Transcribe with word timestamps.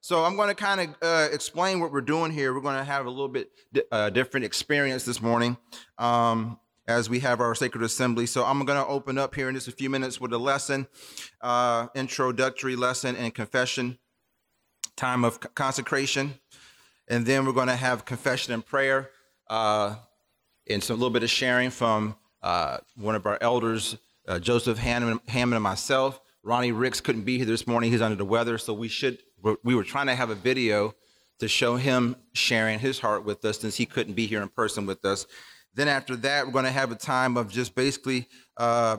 So 0.00 0.24
I'm 0.24 0.36
going 0.36 0.48
to 0.48 0.54
kind 0.54 0.80
of 0.80 0.96
uh, 1.02 1.28
explain 1.32 1.80
what 1.80 1.92
we're 1.92 2.00
doing 2.00 2.30
here. 2.30 2.54
We're 2.54 2.60
going 2.60 2.78
to 2.78 2.84
have 2.84 3.06
a 3.06 3.10
little 3.10 3.28
bit 3.28 3.50
di- 3.72 3.82
uh, 3.90 4.10
different 4.10 4.46
experience 4.46 5.04
this 5.04 5.20
morning 5.20 5.56
um, 5.98 6.58
as 6.86 7.10
we 7.10 7.20
have 7.20 7.40
our 7.40 7.54
sacred 7.54 7.82
assembly. 7.82 8.24
So 8.26 8.44
I'm 8.44 8.64
going 8.64 8.78
to 8.78 8.86
open 8.86 9.18
up 9.18 9.34
here 9.34 9.48
in 9.48 9.54
just 9.54 9.66
a 9.68 9.72
few 9.72 9.90
minutes 9.90 10.20
with 10.20 10.32
a 10.32 10.38
lesson, 10.38 10.86
uh, 11.40 11.88
introductory 11.94 12.76
lesson 12.76 13.16
and 13.16 13.34
confession, 13.34 13.98
time 14.96 15.24
of 15.24 15.34
c- 15.34 15.48
consecration, 15.54 16.38
and 17.08 17.26
then 17.26 17.44
we're 17.44 17.52
going 17.52 17.68
to 17.68 17.76
have 17.76 18.04
confession 18.04 18.54
and 18.54 18.64
prayer, 18.64 19.10
uh, 19.50 19.96
and 20.70 20.82
some 20.82 20.96
little 20.96 21.10
bit 21.10 21.22
of 21.24 21.30
sharing 21.30 21.70
from 21.70 22.14
uh, 22.42 22.78
one 22.94 23.16
of 23.16 23.26
our 23.26 23.38
elders, 23.40 23.96
uh, 24.28 24.38
Joseph 24.38 24.78
Hammond, 24.78 25.20
Hammond 25.26 25.56
and 25.56 25.62
myself. 25.62 26.20
Ronnie 26.44 26.72
Ricks 26.72 27.00
couldn't 27.00 27.22
be 27.24 27.36
here 27.36 27.46
this 27.46 27.66
morning. 27.66 27.90
He's 27.90 28.00
under 28.00 28.16
the 28.16 28.24
weather, 28.24 28.58
so 28.58 28.72
we 28.72 28.88
should. 28.88 29.18
We 29.42 29.74
were 29.74 29.84
trying 29.84 30.06
to 30.06 30.14
have 30.14 30.30
a 30.30 30.34
video 30.34 30.94
to 31.38 31.48
show 31.48 31.76
him 31.76 32.16
sharing 32.32 32.78
his 32.78 32.98
heart 32.98 33.24
with 33.24 33.44
us 33.44 33.60
since 33.60 33.76
he 33.76 33.86
couldn't 33.86 34.14
be 34.14 34.26
here 34.26 34.42
in 34.42 34.48
person 34.48 34.86
with 34.86 35.04
us. 35.04 35.26
Then 35.74 35.86
after 35.86 36.16
that, 36.16 36.46
we're 36.46 36.52
going 36.52 36.64
to 36.64 36.70
have 36.70 36.90
a 36.90 36.96
time 36.96 37.36
of 37.36 37.50
just 37.50 37.74
basically 37.74 38.28
uh, 38.56 38.98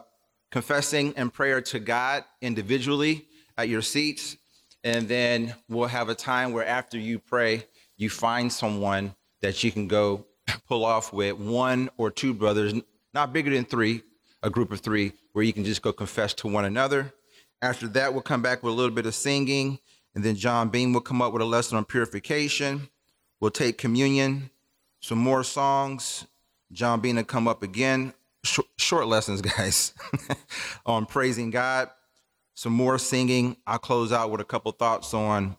confessing 0.51 1.13
and 1.17 1.33
prayer 1.33 1.61
to 1.61 1.79
God 1.79 2.23
individually 2.41 3.25
at 3.57 3.67
your 3.67 3.81
seats, 3.81 4.37
and 4.83 5.07
then 5.09 5.53
we'll 5.67 5.87
have 5.87 6.07
a 6.07 6.15
time 6.15 6.53
where 6.53 6.65
after 6.65 6.97
you 6.97 7.19
pray, 7.19 7.65
you 7.97 8.09
find 8.09 8.51
someone 8.51 9.13
that 9.41 9.61
you 9.63 9.71
can 9.71 9.87
go 9.87 10.25
pull 10.67 10.85
off 10.85 11.11
with 11.11 11.35
one 11.35 11.89
or 11.97 12.09
two 12.09 12.33
brothers, 12.33 12.73
not 13.13 13.33
bigger 13.33 13.51
than 13.51 13.65
three, 13.65 14.03
a 14.41 14.49
group 14.49 14.71
of 14.71 14.79
three, 14.79 15.11
where 15.33 15.43
you 15.43 15.51
can 15.51 15.65
just 15.65 15.81
go 15.81 15.91
confess 15.91 16.33
to 16.35 16.47
one 16.47 16.63
another 16.63 17.13
after 17.61 17.87
that, 17.89 18.13
we'll 18.13 18.21
come 18.21 18.41
back 18.41 18.63
with 18.63 18.73
a 18.73 18.75
little 18.75 18.95
bit 18.95 19.05
of 19.05 19.13
singing, 19.13 19.79
and 20.15 20.23
then 20.23 20.35
John 20.35 20.69
Bean 20.69 20.93
will 20.93 21.01
come 21.01 21.21
up 21.21 21.33
with 21.33 21.41
a 21.41 21.45
lesson 21.45 21.77
on 21.77 21.85
purification. 21.85 22.89
We'll 23.39 23.51
take 23.51 23.77
communion, 23.77 24.49
some 25.01 25.17
more 25.17 25.43
songs. 25.43 26.25
John 26.71 26.99
Bean 26.99 27.15
will 27.15 27.23
come 27.23 27.47
up 27.47 27.63
again. 27.63 28.13
Short, 28.43 28.67
short 28.77 29.07
lessons, 29.07 29.41
guys, 29.57 29.93
on 30.85 31.05
praising 31.05 31.49
God. 31.49 31.89
Some 32.55 32.73
more 32.73 32.97
singing. 32.97 33.55
I'll 33.65 33.79
close 33.79 34.11
out 34.11 34.31
with 34.31 34.41
a 34.41 34.45
couple 34.45 34.71
thoughts 34.73 35.13
on 35.13 35.55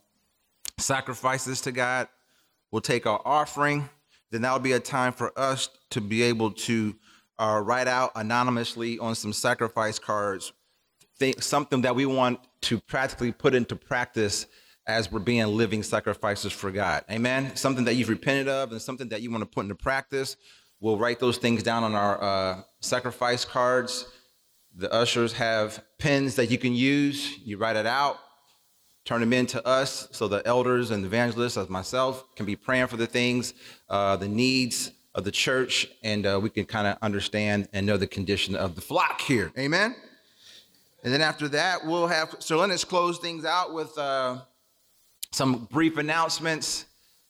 sacrifices 0.79 1.63
to 1.63 1.73
God. 1.73 2.09
We'll 2.71 2.83
take 2.83 3.07
our 3.07 3.21
offering. 3.25 3.89
Then 4.31 4.43
that'll 4.43 4.59
be 4.59 4.73
a 4.73 4.81
time 4.81 5.13
for 5.13 5.37
us 5.39 5.69
to 5.91 6.01
be 6.01 6.23
able 6.23 6.53
to 6.53 6.95
uh, 7.39 7.61
write 7.65 7.89
out 7.89 8.13
anonymously 8.15 8.99
on 8.99 9.15
some 9.15 9.33
sacrifice 9.33 9.99
cards 9.99 10.53
think 11.21 11.43
something 11.43 11.83
that 11.83 11.95
we 11.95 12.07
want 12.07 12.41
to 12.63 12.81
practically 12.81 13.33
put 13.33 13.55
into 13.55 13.77
practice 13.77 14.47
as 14.87 15.11
we're 15.11 15.21
being 15.21 15.47
living 15.47 15.83
sacrifices 15.83 16.53
for 16.53 16.71
God. 16.71 17.05
Amen. 17.11 17.55
Something 17.55 17.85
that 17.85 17.95
you've 17.95 18.09
repented 18.09 18.49
of 18.49 18.73
and 18.73 18.81
something 18.81 19.09
that 19.11 19.23
you 19.23 19.31
want 19.31 19.43
to 19.43 19.47
put 19.47 19.63
into 19.63 19.75
practice. 19.75 20.37
We'll 20.81 20.99
write 20.99 21.21
those 21.21 21.37
things 21.37 21.63
down 21.63 21.85
on 21.85 21.95
our 21.95 22.23
uh, 22.23 22.63
sacrifice 22.81 23.45
cards. 23.45 24.07
The 24.75 24.93
ushers 24.93 25.33
have 25.35 25.83
pens 25.99 26.37
that 26.37 26.51
you 26.51 26.59
can 26.59 26.75
use. 26.75 27.39
You 27.39 27.59
write 27.59 27.77
it 27.77 27.87
out, 27.87 28.19
turn 29.05 29.21
them 29.21 29.33
in 29.33 29.47
to 29.47 29.67
us 29.67 30.09
so 30.13 30.29
the 30.29 30.43
elders 30.47 30.91
and 30.91 31.05
evangelists, 31.05 31.57
as 31.57 31.69
myself, 31.69 32.25
can 32.35 32.47
be 32.47 32.57
praying 32.57 32.87
for 32.87 32.97
the 32.97 33.07
things, 33.07 33.55
uh, 33.89 34.17
the 34.17 34.29
needs 34.29 34.93
of 35.15 35.25
the 35.25 35.33
church, 35.33 35.89
and 36.03 36.25
uh, 36.25 36.39
we 36.41 36.49
can 36.49 36.65
kind 36.65 36.87
of 36.87 36.97
understand 37.03 37.69
and 37.73 37.85
know 37.85 37.97
the 37.97 38.07
condition 38.07 38.55
of 38.55 38.75
the 38.75 38.81
flock 38.81 39.21
here. 39.21 39.53
Amen. 39.59 39.95
And 41.03 41.13
then 41.13 41.23
after 41.23 41.49
that, 41.49 41.87
we'll 41.87 42.09
have 42.09 42.37
Sir 42.41 42.57
Lennox 42.57 42.85
close 42.85 43.19
things 43.19 43.45
out 43.45 43.73
with 43.73 43.97
uh, 43.97 44.39
some 45.33 45.67
brief 45.71 45.97
announcements. 45.97 46.87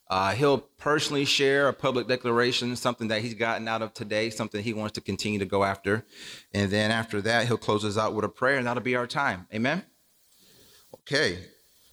Uh, 0.08 0.32
he'll 0.32 0.58
personally 0.58 1.24
share 1.24 1.68
a 1.68 1.72
public 1.72 2.08
declaration, 2.08 2.74
something 2.74 3.06
that 3.08 3.22
he's 3.22 3.34
gotten 3.34 3.68
out 3.68 3.80
of 3.80 3.94
today, 3.94 4.28
something 4.28 4.60
he 4.60 4.72
wants 4.72 4.92
to 4.94 5.00
continue 5.00 5.38
to 5.38 5.44
go 5.44 5.62
after. 5.62 6.04
And 6.52 6.68
then 6.68 6.90
after 6.90 7.20
that, 7.22 7.46
he'll 7.46 7.56
close 7.56 7.84
us 7.84 7.96
out 7.96 8.12
with 8.12 8.24
a 8.24 8.28
prayer, 8.28 8.58
and 8.58 8.66
that'll 8.66 8.82
be 8.82 8.96
our 8.96 9.06
time. 9.06 9.46
Amen? 9.54 9.84
Okay. 10.94 11.38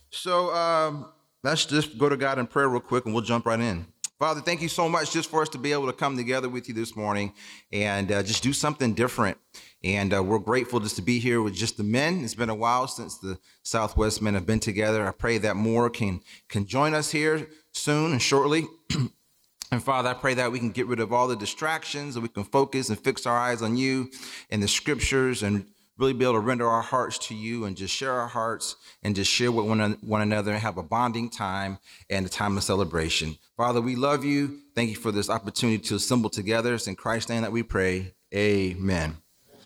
So 0.09 0.51
um, 0.55 1.05
let's 1.43 1.67
just 1.67 1.99
go 1.99 2.09
to 2.09 2.17
God 2.17 2.39
in 2.39 2.47
prayer 2.47 2.67
real 2.67 2.81
quick, 2.81 3.05
and 3.05 3.13
we'll 3.13 3.23
jump 3.23 3.45
right 3.45 3.59
in. 3.59 3.85
Father, 4.19 4.41
thank 4.41 4.63
you 4.63 4.67
so 4.67 4.89
much 4.89 5.11
just 5.11 5.29
for 5.29 5.43
us 5.43 5.49
to 5.49 5.59
be 5.59 5.71
able 5.71 5.85
to 5.85 5.93
come 5.93 6.17
together 6.17 6.49
with 6.49 6.67
you 6.67 6.73
this 6.73 6.95
morning 6.95 7.33
and 7.71 8.11
uh, 8.11 8.23
just 8.23 8.41
do 8.41 8.51
something 8.51 8.95
different. 8.95 9.37
And 9.83 10.11
uh, 10.11 10.23
we're 10.23 10.39
grateful 10.39 10.79
just 10.79 10.95
to 10.95 11.03
be 11.03 11.19
here 11.19 11.43
with 11.43 11.53
just 11.53 11.77
the 11.77 11.83
men. 11.83 12.23
It's 12.23 12.33
been 12.33 12.49
a 12.49 12.55
while 12.55 12.87
since 12.87 13.19
the 13.19 13.37
Southwest 13.61 14.23
men 14.23 14.33
have 14.33 14.47
been 14.47 14.59
together. 14.59 15.07
I 15.07 15.11
pray 15.11 15.37
that 15.37 15.55
more 15.55 15.91
can 15.91 16.21
can 16.49 16.65
join 16.65 16.95
us 16.95 17.11
here 17.11 17.47
soon 17.73 18.11
and 18.11 18.19
shortly. 18.19 18.65
and 19.71 19.83
Father, 19.83 20.09
I 20.09 20.15
pray 20.15 20.33
that 20.33 20.51
we 20.51 20.57
can 20.57 20.71
get 20.71 20.87
rid 20.87 20.99
of 20.99 21.13
all 21.13 21.27
the 21.27 21.35
distractions 21.35 22.15
and 22.15 22.23
we 22.23 22.29
can 22.29 22.43
focus 22.43 22.89
and 22.89 22.97
fix 22.97 23.27
our 23.27 23.37
eyes 23.37 23.61
on 23.61 23.77
you 23.77 24.09
and 24.49 24.63
the 24.63 24.67
scriptures 24.67 25.43
and 25.43 25.67
really 25.97 26.13
be 26.13 26.23
able 26.23 26.33
to 26.33 26.39
render 26.39 26.67
our 26.67 26.81
hearts 26.81 27.17
to 27.17 27.35
you 27.35 27.65
and 27.65 27.75
just 27.75 27.93
share 27.93 28.13
our 28.13 28.27
hearts 28.27 28.75
and 29.03 29.15
just 29.15 29.31
share 29.31 29.51
with 29.51 29.65
one, 29.65 29.97
one 30.01 30.21
another 30.21 30.51
and 30.51 30.61
have 30.61 30.77
a 30.77 30.83
bonding 30.83 31.29
time 31.29 31.79
and 32.09 32.25
a 32.25 32.29
time 32.29 32.57
of 32.57 32.63
celebration. 32.63 33.37
Father, 33.55 33.81
we 33.81 33.95
love 33.95 34.23
you. 34.23 34.59
Thank 34.75 34.91
you 34.91 34.95
for 34.95 35.11
this 35.11 35.29
opportunity 35.29 35.79
to 35.79 35.95
assemble 35.95 36.29
together. 36.29 36.75
It's 36.75 36.87
in 36.87 36.95
Christ's 36.95 37.29
name 37.29 37.41
that 37.41 37.51
we 37.51 37.63
pray. 37.63 38.13
Amen. 38.33 39.17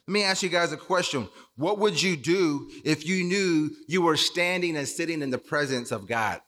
Let 0.08 0.14
me 0.14 0.24
ask 0.24 0.42
you 0.42 0.50
guys 0.50 0.72
a 0.72 0.78
question. 0.78 1.28
What 1.56 1.80
would 1.80 2.02
you 2.02 2.16
do 2.16 2.70
if 2.84 3.06
you 3.06 3.24
knew 3.24 3.70
you 3.88 4.02
were 4.02 4.18
standing 4.18 4.76
and 4.78 4.88
sitting 4.88 5.22
in 5.22 5.30
the 5.30 5.38
presence 5.38 5.92
of 5.92 6.08
God 6.08 6.42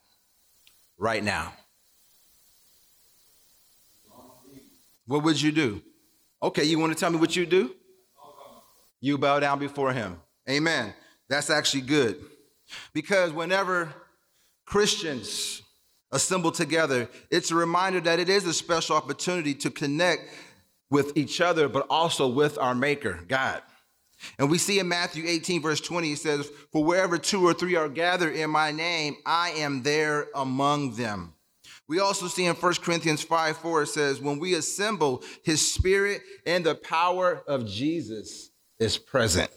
right 0.98 1.24
now? 1.24 1.54
What 5.06 5.24
would 5.24 5.42
you 5.42 5.52
do? 5.52 5.82
Okay, 6.42 6.64
you 6.64 6.80
want 6.80 6.94
to 6.94 7.00
tell 7.00 7.10
me 7.10 7.18
what 7.18 7.36
you 7.36 7.46
do? 7.46 7.76
You 9.03 9.18
bow 9.18 9.41
down 9.41 9.59
before 9.59 9.91
him. 9.91 10.22
Amen. 10.50 10.94
That's 11.28 11.50
actually 11.50 11.81
good. 11.81 12.24
Because 12.94 13.34
whenever 13.34 13.94
Christians 14.66 15.62
assemble 16.09 16.53
together, 16.53 17.09
it's 17.30 17.52
a 17.52 17.56
reminder 17.56 18.00
that 18.00 18.22
it 18.22 18.30
is 18.30 18.46
a 18.47 18.53
special 18.53 18.96
opportunity 18.96 19.53
to 19.56 19.69
connect 19.69 20.30
with 20.90 21.18
each 21.18 21.41
other, 21.41 21.68
but 21.68 21.86
also 21.90 22.30
with 22.30 22.58
our 22.58 22.74
Maker, 22.74 23.19
God. 23.28 23.62
And 24.40 24.50
we 24.50 24.58
see 24.58 24.80
in 24.80 24.88
Matthew 24.88 25.25
18, 25.28 25.62
verse 25.62 25.81
20, 25.81 26.14
it 26.14 26.20
says, 26.20 26.50
For 26.72 26.81
wherever 26.81 27.18
two 27.18 27.46
or 27.46 27.53
three 27.53 27.75
are 27.75 27.90
gathered 27.90 28.38
in 28.38 28.50
my 28.50 28.72
name, 28.72 29.18
I 29.25 29.50
am 29.50 29.84
there 29.84 30.28
among 30.34 30.96
them. 30.96 31.34
We 31.90 32.00
also 32.00 32.30
see 32.30 32.46
in 32.46 32.56
1 32.56 32.74
Corinthians 32.75 33.22
5 33.22 33.58
4, 33.58 33.81
it 33.81 33.88
says, 33.88 34.22
When 34.22 34.40
we 34.40 34.53
assemble, 34.53 35.24
his 35.44 35.74
spirit 35.74 36.22
and 36.46 36.66
the 36.66 36.75
power 36.75 37.44
of 37.50 37.66
Jesus 37.66 38.52
is 38.84 38.98
present. 38.98 39.50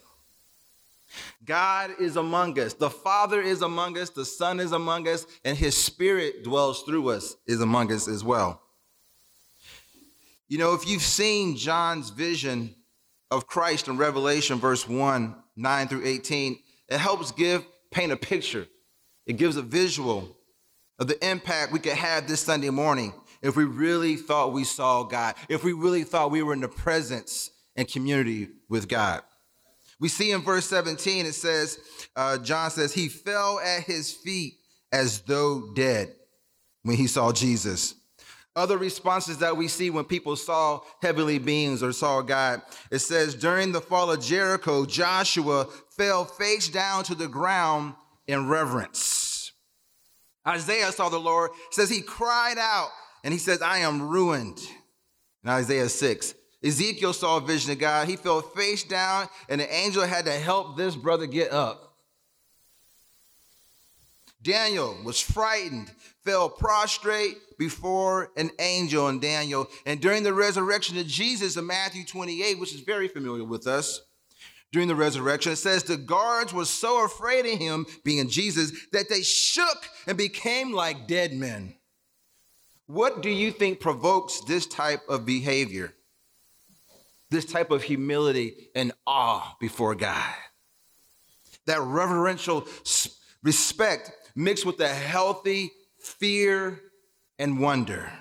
God 1.45 1.91
is 2.01 2.17
among 2.17 2.59
us. 2.59 2.73
The 2.73 2.91
Father 2.91 3.41
is 3.41 3.63
among 3.63 3.99
us. 3.99 4.11
The 4.11 4.25
Son 4.25 4.61
is 4.61 4.73
among 4.73 5.07
us. 5.09 5.27
And 5.45 5.57
his 5.57 5.77
spirit 5.77 6.43
dwells 6.43 6.83
through 6.83 7.11
us, 7.11 7.37
is 7.47 7.61
among 7.61 7.93
us 7.93 8.09
as 8.09 8.25
well. 8.25 8.61
You 10.49 10.59
know, 10.59 10.75
if 10.75 10.89
you've 10.89 11.03
seen 11.03 11.57
John's 11.57 12.11
vision 12.11 12.75
of 13.31 13.47
Christ 13.47 13.89
in 13.89 13.97
Revelation, 13.97 14.59
verse 14.59 14.89
1, 14.89 15.35
9 15.57 15.89
through 15.89 16.07
18, 16.07 16.59
it 16.89 16.99
helps 16.99 17.33
give, 17.33 17.65
paint 17.91 18.13
a 18.13 18.17
picture. 18.17 18.67
It 19.27 19.37
gives 19.39 19.57
a 19.57 19.63
visual 19.63 20.37
of 20.99 21.09
the 21.09 21.29
impact 21.29 21.73
we 21.73 21.81
could 21.81 21.93
have 21.93 22.29
this 22.29 22.41
Sunday 22.41 22.71
morning 22.71 23.13
if 23.43 23.57
we 23.57 23.65
really 23.65 24.17
thought 24.17 24.53
we 24.53 24.65
saw 24.65 25.03
God, 25.03 25.35
if 25.49 25.63
we 25.63 25.73
really 25.73 26.05
thought 26.05 26.31
we 26.31 26.43
were 26.43 26.53
in 26.53 26.61
the 26.61 26.69
presence 26.69 27.51
and 27.77 27.89
community 27.89 28.49
with 28.69 28.89
God. 28.89 29.23
We 29.99 30.09
see 30.09 30.33
in 30.33 30.43
verse 30.43 30.67
17, 30.67 31.27
it 31.27 31.35
says, 31.35 31.79
uh, 32.15 32.39
John 32.39 32.71
says, 32.71 32.93
He 32.93 33.09
fell 33.09 33.59
at 33.61 33.85
his 33.85 34.13
feet 34.13 34.55
as 34.93 35.21
though 35.21 35.73
dead 35.75 36.15
when 36.83 36.97
he 36.97 37.07
saw 37.07 37.33
Jesus. 37.33 37.95
Other 38.55 38.79
responses 38.79 39.39
that 39.39 39.57
we 39.57 39.69
see 39.69 39.91
when 39.91 40.05
people 40.05 40.35
saw 40.35 40.81
heavenly 41.03 41.39
beings 41.39 41.83
or 41.83 41.93
saw 41.93 42.23
God, 42.23 42.63
it 42.91 43.01
says, 43.01 43.35
During 43.35 43.73
the 43.73 43.83
fall 43.83 44.11
of 44.11 44.23
Jericho, 44.23 44.87
Joshua 44.87 45.67
fell 45.91 46.25
face 46.25 46.69
down 46.69 47.05
to 47.05 47.15
the 47.15 47.29
ground 47.29 47.95
in 48.27 48.49
reverence. 48.49 49.53
Isaiah 50.47 50.93
saw 50.93 51.09
the 51.09 51.19
Lord, 51.19 51.51
says 51.71 51.91
he 51.91 52.01
cried 52.01 52.57
out 52.59 52.89
and 53.25 53.33
he 53.33 53.39
says, 53.39 53.61
I 53.61 53.79
am 53.79 54.09
ruined. 54.09 54.59
In 55.43 55.51
Isaiah 55.51 55.89
6, 55.89 56.35
Ezekiel 56.65 57.13
saw 57.13 57.37
a 57.37 57.41
vision 57.41 57.73
of 57.73 57.79
God. 57.79 58.09
He 58.09 58.17
fell 58.17 58.41
face 58.41 58.83
down, 58.83 59.29
and 59.49 59.61
the 59.61 59.73
angel 59.73 60.05
had 60.05 60.25
to 60.25 60.33
help 60.33 60.77
this 60.77 60.97
brother 60.97 61.27
get 61.27 61.53
up. 61.53 61.95
Daniel 64.43 64.97
was 65.05 65.21
frightened, 65.21 65.91
fell 66.25 66.49
prostrate 66.49 67.37
before 67.59 68.31
an 68.37 68.51
angel 68.61 69.09
in 69.09 69.19
Daniel. 69.19 69.69
And 69.85 70.01
during 70.01 70.23
the 70.23 70.33
resurrection 70.33 70.97
of 70.99 71.07
Jesus 71.07 71.57
in 71.57 71.67
Matthew 71.67 72.05
28, 72.05 72.59
which 72.59 72.75
is 72.75 72.81
very 72.81 73.09
familiar 73.09 73.45
with 73.45 73.67
us, 73.67 74.01
during 74.73 74.89
the 74.89 74.95
resurrection. 74.95 75.53
It 75.53 75.57
says 75.57 75.85
the 75.85 75.97
guards 75.97 76.53
were 76.53 76.65
so 76.65 77.05
afraid 77.05 77.47
of 77.47 77.59
him, 77.59 77.87
being 78.05 78.29
Jesus, 78.29 78.73
that 78.93 79.09
they 79.09 79.23
shook 79.23 79.89
and 80.07 80.19
became 80.19 80.73
like 80.73 81.07
dead 81.07 81.33
men. 81.33 81.75
What 82.87 83.23
do 83.23 83.31
you 83.31 83.51
think 83.51 83.81
provokes 83.81 84.41
this 84.43 84.67
type 84.67 85.01
of 85.09 85.25
behavior? 85.25 85.95
This 87.31 87.45
type 87.45 87.71
of 87.71 87.83
humility 87.83 88.71
and 88.75 88.93
awe 89.07 89.57
before 89.61 89.95
God? 89.95 90.35
That 91.67 91.81
reverential 91.81 92.67
respect 93.43 94.13
mixed 94.35 94.65
with 94.65 94.81
a 94.81 94.89
healthy 94.89 95.73
fear 95.99 96.81
and 97.39 97.61
wonder. 97.61 98.13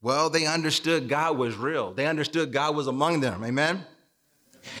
Well, 0.00 0.30
they 0.30 0.46
understood 0.46 1.08
God 1.08 1.38
was 1.38 1.56
real. 1.56 1.92
They 1.92 2.06
understood 2.06 2.52
God 2.52 2.74
was 2.74 2.86
among 2.86 3.20
them. 3.20 3.44
Amen. 3.44 3.84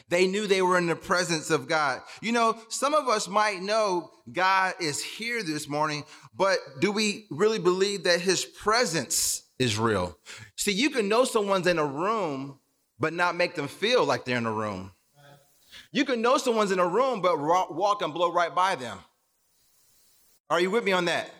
They 0.08 0.26
knew 0.26 0.46
they 0.46 0.62
were 0.62 0.78
in 0.78 0.86
the 0.86 0.96
presence 0.96 1.50
of 1.50 1.68
God. 1.68 2.00
You 2.20 2.32
know, 2.32 2.56
some 2.68 2.94
of 2.94 3.08
us 3.08 3.28
might 3.28 3.62
know 3.62 4.10
God 4.32 4.74
is 4.80 5.02
here 5.02 5.42
this 5.42 5.68
morning, 5.68 6.04
but 6.34 6.58
do 6.80 6.92
we 6.92 7.26
really 7.30 7.58
believe 7.58 8.04
that 8.04 8.20
his 8.20 8.44
presence 8.44 9.42
is 9.62 9.78
real? 9.78 10.18
See, 10.56 10.72
you 10.72 10.90
can 10.90 11.08
know 11.08 11.24
someone's 11.24 11.66
in 11.66 11.78
a 11.78 11.86
room, 11.86 12.58
but 12.98 13.12
not 13.12 13.36
make 13.36 13.54
them 13.54 13.68
feel 13.68 14.04
like 14.04 14.24
they're 14.24 14.38
in 14.38 14.46
a 14.46 14.52
room. 14.52 14.92
You 15.92 16.04
can 16.04 16.22
know 16.22 16.38
someone's 16.38 16.72
in 16.72 16.78
a 16.78 16.86
room, 16.86 17.20
but 17.20 17.38
walk 17.38 18.02
and 18.02 18.12
blow 18.12 18.32
right 18.32 18.54
by 18.54 18.74
them. 18.76 18.98
Are 20.50 20.60
you 20.60 20.70
with 20.70 20.84
me 20.84 20.92
on 20.92 21.06
that? 21.06 21.30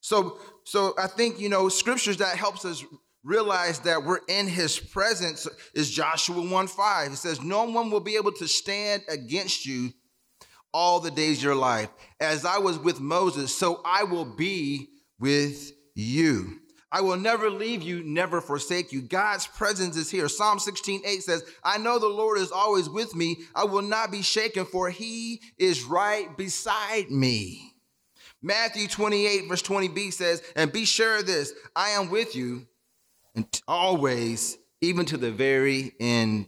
So, 0.00 0.38
so 0.64 0.94
I 0.98 1.06
think 1.06 1.38
you 1.38 1.48
know 1.48 1.68
scriptures 1.68 2.16
that 2.18 2.36
helps 2.36 2.64
us 2.64 2.84
realize 3.24 3.80
that 3.80 4.04
we're 4.04 4.20
in 4.28 4.46
his 4.46 4.78
presence 4.78 5.46
is 5.74 5.90
Joshua 5.90 6.40
1 6.40 6.66
5. 6.66 7.12
It 7.12 7.16
says, 7.16 7.42
No 7.42 7.64
one 7.64 7.90
will 7.90 8.00
be 8.00 8.16
able 8.16 8.32
to 8.32 8.48
stand 8.48 9.02
against 9.08 9.66
you 9.66 9.92
all 10.72 11.00
the 11.00 11.10
days 11.10 11.38
of 11.38 11.44
your 11.44 11.54
life. 11.54 11.90
As 12.20 12.44
I 12.44 12.58
was 12.58 12.78
with 12.78 13.00
Moses, 13.00 13.54
so 13.54 13.80
I 13.84 14.04
will 14.04 14.24
be 14.24 14.88
with 15.18 15.72
you. 15.94 16.60
I 16.90 17.02
will 17.02 17.16
never 17.16 17.50
leave 17.50 17.82
you, 17.82 18.02
never 18.02 18.40
forsake 18.40 18.92
you. 18.92 19.02
God's 19.02 19.46
presence 19.46 19.96
is 19.96 20.10
here. 20.10 20.28
Psalm 20.28 20.58
16, 20.58 21.02
8 21.04 21.22
says, 21.22 21.44
I 21.62 21.76
know 21.78 21.98
the 21.98 22.08
Lord 22.08 22.38
is 22.38 22.50
always 22.50 22.88
with 22.88 23.14
me. 23.14 23.40
I 23.54 23.64
will 23.64 23.82
not 23.82 24.10
be 24.10 24.22
shaken, 24.22 24.64
for 24.64 24.88
he 24.88 25.42
is 25.58 25.84
right 25.84 26.34
beside 26.36 27.10
me. 27.10 27.74
Matthew 28.40 28.88
28, 28.88 29.48
verse 29.48 29.62
20b 29.62 30.12
says, 30.12 30.42
And 30.56 30.72
be 30.72 30.84
sure 30.84 31.18
of 31.18 31.26
this, 31.26 31.52
I 31.76 31.90
am 31.90 32.10
with 32.10 32.34
you 32.34 32.66
and 33.34 33.46
always, 33.68 34.56
even 34.80 35.04
to 35.06 35.16
the 35.16 35.30
very 35.30 35.92
end 36.00 36.46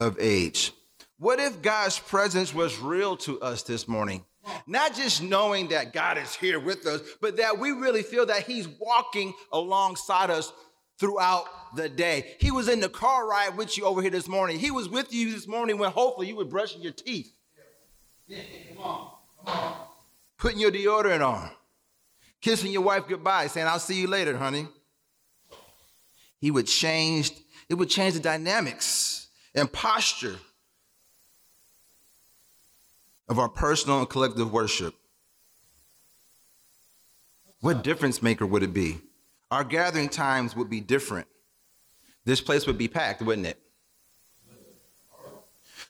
of 0.00 0.18
age. 0.18 0.72
What 1.18 1.38
if 1.38 1.62
God's 1.62 1.98
presence 1.98 2.52
was 2.52 2.78
real 2.78 3.16
to 3.18 3.40
us 3.40 3.62
this 3.62 3.86
morning? 3.86 4.24
Not 4.66 4.94
just 4.94 5.22
knowing 5.22 5.68
that 5.68 5.92
God 5.92 6.18
is 6.18 6.34
here 6.34 6.60
with 6.60 6.86
us, 6.86 7.00
but 7.20 7.36
that 7.38 7.58
we 7.58 7.70
really 7.70 8.02
feel 8.02 8.26
that 8.26 8.42
He's 8.42 8.68
walking 8.68 9.34
alongside 9.52 10.30
us 10.30 10.52
throughout 10.98 11.44
the 11.76 11.88
day. 11.88 12.36
He 12.38 12.50
was 12.50 12.68
in 12.68 12.80
the 12.80 12.88
car 12.88 13.28
ride 13.28 13.56
with 13.56 13.76
you 13.76 13.84
over 13.84 14.00
here 14.00 14.10
this 14.10 14.28
morning. 14.28 14.58
He 14.58 14.70
was 14.70 14.88
with 14.88 15.12
you 15.12 15.32
this 15.32 15.46
morning 15.46 15.78
when 15.78 15.90
hopefully 15.90 16.28
you 16.28 16.36
were 16.36 16.44
brushing 16.44 16.82
your 16.82 16.92
teeth. 16.92 17.32
Yeah, 18.26 18.38
come 18.68 18.84
on. 18.84 19.10
Come 19.44 19.54
on. 19.54 19.74
Putting 20.38 20.58
your 20.58 20.72
deodorant 20.72 21.26
on. 21.26 21.50
Kissing 22.40 22.72
your 22.72 22.82
wife 22.82 23.04
goodbye, 23.08 23.46
saying, 23.46 23.66
I'll 23.66 23.78
see 23.78 24.00
you 24.00 24.06
later, 24.06 24.36
honey 24.36 24.68
he 26.40 26.50
would 26.50 26.66
change, 26.66 27.32
it 27.68 27.74
would 27.74 27.90
change 27.90 28.14
the 28.14 28.20
dynamics 28.20 29.28
and 29.54 29.72
posture 29.72 30.36
of 33.28 33.38
our 33.38 33.48
personal 33.48 33.98
and 33.98 34.08
collective 34.08 34.52
worship. 34.52 34.94
What 37.60 37.82
difference 37.82 38.22
maker 38.22 38.46
would 38.46 38.62
it 38.62 38.72
be? 38.72 38.98
Our 39.50 39.64
gathering 39.64 40.08
times 40.08 40.54
would 40.54 40.70
be 40.70 40.80
different. 40.80 41.26
This 42.24 42.40
place 42.40 42.66
would 42.66 42.78
be 42.78 42.88
packed, 42.88 43.22
wouldn't 43.22 43.46
it? 43.46 43.60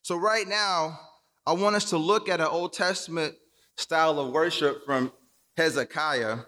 So, 0.03 0.17
right 0.17 0.47
now, 0.47 1.00
I 1.47 1.53
want 1.53 1.77
us 1.77 1.91
to 1.91 1.97
look 1.97 2.29
at 2.29 2.41
an 2.41 2.47
Old 2.47 2.73
Testament 2.73 3.35
style 3.77 4.21
of 4.21 4.33
worship 4.33 4.85
from 4.85 5.12
Hezekiah 5.56 6.38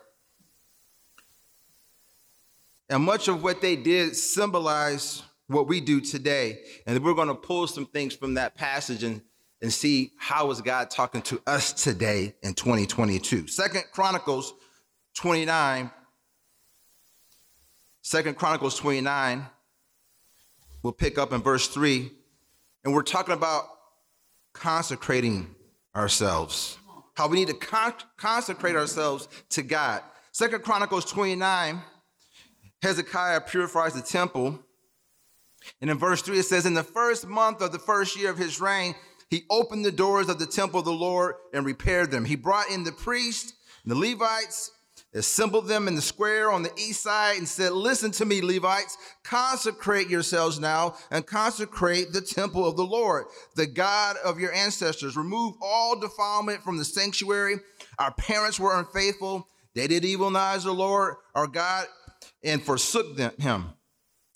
and 2.90 3.02
much 3.02 3.29
of 3.29 3.43
what 3.43 3.61
they 3.61 3.76
did 3.76 4.17
symbolized 4.17 5.23
what 5.46 5.67
we 5.67 5.81
do 5.81 6.00
today. 6.00 6.61
And 6.87 7.02
we're 7.05 7.14
going 7.14 7.29
to 7.29 7.35
pull 7.35 7.67
some 7.67 7.87
things 7.87 8.14
from 8.14 8.35
that 8.35 8.55
passage 8.55 9.02
and, 9.02 9.23
and 9.60 9.72
see 9.72 10.12
how 10.19 10.50
is 10.50 10.60
God 10.60 10.90
talking 10.90 11.22
to 11.22 11.40
us 11.46 11.72
today 11.72 12.34
in 12.43 12.55
2022. 12.55 13.49
Second 13.49 13.84
Chronicles 13.93 14.55
29. 15.14 15.90
Second 18.02 18.37
Chronicles 18.37 18.76
29. 18.76 19.46
We'll 20.82 20.93
pick 20.93 21.19
up 21.19 21.32
in 21.32 21.43
verse 21.43 21.69
3. 21.69 22.10
And 22.84 22.94
we're 22.94 23.02
talking 23.02 23.34
about 23.34 23.64
consecrating 24.52 25.55
ourselves. 25.94 26.78
How 27.14 27.26
we 27.26 27.38
need 27.38 27.49
to 27.49 27.54
con- 27.54 27.94
consecrate 28.16 28.76
ourselves 28.76 29.28
to 29.50 29.62
God. 29.62 30.02
Second 30.31 30.62
Chronicles 30.62 31.04
29 31.04 31.82
Hezekiah 32.82 33.40
purifies 33.43 33.94
the 33.94 34.02
temple. 34.02 34.58
And 35.81 35.90
in 35.90 35.99
verse 35.99 36.22
3, 36.22 36.38
it 36.38 36.44
says, 36.44 36.66
In 36.66 36.75
the 36.75 36.84
first 36.84 37.26
month 37.26 37.61
of 37.61 37.72
the 37.72 37.78
first 37.78 38.16
year 38.16 38.31
of 38.31 38.38
his 38.38 38.61
reign, 38.61 38.94
he 39.30 39.44
opened 39.50 39.84
the 39.84 39.92
doors 39.92 40.28
of 40.28 40.38
the 40.38 40.46
temple 40.46 40.80
of 40.80 40.86
the 40.86 40.92
Lord 40.92 41.34
and 41.52 41.66
repaired 41.66 42.10
them. 42.10 42.25
He 42.25 42.36
brought 42.36 42.70
in 42.70 42.84
the 42.84 42.92
priests, 42.92 43.52
and 43.82 43.92
the 43.92 43.98
Levites, 43.98 44.70
assembled 45.14 45.66
them 45.66 45.88
in 45.88 45.94
the 45.94 46.02
square 46.02 46.50
on 46.50 46.62
the 46.62 46.72
east 46.76 47.02
side, 47.02 47.38
and 47.38 47.48
said, 47.48 47.72
Listen 47.72 48.10
to 48.12 48.25
me, 48.25 48.40
Levites, 48.40 48.96
consecrate 49.25 50.08
yourselves 50.08 50.58
now 50.58 50.94
and 51.10 51.26
consecrate 51.26 52.12
the 52.12 52.20
temple 52.20 52.66
of 52.66 52.76
the 52.76 52.84
Lord, 52.84 53.26
the 53.56 53.66
God 53.66 54.16
of 54.25 54.38
your 54.38 54.52
ancestors. 54.52 55.16
Remove 55.16 55.54
all 55.60 55.98
defilement 55.98 56.62
from 56.62 56.78
the 56.78 56.84
sanctuary. 56.84 57.56
Our 57.98 58.12
parents 58.12 58.58
were 58.58 58.78
unfaithful. 58.78 59.48
They 59.75 59.86
did 59.86 60.04
evil 60.04 60.34
of 60.34 60.62
the 60.62 60.72
Lord. 60.72 61.16
Our 61.34 61.46
God 61.46 61.86
and 62.42 62.62
forsook 62.62 63.16
them, 63.16 63.32
him. 63.38 63.70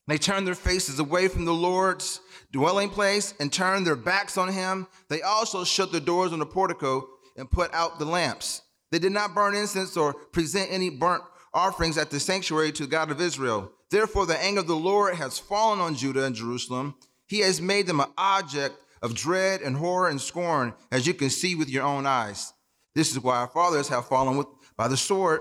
They 0.09 0.19
turned 0.19 0.47
their 0.47 0.55
faces 0.55 0.99
away 0.99 1.29
from 1.29 1.45
the 1.45 1.55
Lord's 1.55 2.21
dwelling 2.53 2.91
place 2.91 3.35
and 3.41 3.53
turned 3.53 3.87
their 3.87 3.97
backs 3.97 4.37
on 4.37 4.53
him. 4.53 4.87
They 5.09 5.23
also 5.23 5.65
shut 5.65 5.93
the 5.93 6.01
doors 6.01 6.33
on 6.33 6.39
the 6.39 6.47
portico 6.47 7.09
and 7.37 7.51
put 7.51 7.73
out 7.75 7.99
the 7.99 8.05
lamps. 8.05 8.63
They 8.91 8.99
did 8.99 9.13
not 9.13 9.35
burn 9.35 9.55
incense 9.55 9.97
or 9.97 10.13
present 10.13 10.71
any 10.71 10.91
burnt 10.91 11.23
offerings 11.55 11.99
at 11.99 12.11
the 12.11 12.21
sanctuary 12.21 12.73
to 12.73 12.83
the 12.85 12.89
God 12.89 13.11
of 13.11 13.21
Israel. 13.21 13.73
Therefore, 13.91 14.27
the 14.27 14.43
anger 14.43 14.61
of 14.61 14.67
the 14.67 14.77
Lord 14.77 15.15
has 15.17 15.39
fallen 15.39 15.81
on 15.81 15.95
Judah 15.95 16.25
and 16.25 16.35
Jerusalem. 16.35 16.95
He 17.27 17.41
has 17.41 17.61
made 17.61 17.87
them 17.87 18.01
an 18.01 18.11
object 18.17 18.77
of 19.03 19.15
dread 19.15 19.63
and 19.63 19.77
horror 19.77 20.09
and 20.09 20.21
scorn, 20.21 20.75
as 20.91 21.07
you 21.07 21.15
can 21.15 21.31
see 21.31 21.55
with 21.55 21.69
your 21.69 21.85
own 21.85 22.07
eyes. 22.07 22.53
This 22.95 23.11
is 23.11 23.21
why 23.21 23.37
our 23.37 23.49
fathers 23.49 23.89
have 23.89 24.07
fallen 24.07 24.37
with, 24.37 24.47
by 24.77 24.89
the 24.89 24.97
sword 24.97 25.41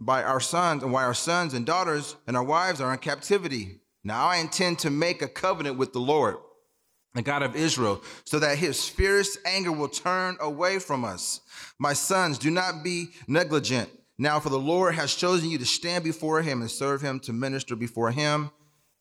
by 0.00 0.22
our 0.22 0.40
sons 0.40 0.82
and 0.82 0.92
why 0.92 1.04
our 1.04 1.14
sons 1.14 1.54
and 1.54 1.64
daughters 1.64 2.16
and 2.26 2.36
our 2.36 2.44
wives 2.44 2.80
are 2.80 2.92
in 2.92 2.98
captivity. 2.98 3.80
Now 4.04 4.26
I 4.26 4.36
intend 4.36 4.78
to 4.80 4.90
make 4.90 5.22
a 5.22 5.28
covenant 5.28 5.78
with 5.78 5.94
the 5.94 5.98
Lord, 5.98 6.36
the 7.14 7.22
God 7.22 7.42
of 7.42 7.56
Israel, 7.56 8.02
so 8.24 8.38
that 8.38 8.58
his 8.58 8.86
fierce 8.86 9.38
anger 9.46 9.72
will 9.72 9.88
turn 9.88 10.36
away 10.40 10.78
from 10.78 11.04
us. 11.04 11.40
My 11.78 11.94
sons, 11.94 12.36
do 12.36 12.50
not 12.50 12.84
be 12.84 13.08
negligent. 13.26 13.88
Now, 14.18 14.38
for 14.38 14.50
the 14.50 14.58
Lord 14.58 14.94
has 14.94 15.14
chosen 15.14 15.48
you 15.48 15.58
to 15.58 15.66
stand 15.66 16.04
before 16.04 16.42
him 16.42 16.60
and 16.60 16.70
serve 16.70 17.00
him, 17.00 17.18
to 17.20 17.32
minister 17.32 17.74
before 17.74 18.10
him, 18.12 18.50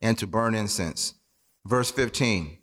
and 0.02 0.18
to 0.18 0.26
burn 0.26 0.56
incense. 0.56 1.14
Verse 1.66 1.92
15. 1.92 2.58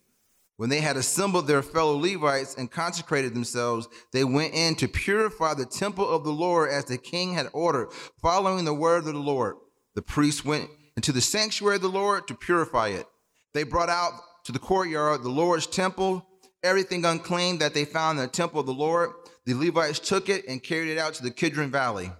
When 0.57 0.69
they 0.69 0.81
had 0.81 0.97
assembled 0.97 1.47
their 1.47 1.63
fellow 1.63 1.97
Levites 1.97 2.55
and 2.57 2.71
consecrated 2.71 3.35
themselves, 3.35 3.89
they 4.13 4.25
went 4.25 4.53
in 4.53 4.75
to 4.77 4.89
purify 4.89 5.55
the 5.55 5.65
temple 5.65 6.07
of 6.09 6.25
the 6.25 6.33
Lord 6.33 6.71
as 6.71 6.85
the 6.85 6.99
king 6.99 7.35
had 7.35 7.49
ordered, 7.53 7.93
following 8.21 8.65
the 8.65 8.75
word 8.75 8.99
of 8.99 9.05
the 9.15 9.19
Lord. 9.19 9.57
The 9.95 10.03
priests 10.03 10.45
went 10.45 10.69
into 11.01 11.13
the 11.13 11.21
sanctuary 11.23 11.77
of 11.77 11.81
the 11.81 11.89
Lord 11.89 12.29
to 12.29 12.35
purify 12.35 12.89
it. 12.89 13.07
They 13.55 13.63
brought 13.63 13.89
out 13.89 14.13
to 14.45 14.53
the 14.53 14.59
courtyard 14.59 15.23
the 15.23 15.31
Lord's 15.31 15.67
temple, 15.67 16.27
everything 16.63 17.07
unclean 17.07 17.57
that 17.61 17.73
they 17.73 17.87
found 17.87 18.19
in 18.19 18.27
the 18.27 18.31
temple 18.31 18.61
of 18.61 18.67
the 18.67 18.75
Lord. 18.75 19.13
The 19.47 19.55
Levites 19.55 19.99
took 19.99 20.29
it 20.29 20.45
and 20.47 20.63
carried 20.63 20.91
it 20.91 20.99
out 20.99 21.15
to 21.15 21.23
the 21.23 21.31
Kidron 21.31 21.71
Valley. 21.71 22.13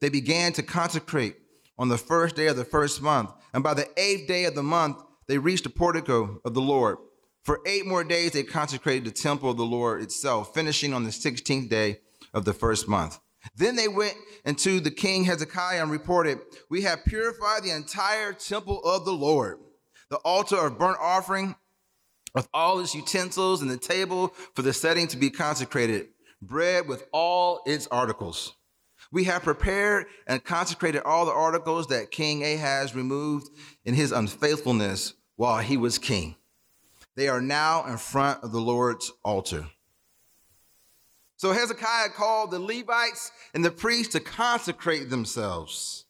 They 0.00 0.08
began 0.08 0.52
to 0.54 0.64
consecrate 0.64 1.36
on 1.78 1.90
the 1.90 1.96
first 1.96 2.34
day 2.34 2.48
of 2.48 2.56
the 2.56 2.64
first 2.64 3.00
month, 3.00 3.30
and 3.54 3.62
by 3.62 3.74
the 3.74 3.86
eighth 3.96 4.26
day 4.26 4.46
of 4.46 4.56
the 4.56 4.64
month, 4.64 5.00
they 5.28 5.38
reached 5.38 5.62
the 5.62 5.70
portico 5.70 6.40
of 6.44 6.54
the 6.54 6.60
Lord. 6.60 6.96
For 7.44 7.60
eight 7.66 7.86
more 7.86 8.02
days, 8.02 8.32
they 8.32 8.42
consecrated 8.42 9.04
the 9.04 9.12
temple 9.12 9.48
of 9.48 9.56
the 9.58 9.64
Lord 9.64 10.02
itself, 10.02 10.52
finishing 10.52 10.92
on 10.92 11.04
the 11.04 11.10
16th 11.10 11.68
day 11.68 12.00
of 12.34 12.44
the 12.44 12.52
first 12.52 12.88
month. 12.88 13.20
Then 13.56 13.76
they 13.76 13.88
went 13.88 14.14
into 14.44 14.80
the 14.80 14.90
king 14.90 15.24
Hezekiah 15.24 15.82
and 15.82 15.90
reported, 15.90 16.38
We 16.70 16.82
have 16.82 17.04
purified 17.04 17.62
the 17.62 17.74
entire 17.74 18.32
temple 18.32 18.82
of 18.84 19.04
the 19.04 19.12
Lord. 19.12 19.58
The 20.10 20.16
altar 20.18 20.56
of 20.56 20.78
burnt 20.78 20.98
offering 21.00 21.54
with 22.34 22.48
all 22.54 22.78
its 22.80 22.94
utensils 22.94 23.62
and 23.62 23.70
the 23.70 23.76
table 23.78 24.28
for 24.54 24.62
the 24.62 24.72
setting 24.72 25.06
to 25.08 25.16
be 25.16 25.30
consecrated, 25.30 26.08
bread 26.40 26.88
with 26.88 27.06
all 27.12 27.60
its 27.66 27.86
articles. 27.88 28.54
We 29.10 29.24
have 29.24 29.42
prepared 29.42 30.06
and 30.26 30.44
consecrated 30.44 31.02
all 31.02 31.24
the 31.24 31.32
articles 31.32 31.86
that 31.88 32.10
King 32.10 32.44
Ahaz 32.44 32.94
removed 32.94 33.48
in 33.84 33.94
his 33.94 34.12
unfaithfulness 34.12 35.14
while 35.36 35.60
he 35.60 35.76
was 35.76 35.98
king. 35.98 36.36
They 37.16 37.28
are 37.28 37.40
now 37.40 37.86
in 37.86 37.96
front 37.96 38.44
of 38.44 38.52
the 38.52 38.60
Lord's 38.60 39.10
altar. 39.24 39.66
So 41.38 41.52
Hezekiah 41.52 42.10
called 42.10 42.50
the 42.50 42.58
Levites 42.58 43.30
and 43.54 43.64
the 43.64 43.70
priests 43.70 44.12
to 44.12 44.20
consecrate 44.20 45.08
themselves. 45.08 46.04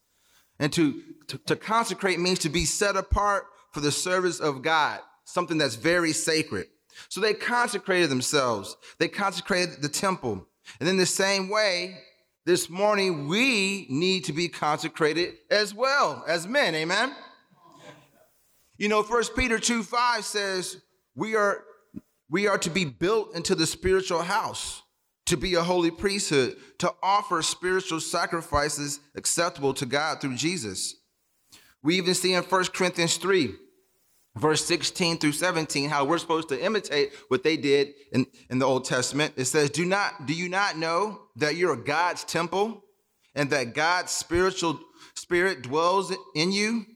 And 0.59 0.73
to, 0.73 1.03
to, 1.29 1.39
to, 1.39 1.55
consecrate 1.55 2.19
means 2.19 2.41
to 2.41 2.49
be 2.49 2.65
set 2.65 2.97
apart 2.97 3.45
for 3.73 3.81
the 3.81 3.93
service 3.93 4.41
of 4.41 4.63
God, 4.63 5.01
something 5.25 5.59
that's 5.59 5.77
very 5.77 6.13
sacred. 6.13 6.67
So 7.11 7.21
they 7.21 7.35
consecrated 7.35 8.11
themselves. 8.11 8.77
They 8.99 9.07
consecrated 9.07 9.83
the 9.83 9.89
temple. 9.89 10.47
And 10.81 10.89
in 10.89 10.97
the 10.97 11.07
same 11.07 11.49
way, 11.49 11.99
this 12.49 12.71
morning, 12.71 13.29
we 13.29 13.87
need 13.91 14.25
to 14.25 14.33
be 14.33 14.49
consecrated 14.49 15.35
as 15.51 15.75
well 15.75 16.25
as 16.27 16.49
men. 16.49 16.75
Amen. 16.75 17.15
You 18.79 18.89
know, 18.89 19.03
First 19.03 19.37
Peter 19.37 19.59
2 19.59 19.83
5 19.83 20.25
says, 20.25 20.81
we 21.15 21.37
are, 21.37 21.65
we 22.31 22.47
are 22.47 22.57
to 22.57 22.71
be 22.71 22.87
built 22.87 23.35
into 23.35 23.55
the 23.55 23.67
spiritual 23.67 24.23
house, 24.23 24.83
to 25.29 25.37
be 25.37 25.55
a 25.55 25.63
holy 25.63 25.91
priesthood, 25.91 26.57
to 26.79 26.93
offer 27.03 27.43
spiritual 27.43 28.01
sacrifices 28.01 29.01
acceptable 29.15 29.75
to 29.75 29.85
God 29.85 30.21
through 30.21 30.37
Jesus. 30.37 30.97
We 31.83 31.97
even 31.97 32.15
see 32.15 32.35
in 32.35 32.43
1 32.43 32.65
Corinthians 32.75 33.17
3 33.19 33.55
verse 34.37 34.65
16 34.65 35.19
through 35.19 35.33
17 35.33 35.91
how 35.91 36.05
we're 36.05 36.19
supposed 36.19 36.49
to 36.49 36.65
imitate 36.65 37.13
what 37.27 37.43
they 37.43 37.57
did 37.57 37.93
in, 38.13 38.27
in 38.51 38.59
the 38.59 38.65
old 38.65 38.85
testament. 38.85 39.35
It 39.37 39.47
says 39.47 39.71
do 39.71 39.85
not 39.85 40.27
do 40.27 40.35
you 40.35 40.49
not 40.49 40.79
know 40.79 41.23
that 41.37 41.57
you're 41.57 41.77
god's 41.77 42.25
temple 42.25 42.85
and 43.35 43.51
that 43.51 43.75
god's 43.75 44.13
spiritual 44.13 44.81
spirit 45.15 45.63
dwells 45.63 46.15
in 46.35 46.53
you? 46.53 46.87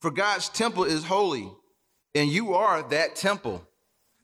For 0.00 0.10
god's 0.10 0.48
temple 0.48 0.84
is 0.84 1.04
holy 1.04 1.50
and 2.14 2.30
you 2.30 2.54
are 2.54 2.82
that 2.90 3.14
temple 3.14 3.66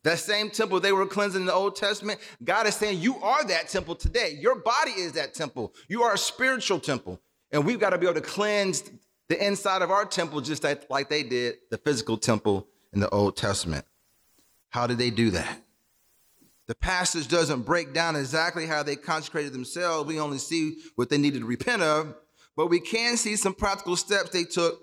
that 0.04 0.18
same 0.18 0.50
temple 0.50 0.80
they 0.80 0.92
were 0.92 1.06
cleansing 1.06 1.42
in 1.42 1.46
the 1.46 1.52
old 1.52 1.76
testament 1.76 2.18
god 2.44 2.66
is 2.66 2.74
saying 2.74 2.98
you 3.00 3.16
are 3.16 3.44
that 3.44 3.68
temple 3.68 3.94
today 3.94 4.38
your 4.40 4.56
body 4.56 4.92
is 4.92 5.12
that 5.12 5.34
temple 5.34 5.74
you 5.88 6.02
are 6.02 6.14
a 6.14 6.18
spiritual 6.18 6.80
temple 6.80 7.20
and 7.52 7.64
we've 7.64 7.80
got 7.80 7.90
to 7.90 7.98
be 7.98 8.06
able 8.06 8.20
to 8.20 8.26
cleanse 8.26 8.90
the 9.28 9.46
inside 9.46 9.82
of 9.82 9.90
our 9.90 10.04
temple 10.04 10.40
just 10.40 10.64
like 10.90 11.08
they 11.08 11.22
did 11.22 11.56
the 11.70 11.78
physical 11.78 12.16
temple 12.16 12.66
in 12.92 13.00
the 13.00 13.08
Old 13.10 13.36
Testament. 13.36 13.84
How 14.70 14.86
did 14.86 14.98
they 14.98 15.10
do 15.10 15.30
that? 15.30 15.62
The 16.66 16.74
passage 16.74 17.28
doesn't 17.28 17.62
break 17.62 17.92
down 17.92 18.16
exactly 18.16 18.66
how 18.66 18.82
they 18.82 18.96
consecrated 18.96 19.52
themselves. 19.52 20.08
We 20.08 20.20
only 20.20 20.38
see 20.38 20.78
what 20.94 21.10
they 21.10 21.18
needed 21.18 21.40
to 21.40 21.46
repent 21.46 21.82
of, 21.82 22.14
but 22.56 22.66
we 22.66 22.80
can 22.80 23.16
see 23.16 23.36
some 23.36 23.54
practical 23.54 23.96
steps 23.96 24.30
they 24.30 24.44
took 24.44 24.80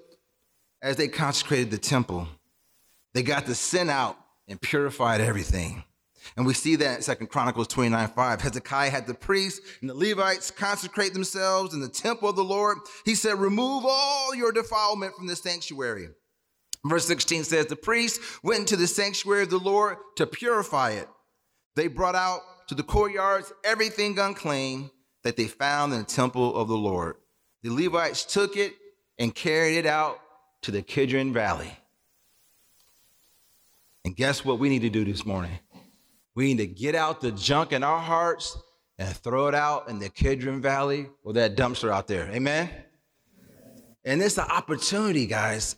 as 0.81 0.97
they 0.97 1.07
consecrated 1.07 1.71
the 1.71 1.77
temple. 1.77 2.27
They 3.13 3.24
got 3.24 3.45
the 3.45 3.55
sin 3.55 3.89
out 3.89 4.17
and 4.48 4.62
purified 4.62 5.22
everything. 5.22 5.84
And 6.36 6.46
we 6.46 6.54
see 6.54 6.75
that 6.75 6.98
in 6.98 7.01
Second 7.01 7.27
Chronicles 7.27 7.68
29 7.68 8.10
5. 8.10 8.42
Hezekiah 8.42 8.89
had 8.89 9.08
the 9.08 9.13
priests 9.13 9.62
and 9.82 9.89
the 9.89 9.96
Levites 9.96 10.51
consecrate 10.51 11.13
themselves 11.13 11.74
in 11.74 11.80
the 11.80 11.88
temple 11.88 12.30
of 12.30 12.36
the 12.36 12.44
Lord. 12.44 12.77
He 13.06 13.16
said, 13.16 13.39
Remove 13.39 13.86
all 13.88 14.36
your 14.36 14.51
defilement 14.51 15.16
from 15.16 15.27
the 15.27 15.36
sanctuary. 15.36 16.10
Verse 16.86 17.06
16 17.06 17.46
says, 17.46 17.68
The 17.68 17.75
priests 17.75 18.39
went 18.44 18.62
into 18.62 18.75
the 18.75 18.88
sanctuary 18.88 19.44
of 19.44 19.50
the 19.50 19.58
Lord 19.58 19.98
to 20.18 20.27
purify 20.27 20.92
it. 20.92 21.08
They 21.75 21.88
brought 21.88 22.16
out 22.16 22.42
to 22.68 22.75
the 22.75 22.84
courtyards 22.84 23.54
everything 23.63 24.20
unclean 24.20 24.92
that 25.24 25.38
they 25.38 25.46
found 25.46 25.94
in 25.94 26.00
the 26.00 26.06
temple 26.06 26.56
of 26.56 26.68
the 26.68 26.77
Lord. 26.77 27.16
The 27.63 27.70
Levites 27.70 28.25
took 28.25 28.56
it 28.56 28.74
and 29.18 29.34
carried 29.34 29.77
it 29.77 29.86
out 29.86 30.20
to 30.62 30.72
the 30.72 30.82
Kidron 30.82 31.34
Valley. 31.34 31.77
And 34.08 34.16
guess 34.16 34.46
what 34.46 34.58
we 34.58 34.70
need 34.70 34.84
to 34.84 34.90
do 34.90 35.04
this 35.04 35.26
morning? 35.26 35.60
We 36.34 36.46
need 36.46 36.60
to 36.60 36.66
get 36.66 36.96
out 36.96 37.20
the 37.20 37.34
junk 37.34 37.74
in 37.74 37.84
our 37.84 38.00
hearts 38.00 38.58
and 38.98 39.14
throw 39.14 39.50
it 39.50 39.54
out 39.54 39.90
in 39.90 40.00
the 40.00 40.08
Kidron 40.08 40.62
Valley 40.62 41.10
or 41.26 41.34
that 41.34 41.58
dumpster 41.58 41.92
out 41.92 42.08
there. 42.08 42.32
Amen? 42.32 42.70
And 44.06 44.22
it's 44.22 44.38
an 44.38 44.46
opportunity, 44.50 45.28
guys. 45.28 45.76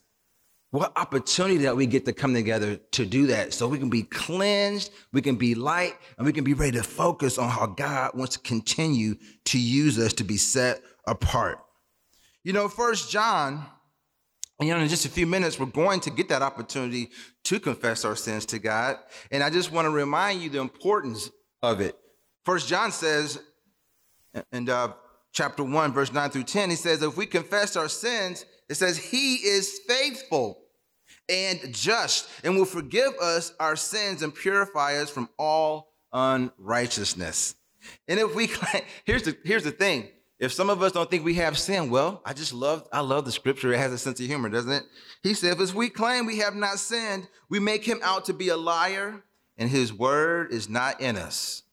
What 0.69 0.95
opportunity 0.95 1.57
that 1.63 1.75
we 1.75 1.87
get 1.87 2.05
to 2.05 2.13
come 2.13 2.35
together 2.35 2.75
to 2.91 3.03
do 3.03 3.25
that 3.27 3.51
so 3.51 3.67
we 3.67 3.79
can 3.79 3.89
be 3.89 4.03
cleansed, 4.03 4.91
we 5.11 5.23
can 5.23 5.35
be 5.35 5.55
light, 5.55 5.95
and 6.19 6.27
we 6.27 6.31
can 6.31 6.43
be 6.43 6.53
ready 6.53 6.77
to 6.77 6.83
focus 6.83 7.39
on 7.39 7.49
how 7.49 7.65
God 7.65 8.11
wants 8.13 8.37
to 8.37 8.41
continue 8.43 9.15
to 9.45 9.59
use 9.59 9.97
us 9.97 10.13
to 10.13 10.23
be 10.23 10.37
set 10.37 10.83
apart. 11.07 11.57
You 12.43 12.53
know, 12.53 12.67
First 12.67 13.09
John 13.09 13.65
you 14.67 14.73
know, 14.73 14.79
in 14.79 14.89
just 14.89 15.05
a 15.05 15.09
few 15.09 15.25
minutes, 15.25 15.57
we're 15.57 15.67
going 15.67 16.01
to 16.01 16.09
get 16.09 16.27
that 16.29 16.41
opportunity 16.41 17.09
to 17.45 17.59
confess 17.59 18.03
our 18.03 18.15
sins 18.15 18.45
to 18.47 18.59
God. 18.59 18.97
And 19.31 19.41
I 19.41 19.49
just 19.49 19.71
want 19.71 19.85
to 19.85 19.89
remind 19.89 20.41
you 20.41 20.49
the 20.49 20.59
importance 20.59 21.29
of 21.61 21.79
it. 21.79 21.95
First 22.43 22.67
John 22.67 22.91
says, 22.91 23.39
in 24.51 24.69
uh, 24.69 24.93
chapter 25.31 25.63
1, 25.63 25.93
verse 25.93 26.11
9 26.11 26.29
through 26.29 26.43
10, 26.43 26.69
he 26.69 26.75
says, 26.75 27.01
if 27.01 27.15
we 27.15 27.25
confess 27.25 27.75
our 27.75 27.87
sins, 27.87 28.45
it 28.67 28.75
says, 28.75 28.97
he 28.97 29.35
is 29.35 29.79
faithful 29.87 30.59
and 31.29 31.73
just 31.73 32.29
and 32.43 32.55
will 32.55 32.65
forgive 32.65 33.13
us 33.21 33.53
our 33.59 33.75
sins 33.75 34.21
and 34.23 34.33
purify 34.33 34.95
us 34.97 35.09
from 35.09 35.29
all 35.37 35.93
unrighteousness. 36.11 37.55
And 38.07 38.19
if 38.19 38.35
we, 38.35 38.49
here's 39.05 39.23
the, 39.23 39.37
here's 39.43 39.63
the 39.63 39.71
thing 39.71 40.09
if 40.39 40.53
some 40.53 40.69
of 40.69 40.81
us 40.81 40.93
don't 40.93 41.11
think 41.11 41.25
we 41.25 41.33
have 41.35 41.57
sin, 41.57 41.89
well, 41.89 42.21
I 42.25 42.33
just 42.33 42.53
love, 42.53 42.87
I 42.93 43.01
love 43.01 43.25
the 43.25 43.31
scripture. 43.31 43.73
It 43.73 43.77
has 43.77 43.91
a 43.91 43.97
sense 43.97 44.19
of 44.21 44.25
humor, 44.25 44.47
doesn't 44.47 44.71
it? 44.71 44.83
He 45.21 45.33
said, 45.33 45.59
if 45.59 45.73
we 45.73 45.89
claim 45.89 46.25
we 46.25 46.37
have 46.37 46.55
not 46.55 46.79
sinned, 46.79 47.27
we 47.49 47.59
make 47.59 47.83
him 47.83 47.99
out 48.01 48.25
to 48.25 48.33
be 48.33 48.47
a 48.47 48.55
liar 48.55 49.21
and 49.57 49.69
his 49.69 49.91
word 49.93 50.53
is 50.53 50.69
not 50.69 51.01
in 51.01 51.17
us. 51.17 51.63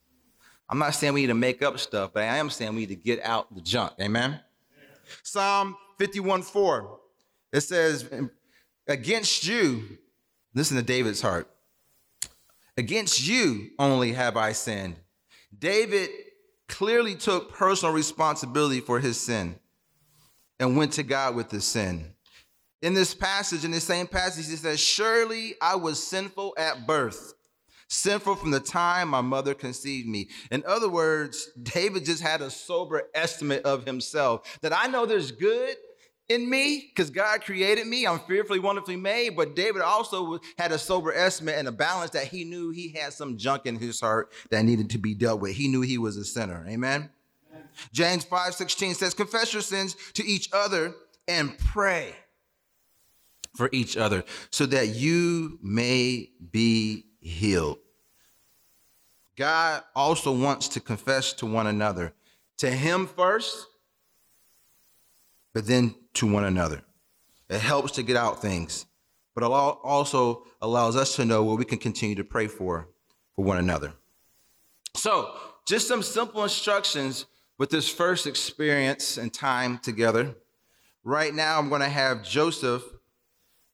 I'm 0.69 0.79
not 0.79 0.95
saying 0.97 1.15
we 1.15 1.21
need 1.21 1.29
to 1.29 1.35
make 1.35 1.63
up 1.63 1.79
stuff, 1.79 2.11
but 2.13 2.25
I 2.25 2.39
am 2.39 2.51
saying 2.51 2.75
we 2.75 2.81
need 2.81 2.89
to 2.89 2.97
get 2.97 3.23
out 3.23 3.55
the 3.55 3.61
junk. 3.61 3.93
Amen. 4.01 4.41
Psalm 5.23 5.77
51 5.99 6.43
4. 6.43 6.99
It 7.53 7.61
says, 7.61 8.11
Against 8.89 9.47
you, 9.47 9.99
listen 10.55 10.77
to 10.77 10.83
David's 10.83 11.21
heart. 11.21 11.49
Against 12.77 13.27
you 13.27 13.71
only 13.79 14.13
have 14.13 14.37
I 14.37 14.51
sinned. 14.51 14.97
David 15.57 16.11
clearly 16.69 17.15
took 17.15 17.53
personal 17.53 17.95
responsibility 17.95 18.81
for 18.81 19.01
his 19.01 19.19
sin 19.21 19.57
and 20.59 20.77
went 20.77 20.93
to 20.95 21.03
God 21.03 21.35
with 21.35 21.51
his 21.51 21.65
sin. 21.65 22.13
In 22.83 22.95
this 22.95 23.15
passage, 23.15 23.65
in 23.65 23.71
the 23.71 23.81
same 23.81 24.07
passage, 24.07 24.49
he 24.49 24.57
says, 24.57 24.79
Surely 24.81 25.55
I 25.61 25.77
was 25.77 26.03
sinful 26.07 26.55
at 26.59 26.87
birth, 26.87 27.35
sinful 27.89 28.37
from 28.37 28.51
the 28.51 28.61
time 28.61 29.09
my 29.09 29.21
mother 29.21 29.55
conceived 29.55 30.09
me. 30.09 30.29
In 30.51 30.63
other 30.67 30.89
words, 30.89 31.51
David 31.61 32.05
just 32.05 32.23
had 32.23 32.43
a 32.43 32.51
sober 32.51 33.05
estimate 33.15 33.65
of 33.65 33.87
himself 33.87 34.59
that 34.61 34.77
I 34.77 34.89
know 34.89 35.07
there's 35.07 35.33
good 35.33 35.77
in 36.29 36.49
me 36.49 36.87
because 36.89 37.11
God 37.11 37.43
created 37.43 37.87
me. 37.87 38.07
I'm 38.07 38.19
fearfully, 38.21 38.59
wonderfully 38.59 38.97
made. 38.97 39.37
But 39.37 39.55
David 39.55 39.83
also 39.83 40.41
had 40.59 40.73
a 40.73 40.79
sober 40.79 41.13
estimate 41.13 41.57
and 41.57 41.69
a 41.69 41.73
balance 41.73 42.11
that 42.13 42.25
he 42.25 42.45
knew 42.45 42.71
he 42.71 42.89
had 42.89 43.13
some 43.13 43.37
junk 43.37 43.67
in 43.67 43.77
his 43.77 44.01
heart 44.01 44.33
that 44.51 44.65
needed 44.65 44.91
to 44.91 44.99
be 44.99 45.15
dealt 45.15 45.41
with. 45.41 45.53
He 45.53 45.69
knew 45.69 45.83
he 45.83 45.99
was 45.99 46.17
a 46.17 46.25
sinner. 46.25 46.65
Amen. 46.69 47.11
Amen. 47.53 47.69
James 47.93 48.25
5 48.25 48.55
16 48.55 48.95
says, 48.95 49.15
Confess 49.15 49.53
your 49.53 49.63
sins 49.63 49.97
to 50.15 50.25
each 50.25 50.49
other 50.53 50.95
and 51.29 51.57
pray 51.59 52.15
for 53.55 53.69
each 53.73 53.97
other 53.97 54.25
so 54.51 54.67
that 54.67 54.89
you 54.89 55.59
may 55.63 56.31
be 56.51 57.07
healed. 57.21 57.79
God 59.37 59.83
also 59.95 60.33
wants 60.33 60.69
to 60.69 60.81
confess 60.81 61.33
to 61.35 61.47
one 61.47 61.67
another, 61.67 62.15
to 62.59 62.71
Him 62.71 63.07
first, 63.07 63.67
but 65.53 65.67
then 65.67 65.95
to 66.17 66.27
one 66.27 66.45
another. 66.45 66.83
It 67.49 67.61
helps 67.61 67.93
to 67.93 68.03
get 68.03 68.17
out 68.17 68.43
things, 68.43 68.87
but 69.35 69.45
it 69.45 69.47
also 69.47 70.45
allows 70.61 70.97
us 70.97 71.17
to 71.17 71.25
know 71.25 71.43
what 71.45 71.59
we 71.59 71.65
can 71.65 71.79
continue 71.79 72.17
to 72.17 72.25
pray 72.25 72.47
for 72.49 72.89
for 73.35 73.45
one 73.45 73.59
another. 73.59 73.93
So, 74.95 75.35
just 75.67 75.87
some 75.89 76.03
simple 76.03 76.43
instructions 76.43 77.27
with 77.59 77.71
this 77.71 77.89
first 77.89 78.27
experience 78.27 79.19
and 79.19 79.33
time 79.33 79.79
together. 79.79 80.35
Right 81.05 81.35
now, 81.35 81.59
I'm 81.59 81.69
going 81.69 81.83
to 81.83 81.89
have 81.89 82.23
Joseph 82.23 82.83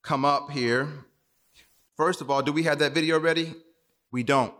come 0.03 0.25
up 0.25 0.51
here. 0.51 0.89
First 1.97 2.21
of 2.21 2.31
all, 2.31 2.43
do 2.43 2.53
we 2.53 2.65
have 2.65 2.79
that 2.81 2.93
video 2.93 3.19
ready? 3.19 3.55
We 4.11 4.23
don't. 4.23 4.53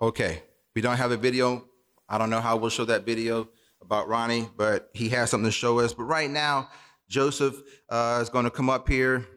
Okay. 0.00 0.42
We 0.74 0.82
don't 0.82 0.96
have 0.96 1.12
a 1.12 1.16
video. 1.16 1.64
I 2.08 2.18
don't 2.18 2.30
know 2.30 2.40
how 2.40 2.56
we'll 2.56 2.70
show 2.70 2.84
that 2.86 3.06
video 3.06 3.48
about 3.80 4.08
Ronnie, 4.08 4.48
but 4.56 4.90
he 4.92 5.08
has 5.10 5.30
something 5.30 5.48
to 5.48 5.52
show 5.52 5.78
us. 5.80 5.92
But 5.92 6.04
right 6.04 6.30
now, 6.30 6.68
Joseph 7.12 7.60
uh, 7.90 8.20
is 8.22 8.30
going 8.30 8.46
to 8.46 8.50
come 8.50 8.70
up 8.70 8.88
here 8.88 9.28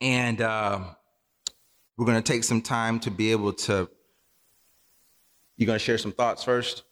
and 0.00 0.40
uh, 0.40 0.78
we're 1.96 2.06
going 2.06 2.22
to 2.22 2.32
take 2.32 2.44
some 2.44 2.62
time 2.62 3.00
to 3.00 3.10
be 3.10 3.32
able 3.32 3.52
to. 3.52 3.90
You're 5.56 5.66
going 5.66 5.80
to 5.80 5.84
share 5.84 5.98
some 5.98 6.12
thoughts 6.12 6.44
first? 6.44 6.84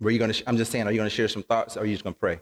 Were 0.00 0.10
you 0.10 0.18
going 0.18 0.32
to? 0.32 0.48
I'm 0.48 0.56
just 0.56 0.72
saying, 0.72 0.86
are 0.86 0.90
you 0.90 0.96
going 0.96 1.10
to 1.10 1.14
share 1.14 1.28
some 1.28 1.42
thoughts 1.42 1.76
or 1.76 1.80
are 1.80 1.84
you 1.84 1.92
just 1.92 2.02
going 2.02 2.14
to 2.14 2.18
pray? 2.18 2.40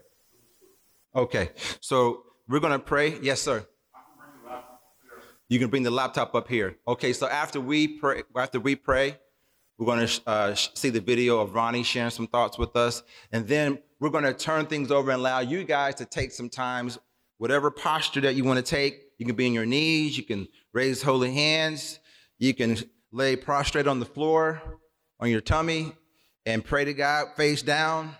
Okay, 1.13 1.49
so 1.81 2.23
we're 2.47 2.61
going 2.61 2.71
to 2.71 2.79
pray. 2.79 3.19
Yes, 3.21 3.41
sir. 3.41 3.67
You 5.49 5.59
can 5.59 5.69
bring 5.69 5.83
the 5.83 5.91
laptop 5.91 6.33
up 6.33 6.47
here. 6.47 6.77
Okay, 6.87 7.11
so 7.11 7.27
after 7.27 7.59
we 7.59 7.89
pray, 7.89 8.23
after 8.37 8.61
we 8.61 8.75
pray, 8.75 9.17
we're 9.77 9.85
going 9.85 10.07
to 10.07 10.21
uh, 10.25 10.55
see 10.55 10.89
the 10.89 10.99
video 10.99 11.39
of 11.39 11.53
Ronnie 11.53 11.83
sharing 11.83 12.09
some 12.09 12.27
thoughts 12.27 12.57
with 12.57 12.75
us, 12.75 13.03
and 13.31 13.47
then 13.47 13.79
we're 13.99 14.09
going 14.09 14.23
to 14.23 14.33
turn 14.33 14.65
things 14.65 14.91
over 14.91 15.11
and 15.11 15.19
allow 15.19 15.39
you 15.39 15.63
guys 15.63 15.95
to 15.95 16.05
take 16.05 16.31
some 16.31 16.49
times, 16.49 16.97
whatever 17.37 17.69
posture 17.69 18.21
that 18.21 18.35
you 18.35 18.43
want 18.43 18.63
to 18.63 18.63
take. 18.63 19.03
You 19.17 19.25
can 19.25 19.35
be 19.35 19.47
on 19.47 19.53
your 19.53 19.65
knees, 19.65 20.17
you 20.17 20.23
can 20.23 20.47
raise 20.73 21.01
holy 21.01 21.33
hands, 21.33 21.99
you 22.39 22.53
can 22.53 22.77
lay 23.11 23.35
prostrate 23.35 23.87
on 23.87 23.99
the 23.99 24.05
floor, 24.05 24.61
on 25.19 25.29
your 25.29 25.41
tummy, 25.41 25.93
and 26.45 26.63
pray 26.63 26.85
to 26.85 26.93
God 26.93 27.27
face 27.35 27.61
down. 27.61 28.15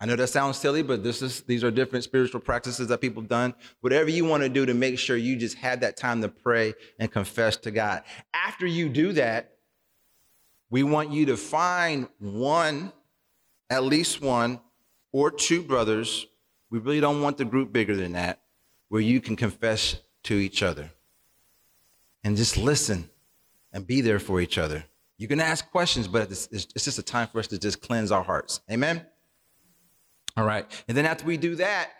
I 0.00 0.06
know 0.06 0.16
that 0.16 0.28
sounds 0.28 0.58
silly, 0.58 0.82
but 0.82 1.04
this 1.04 1.22
is 1.22 1.42
these 1.42 1.62
are 1.62 1.70
different 1.70 2.04
spiritual 2.04 2.40
practices 2.40 2.88
that 2.88 3.00
people 3.00 3.22
have 3.22 3.28
done. 3.28 3.54
Whatever 3.82 4.10
you 4.10 4.24
want 4.24 4.42
to 4.42 4.48
do 4.48 4.66
to 4.66 4.74
make 4.74 4.98
sure 4.98 5.16
you 5.16 5.36
just 5.36 5.56
had 5.56 5.80
that 5.82 5.96
time 5.96 6.20
to 6.22 6.28
pray 6.28 6.74
and 6.98 7.10
confess 7.10 7.56
to 7.58 7.70
God. 7.70 8.02
After 8.34 8.66
you 8.66 8.88
do 8.88 9.12
that, 9.12 9.51
we 10.72 10.82
want 10.82 11.12
you 11.12 11.26
to 11.26 11.36
find 11.36 12.08
one, 12.18 12.92
at 13.68 13.84
least 13.84 14.22
one, 14.22 14.58
or 15.12 15.30
two 15.30 15.62
brothers. 15.62 16.26
We 16.70 16.78
really 16.78 16.98
don't 16.98 17.20
want 17.20 17.36
the 17.36 17.44
group 17.44 17.74
bigger 17.74 17.94
than 17.94 18.12
that, 18.12 18.40
where 18.88 19.02
you 19.02 19.20
can 19.20 19.36
confess 19.36 19.96
to 20.22 20.34
each 20.34 20.62
other. 20.62 20.90
And 22.24 22.38
just 22.38 22.56
listen 22.56 23.10
and 23.70 23.86
be 23.86 24.00
there 24.00 24.18
for 24.18 24.40
each 24.40 24.56
other. 24.56 24.82
You 25.18 25.28
can 25.28 25.40
ask 25.40 25.70
questions, 25.70 26.08
but 26.08 26.30
it's, 26.30 26.46
just 26.46 26.98
a 26.98 27.02
time 27.02 27.28
for 27.28 27.38
us 27.38 27.48
to 27.48 27.58
just 27.58 27.82
cleanse 27.82 28.10
our 28.10 28.22
hearts. 28.22 28.62
Amen? 28.70 29.04
All 30.38 30.46
right. 30.46 30.64
And 30.88 30.96
then 30.96 31.04
after 31.04 31.26
we 31.26 31.36
do 31.36 31.54
that, 31.56 31.90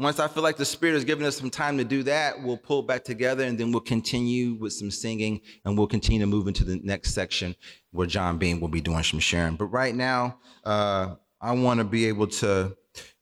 once 0.00 0.18
I 0.18 0.28
feel 0.28 0.42
like 0.42 0.56
the 0.56 0.64
Spirit 0.64 0.94
has 0.94 1.04
given 1.04 1.26
us 1.26 1.36
some 1.36 1.50
time 1.50 1.76
to 1.76 1.84
do 1.84 2.02
that, 2.04 2.42
we'll 2.42 2.56
pull 2.56 2.82
back 2.82 3.04
together 3.04 3.44
and 3.44 3.58
then 3.58 3.70
we'll 3.70 3.82
continue 3.82 4.54
with 4.54 4.72
some 4.72 4.90
singing 4.90 5.42
and 5.64 5.76
we'll 5.76 5.86
continue 5.86 6.20
to 6.20 6.26
move 6.26 6.48
into 6.48 6.64
the 6.64 6.80
next 6.82 7.12
section 7.12 7.54
where 7.90 8.06
John 8.06 8.38
Bean 8.38 8.60
will 8.60 8.68
be 8.68 8.80
doing 8.80 9.02
some 9.02 9.20
sharing. 9.20 9.56
But 9.56 9.66
right 9.66 9.94
now, 9.94 10.38
uh, 10.64 11.16
I 11.38 11.52
want 11.52 11.78
to 11.78 11.84
be 11.84 12.06
able 12.06 12.28
to, 12.28 12.74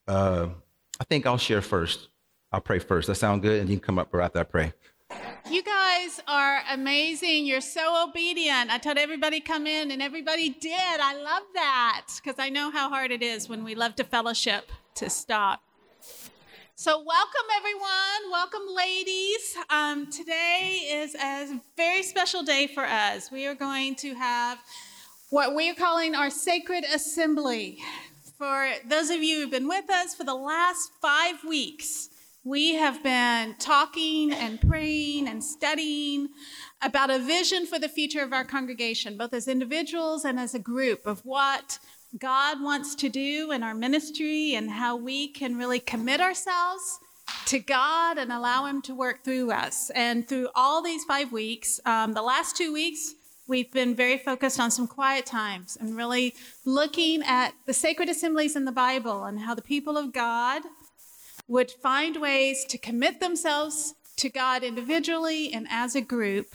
uh, 0.06 0.49
I 1.00 1.04
think 1.04 1.26
I'll 1.26 1.37
share 1.37 1.62
first. 1.62 2.11
I'll 2.52 2.61
pray 2.61 2.78
first. 2.78 3.08
That 3.08 3.16
sound 3.16 3.42
good? 3.42 3.61
And 3.61 3.68
you 3.68 3.76
can 3.76 3.85
come 3.85 3.99
up 3.99 4.14
right 4.14 4.26
after 4.26 4.38
I 4.38 4.44
pray. 4.44 4.73
You 5.50 5.64
guys 5.64 6.20
are 6.28 6.61
amazing. 6.70 7.44
You're 7.44 7.61
so 7.61 8.06
obedient. 8.08 8.70
I 8.70 8.78
told 8.78 8.99
everybody 8.99 9.40
come 9.40 9.66
in 9.66 9.90
and 9.90 10.00
everybody 10.00 10.50
did. 10.50 11.00
I 11.00 11.20
love 11.20 11.42
that 11.54 12.06
because 12.23 12.38
I 12.38 12.50
know 12.50 12.70
how 12.70 12.88
hard 12.88 13.11
it 13.11 13.23
is 13.23 13.49
when 13.49 13.64
we 13.64 13.75
love 13.75 13.97
to 13.97 14.04
fellowship 14.04 14.70
to 14.94 15.11
stop. 15.11 15.62
So, 16.80 17.02
welcome 17.04 17.47
everyone. 17.56 18.30
Welcome, 18.30 18.73
ladies. 18.73 19.56
Um, 19.68 20.08
today 20.12 20.88
is 20.88 21.12
a 21.16 21.61
very 21.76 22.04
special 22.04 22.44
day 22.44 22.68
for 22.68 22.85
us. 22.85 23.32
We 23.32 23.49
are 23.49 23.56
going 23.56 23.97
to 23.97 24.14
have 24.14 24.61
what 25.30 25.56
we 25.56 25.68
are 25.70 25.75
calling 25.75 26.14
our 26.14 26.30
sacred 26.30 26.85
assembly. 26.85 27.80
For 28.38 28.75
those 28.87 29.11
of 29.11 29.25
you 29.25 29.40
who've 29.40 29.50
been 29.50 29.66
with 29.66 29.90
us 29.90 30.14
for 30.14 30.23
the 30.23 30.37
last 30.37 30.92
five 31.02 31.42
weeks, 31.42 32.11
we 32.44 32.76
have 32.76 33.02
been 33.02 33.56
talking 33.58 34.32
and 34.32 34.61
praying 34.61 35.26
and 35.26 35.42
studying 35.42 36.28
about 36.80 37.11
a 37.11 37.18
vision 37.18 37.66
for 37.66 37.80
the 37.80 37.88
future 37.88 38.23
of 38.23 38.32
our 38.32 38.44
congregation, 38.44 39.18
both 39.18 39.35
as 39.35 39.49
individuals 39.49 40.25
and 40.25 40.38
as 40.38 40.54
a 40.54 40.61
group, 40.61 41.06
of 41.06 41.23
what 41.25 41.80
God 42.17 42.62
wants 42.62 42.95
to 42.97 43.09
do 43.11 43.53
in 43.53 43.62
our 43.62 43.75
ministry 43.75 44.55
and 44.55 44.71
how 44.71 44.97
we 44.97 45.29
can 45.29 45.59
really 45.59 45.79
commit 45.79 46.21
ourselves 46.21 47.01
to 47.47 47.59
God 47.59 48.16
and 48.16 48.33
allow 48.33 48.64
Him 48.64 48.81
to 48.83 48.94
work 48.94 49.25
through 49.25 49.51
us. 49.51 49.90
And 49.90 50.27
through 50.27 50.49
all 50.55 50.83
these 50.83 51.05
five 51.05 51.33
weeks, 51.33 51.81
um, 51.85 52.14
the 52.14 52.23
last 52.23 52.57
two 52.57 52.73
weeks, 52.73 53.14
we've 53.47 53.71
been 53.73 53.94
very 53.94 54.16
focused 54.16 54.59
on 54.59 54.71
some 54.71 54.87
quiet 54.87 55.27
times 55.27 55.77
and 55.79 55.97
really 55.97 56.35
looking 56.64 57.23
at 57.23 57.53
the 57.66 57.75
sacred 57.75 58.09
assemblies 58.09 58.57
in 58.57 58.64
the 58.64 58.73
Bible 58.73 59.25
and 59.25 59.40
how 59.40 59.55
the 59.55 59.62
people 59.62 59.99
of 59.99 60.12
God 60.12 60.62
would 61.47 61.71
find 61.71 62.21
ways 62.21 62.64
to 62.66 62.79
commit 62.79 63.21
themselves 63.21 63.94
to 64.16 64.29
God 64.29 64.62
individually 64.62 65.53
and 65.53 65.66
as 65.71 65.94
a 65.94 66.01
group 66.01 66.55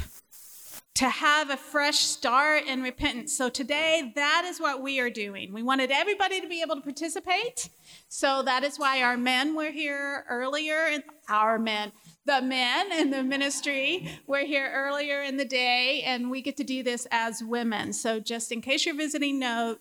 to 0.95 1.09
have 1.09 1.49
a 1.49 1.57
fresh 1.57 1.99
start 1.99 2.65
in 2.65 2.83
repentance. 2.83 3.35
So 3.35 3.49
today, 3.49 4.11
that 4.15 4.43
is 4.45 4.59
what 4.59 4.81
we 4.81 4.99
are 4.99 5.09
doing. 5.09 5.51
We 5.51 5.63
wanted 5.63 5.89
everybody 5.89 6.39
to 6.39 6.47
be 6.47 6.61
able 6.61 6.75
to 6.75 6.81
participate. 6.81 7.69
So 8.09 8.43
that 8.43 8.63
is 8.63 8.77
why 8.77 9.01
our 9.01 9.17
men 9.17 9.55
were 9.55 9.71
here 9.71 10.23
earlier, 10.29 10.99
our 11.29 11.57
men, 11.57 11.91
the 12.25 12.41
men 12.41 12.91
in 12.91 13.09
the 13.09 13.23
ministry 13.23 14.07
were 14.27 14.45
here 14.45 14.71
earlier 14.71 15.23
in 15.23 15.37
the 15.37 15.45
day, 15.45 16.03
and 16.05 16.29
we 16.29 16.41
get 16.41 16.57
to 16.57 16.63
do 16.63 16.83
this 16.83 17.07
as 17.11 17.43
women. 17.43 17.91
So 17.91 18.19
just 18.19 18.51
in 18.51 18.61
case 18.61 18.85
you're 18.85 18.95
visiting, 18.95 19.39
note, 19.39 19.79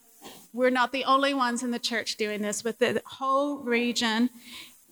we're 0.52 0.70
not 0.70 0.92
the 0.92 1.04
only 1.04 1.34
ones 1.34 1.62
in 1.62 1.72
the 1.72 1.78
church 1.78 2.16
doing 2.16 2.42
this, 2.42 2.62
but 2.62 2.78
the 2.78 3.02
whole 3.04 3.58
region 3.58 4.30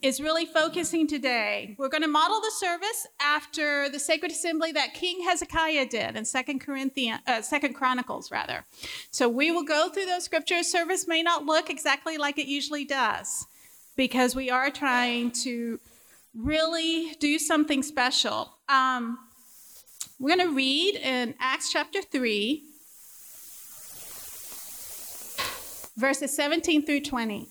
is 0.02 0.20
really 0.20 0.46
focusing 0.46 1.06
today. 1.06 1.74
We're 1.78 1.88
going 1.88 2.02
to 2.02 2.08
model 2.08 2.40
the 2.40 2.50
service 2.52 3.06
after 3.20 3.88
the 3.88 3.98
sacred 3.98 4.32
assembly 4.32 4.72
that 4.72 4.94
King 4.94 5.22
Hezekiah 5.24 5.86
did 5.86 6.16
in 6.16 6.24
Second 6.24 6.60
Corinthians, 6.60 7.20
uh, 7.26 7.42
Second 7.42 7.74
Chronicles, 7.74 8.30
rather. 8.30 8.64
So 9.10 9.28
we 9.28 9.50
will 9.50 9.64
go 9.64 9.90
through 9.90 10.06
those 10.06 10.24
scriptures. 10.24 10.66
Service 10.68 11.06
may 11.06 11.22
not 11.22 11.44
look 11.44 11.70
exactly 11.70 12.16
like 12.16 12.38
it 12.38 12.46
usually 12.46 12.84
does, 12.84 13.46
because 13.96 14.34
we 14.34 14.50
are 14.50 14.70
trying 14.70 15.32
to 15.42 15.78
really 16.34 17.14
do 17.20 17.38
something 17.38 17.82
special. 17.82 18.56
Um, 18.68 19.18
we're 20.18 20.36
going 20.36 20.48
to 20.48 20.54
read 20.54 20.96
in 20.96 21.34
Acts 21.38 21.70
chapter 21.70 22.00
three, 22.02 22.64
verses 25.96 26.34
17 26.34 26.86
through 26.86 27.00
20. 27.00 27.48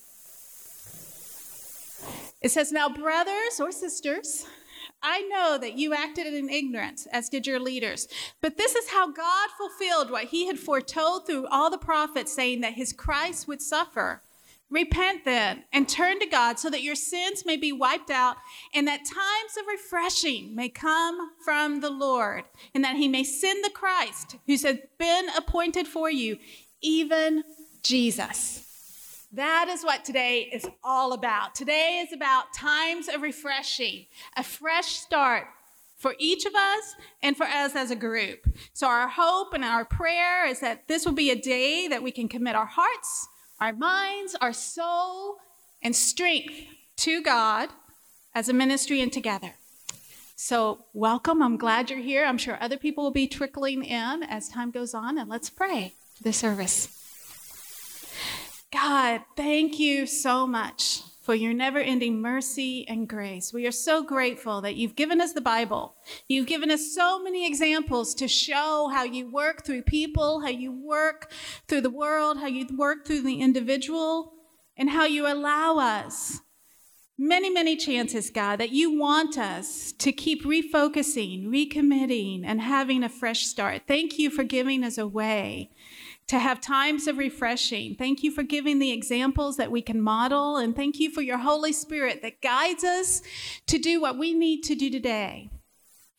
It 2.42 2.52
says, 2.52 2.72
Now, 2.72 2.90
brothers 2.90 3.60
or 3.60 3.72
sisters, 3.72 4.46
I 5.02 5.22
know 5.22 5.58
that 5.58 5.78
you 5.78 5.94
acted 5.94 6.28
in 6.28 6.50
ignorance, 6.50 7.08
as 7.12 7.30
did 7.30 7.48
your 7.48 7.60
leaders. 7.60 8.08
But 8.42 8.58
this 8.58 8.76
is 8.76 8.90
how 8.90 9.12
God 9.12 9.50
fulfilled 9.58 10.12
what 10.12 10.26
he 10.26 10.48
had 10.48 10.60
foretold 10.60 11.26
through 11.26 11.48
all 11.48 11.70
the 11.70 11.78
prophets, 11.78 12.34
saying 12.34 12.62
that 12.62 12.74
his 12.74 12.94
Christ 12.94 13.48
would 13.48 13.62
suffer. 13.62 14.22
Repent 14.70 15.26
then 15.26 15.64
and 15.74 15.90
turn 15.90 16.20
to 16.20 16.28
God 16.28 16.60
so 16.60 16.70
that 16.70 16.84
your 16.84 16.96
sins 16.96 17.44
may 17.44 17.58
be 17.58 17.72
wiped 17.72 18.12
out 18.12 18.38
and 18.74 18.88
that 18.88 19.00
times 19.00 19.58
of 19.60 19.66
refreshing 19.68 20.54
may 20.54 20.70
come 20.70 21.32
from 21.44 21.82
the 21.82 21.90
Lord 21.90 22.44
and 22.76 22.84
that 22.84 22.96
he 22.96 23.08
may 23.08 23.24
send 23.24 23.64
the 23.64 23.72
Christ 23.72 24.36
who 24.46 24.52
has 24.52 24.78
been 25.00 25.30
appointed 25.36 25.88
for 25.88 26.12
you, 26.12 26.38
even 26.82 27.44
Jesus. 27.82 28.69
That 29.32 29.68
is 29.70 29.84
what 29.84 30.04
today 30.04 30.50
is 30.52 30.68
all 30.84 31.14
about. 31.14 31.54
Today 31.54 32.04
is 32.04 32.12
about 32.12 32.52
times 32.52 33.08
of 33.08 33.22
refreshing, 33.22 34.08
a 34.36 34.44
fresh 34.44 34.96
start 34.96 35.46
for 35.98 36.16
each 36.18 36.46
of 36.46 36.56
us 36.56 36.96
and 37.22 37.38
for 37.38 37.46
us 37.46 37.76
as 37.76 37.92
a 37.92 37.96
group. 37.96 38.48
So, 38.74 38.88
our 38.88 39.08
hope 39.08 39.54
and 39.54 39.64
our 39.64 39.86
prayer 39.86 40.48
is 40.48 40.62
that 40.62 40.88
this 40.88 41.06
will 41.06 41.14
be 41.14 41.30
a 41.30 41.36
day 41.36 41.88
that 41.88 42.02
we 42.02 42.12
can 42.12 42.28
commit 42.28 42.56
our 42.56 42.66
hearts, 42.66 43.28
our 43.60 43.74
minds, 43.74 44.36
our 44.42 44.54
soul, 44.54 45.38
and 45.84 45.96
strength 45.96 46.56
to 46.98 47.22
God 47.22 47.70
as 48.34 48.50
a 48.50 48.54
ministry 48.54 49.00
and 49.00 49.14
together. 49.14 49.54
So, 50.36 50.86
welcome. 50.92 51.44
I'm 51.44 51.58
glad 51.58 51.92
you're 51.92 52.00
here. 52.00 52.26
I'm 52.26 52.40
sure 52.40 52.58
other 52.60 52.78
people 52.78 53.04
will 53.04 53.12
be 53.12 53.28
trickling 53.28 53.84
in 53.84 54.24
as 54.24 54.50
time 54.50 54.72
goes 54.72 54.96
on, 54.96 55.20
and 55.20 55.30
let's 55.30 55.52
pray 55.52 55.94
for 56.16 56.24
the 56.24 56.34
service. 56.34 56.99
God, 58.72 59.22
thank 59.36 59.80
you 59.80 60.06
so 60.06 60.46
much 60.46 61.02
for 61.24 61.34
your 61.34 61.54
never 61.54 61.80
ending 61.80 62.22
mercy 62.22 62.88
and 62.88 63.08
grace. 63.08 63.52
We 63.52 63.66
are 63.66 63.72
so 63.72 64.04
grateful 64.04 64.62
that 64.62 64.76
you've 64.76 64.96
given 64.96 65.20
us 65.20 65.34
the 65.34 65.42
Bible. 65.42 65.96
You've 66.28 66.46
given 66.46 66.70
us 66.70 66.94
so 66.94 67.22
many 67.22 67.48
examples 67.48 68.14
to 68.16 68.28
show 68.28 68.90
how 68.94 69.04
you 69.04 69.30
work 69.32 69.66
through 69.66 69.84
people, 69.84 70.42
how 70.42 70.50
you 70.50 70.72
work 70.72 71.32
through 71.68 71.82
the 71.82 71.90
world, 71.90 72.38
how 72.38 72.48
you 72.48 72.68
work 72.76 73.06
through 73.06 73.22
the 73.22 73.42
individual, 73.42 74.34
and 74.78 74.92
how 74.92 75.06
you 75.06 75.26
allow 75.26 75.78
us 75.78 76.40
many, 77.18 77.50
many 77.50 77.76
chances, 77.76 78.30
God, 78.30 78.60
that 78.60 78.72
you 78.72 78.98
want 78.98 79.38
us 79.38 79.92
to 79.94 80.12
keep 80.12 80.46
refocusing, 80.46 81.48
recommitting, 81.48 82.44
and 82.46 82.62
having 82.62 83.04
a 83.04 83.10
fresh 83.10 83.46
start. 83.46 83.82
Thank 83.88 84.18
you 84.18 84.30
for 84.30 84.44
giving 84.44 84.84
us 84.84 84.98
a 84.98 85.08
way 85.08 85.72
to 86.30 86.38
have 86.38 86.62
times 86.62 87.08
of 87.08 87.18
refreshing. 87.18 87.96
Thank 87.96 88.22
you 88.22 88.32
for 88.32 88.44
giving 88.44 88.78
the 88.78 88.92
examples 88.92 89.58
that 89.58 89.72
we 89.72 89.82
can 89.82 90.00
model, 90.00 90.58
and 90.58 90.76
thank 90.76 91.00
you 91.00 91.10
for 91.12 91.22
your 91.22 91.40
Holy 91.40 91.74
Spirit 91.74 92.22
that 92.22 92.42
guides 92.42 92.84
us 92.84 93.24
to 93.66 93.80
do 93.80 94.00
what 94.00 94.18
we 94.18 94.34
need 94.34 94.62
to 94.62 94.76
do 94.76 94.92
today. 94.92 95.50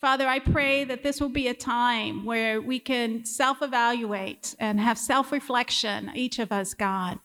Father, 0.00 0.26
I 0.26 0.38
pray 0.38 0.82
that 0.84 1.02
this 1.02 1.20
will 1.20 1.28
be 1.28 1.46
a 1.46 1.54
time 1.54 2.24
where 2.24 2.60
we 2.60 2.80
can 2.80 3.24
self 3.26 3.60
evaluate 3.60 4.56
and 4.58 4.80
have 4.80 4.98
self 4.98 5.30
reflection, 5.30 6.10
each 6.14 6.38
of 6.38 6.50
us, 6.50 6.74
God. 6.74 7.20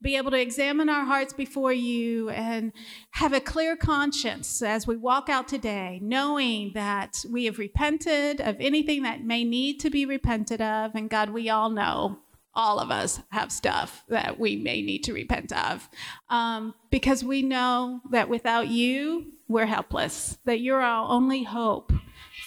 Be 0.00 0.16
able 0.16 0.30
to 0.30 0.40
examine 0.40 0.90
our 0.90 1.06
hearts 1.06 1.32
before 1.32 1.72
you 1.72 2.28
and 2.28 2.72
have 3.12 3.32
a 3.32 3.40
clear 3.40 3.76
conscience 3.76 4.62
as 4.62 4.86
we 4.86 4.96
walk 4.96 5.28
out 5.30 5.48
today, 5.48 5.98
knowing 6.02 6.72
that 6.74 7.24
we 7.30 7.46
have 7.46 7.58
repented 7.58 8.42
of 8.42 8.56
anything 8.60 9.02
that 9.04 9.24
may 9.24 9.42
need 9.42 9.80
to 9.80 9.90
be 9.90 10.04
repented 10.04 10.60
of. 10.60 10.94
And 10.94 11.08
God, 11.08 11.30
we 11.30 11.48
all 11.48 11.70
know 11.70 12.18
all 12.58 12.80
of 12.80 12.90
us 12.90 13.20
have 13.30 13.52
stuff 13.52 14.04
that 14.08 14.38
we 14.38 14.56
may 14.56 14.82
need 14.82 15.04
to 15.04 15.12
repent 15.12 15.52
of 15.52 15.88
um, 16.28 16.74
because 16.90 17.22
we 17.22 17.40
know 17.40 18.00
that 18.10 18.28
without 18.28 18.66
you, 18.66 19.32
we're 19.46 19.64
helpless, 19.64 20.38
that 20.44 20.58
you're 20.60 20.82
our 20.82 21.08
only 21.08 21.44
hope 21.44 21.92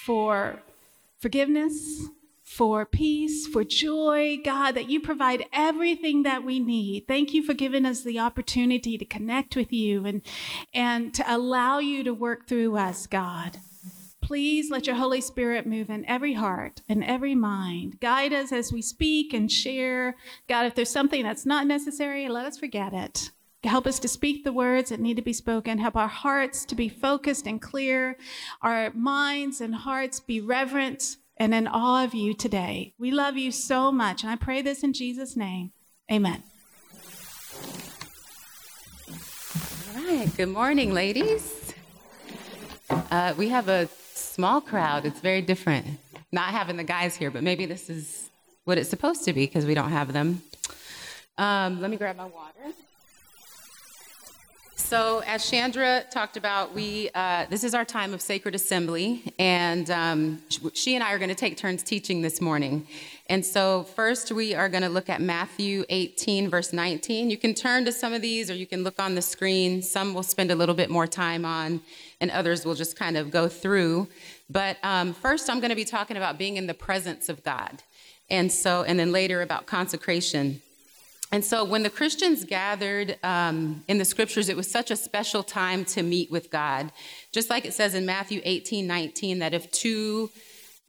for 0.04 0.62
forgiveness, 1.18 2.04
for 2.44 2.86
peace, 2.86 3.48
for 3.48 3.64
joy, 3.64 4.38
God, 4.44 4.74
that 4.74 4.90
you 4.90 5.00
provide 5.00 5.46
everything 5.54 6.24
that 6.24 6.44
we 6.44 6.60
need. 6.60 7.08
Thank 7.08 7.34
you 7.34 7.42
for 7.42 7.54
giving 7.54 7.86
us 7.86 8.04
the 8.04 8.20
opportunity 8.20 8.98
to 8.98 9.06
connect 9.06 9.56
with 9.56 9.72
you 9.72 10.06
and, 10.06 10.22
and 10.74 11.14
to 11.14 11.24
allow 11.34 11.80
you 11.80 12.04
to 12.04 12.14
work 12.14 12.50
through 12.50 12.76
us, 12.76 13.08
God. 13.08 13.60
Please 14.32 14.72
let 14.72 14.88
your 14.88 14.96
Holy 14.96 15.20
Spirit 15.20 15.68
move 15.68 15.90
in 15.90 16.06
every 16.06 16.32
heart 16.32 16.80
and 16.88 17.04
every 17.04 17.36
mind. 17.36 18.00
Guide 18.00 18.32
us 18.32 18.54
as 18.54 18.72
we 18.72 18.82
speak 18.82 19.34
and 19.34 19.52
share. 19.52 20.16
God, 20.48 20.66
if 20.66 20.74
there's 20.74 20.90
something 20.90 21.22
that's 21.22 21.46
not 21.46 21.68
necessary, 21.68 22.30
let 22.30 22.46
us 22.46 22.58
forget 22.58 22.94
it. 22.94 23.32
Help 23.66 23.86
us 23.86 24.00
to 24.00 24.08
speak 24.08 24.46
the 24.46 24.54
words 24.54 24.90
that 24.90 25.02
need 25.02 25.18
to 25.18 25.22
be 25.22 25.34
spoken. 25.34 25.80
Help 25.80 25.98
our 25.98 26.08
hearts 26.08 26.64
to 26.64 26.76
be 26.76 26.88
focused 26.88 27.46
and 27.46 27.62
clear. 27.62 28.16
Our 28.62 28.92
minds 28.94 29.60
and 29.60 29.76
hearts 29.76 30.22
be 30.22 30.40
reverent 30.40 31.18
and 31.36 31.54
in 31.54 31.68
awe 31.68 32.06
of 32.06 32.14
you 32.14 32.34
today. 32.34 32.94
We 32.98 33.12
love 33.12 33.36
you 33.36 33.52
so 33.52 33.92
much. 33.92 34.24
And 34.24 34.32
I 34.32 34.38
pray 34.38 34.62
this 34.62 34.82
in 34.82 34.94
Jesus' 34.94 35.36
name. 35.36 35.74
Amen. 36.10 36.42
All 39.90 40.04
right. 40.06 40.30
Good 40.38 40.48
morning, 40.48 40.94
ladies. 40.94 41.74
Uh, 42.90 43.34
we 43.38 43.50
have 43.50 43.68
a 43.68 43.90
small 44.22 44.62
crowd. 44.62 45.06
It's 45.06 45.20
very 45.20 45.42
different. 45.42 45.86
Not 46.32 46.50
having 46.50 46.78
the 46.78 46.84
guys 46.84 47.16
here, 47.16 47.32
but 47.32 47.44
maybe 47.44 47.66
this 47.66 47.90
is 47.90 48.30
what 48.64 48.78
it's 48.78 48.90
supposed 48.90 49.26
to 49.26 49.34
be 49.34 49.46
because 49.46 49.66
we 49.66 49.74
don't 49.74 49.92
have 49.92 50.14
them. 50.14 50.42
Um, 51.38 51.82
let 51.82 51.90
me 51.90 51.98
grab 51.98 52.16
my 52.16 52.26
water. 52.26 52.74
So, 54.92 55.24
as 55.26 55.50
Chandra 55.50 56.04
talked 56.12 56.36
about, 56.36 56.74
we 56.74 57.10
uh, 57.16 57.46
this 57.50 57.64
is 57.64 57.74
our 57.74 57.86
time 57.86 58.14
of 58.14 58.22
sacred 58.22 58.56
assembly, 58.56 59.24
and 59.40 59.90
um, 59.90 60.42
she 60.74 60.96
and 60.96 61.04
I 61.04 61.14
are 61.14 61.18
going 61.18 61.30
to 61.30 61.36
take 61.36 61.56
turns 61.56 61.82
teaching 61.82 62.22
this 62.22 62.42
morning. 62.42 62.86
And 63.28 63.46
so, 63.46 63.84
first, 63.84 64.34
we 64.34 64.54
are 64.54 64.68
going 64.68 64.84
to 64.84 64.90
look 64.90 65.08
at 65.08 65.22
Matthew 65.22 65.86
18, 65.88 66.50
verse 66.50 66.74
19. 66.74 67.30
You 67.30 67.38
can 67.38 67.54
turn 67.54 67.86
to 67.86 67.94
some 67.94 68.12
of 68.12 68.22
these, 68.22 68.52
or 68.52 68.54
you 68.54 68.68
can 68.68 68.84
look 68.84 69.00
on 69.00 69.16
the 69.16 69.22
screen. 69.22 69.82
Some 69.82 70.14
we'll 70.14 70.24
spend 70.24 70.52
a 70.52 70.56
little 70.56 70.76
bit 70.76 70.90
more 70.90 71.08
time 71.08 71.46
on, 71.46 71.80
and 72.22 72.32
others 72.32 72.66
we'll 72.66 72.76
just 72.76 72.96
kind 72.96 73.18
of 73.18 73.32
go 73.32 73.50
through. 73.50 74.08
But 74.50 74.78
um, 74.84 75.14
first, 75.14 75.50
I'm 75.50 75.60
going 75.60 75.72
to 75.72 75.76
be 75.76 75.84
talking 75.84 76.16
about 76.16 76.38
being 76.38 76.56
in 76.56 76.68
the 76.68 76.74
presence 76.74 77.28
of 77.28 77.44
God, 77.44 77.84
and 78.30 78.50
so, 78.50 78.84
and 78.84 78.98
then 78.98 79.12
later 79.12 79.42
about 79.42 79.66
consecration. 79.66 80.62
And 81.34 81.44
so 81.44 81.64
when 81.64 81.84
the 81.84 81.90
Christians 81.90 82.44
gathered 82.44 83.18
um, 83.24 83.84
in 83.88 83.98
the 83.98 84.06
scriptures, 84.06 84.50
it 84.50 84.58
was 84.58 84.70
such 84.70 84.92
a 84.92 84.98
special 84.98 85.44
time 85.44 85.86
to 85.86 86.04
meet 86.04 86.30
with 86.30 86.52
God. 86.52 86.92
Just 87.32 87.50
like 87.50 87.66
it 87.66 87.74
says 87.74 87.96
in 87.96 88.06
Matthew 88.06 88.42
18 88.44 88.86
19, 88.86 89.40
that 89.40 89.54
if 89.54 89.72
two 89.72 90.30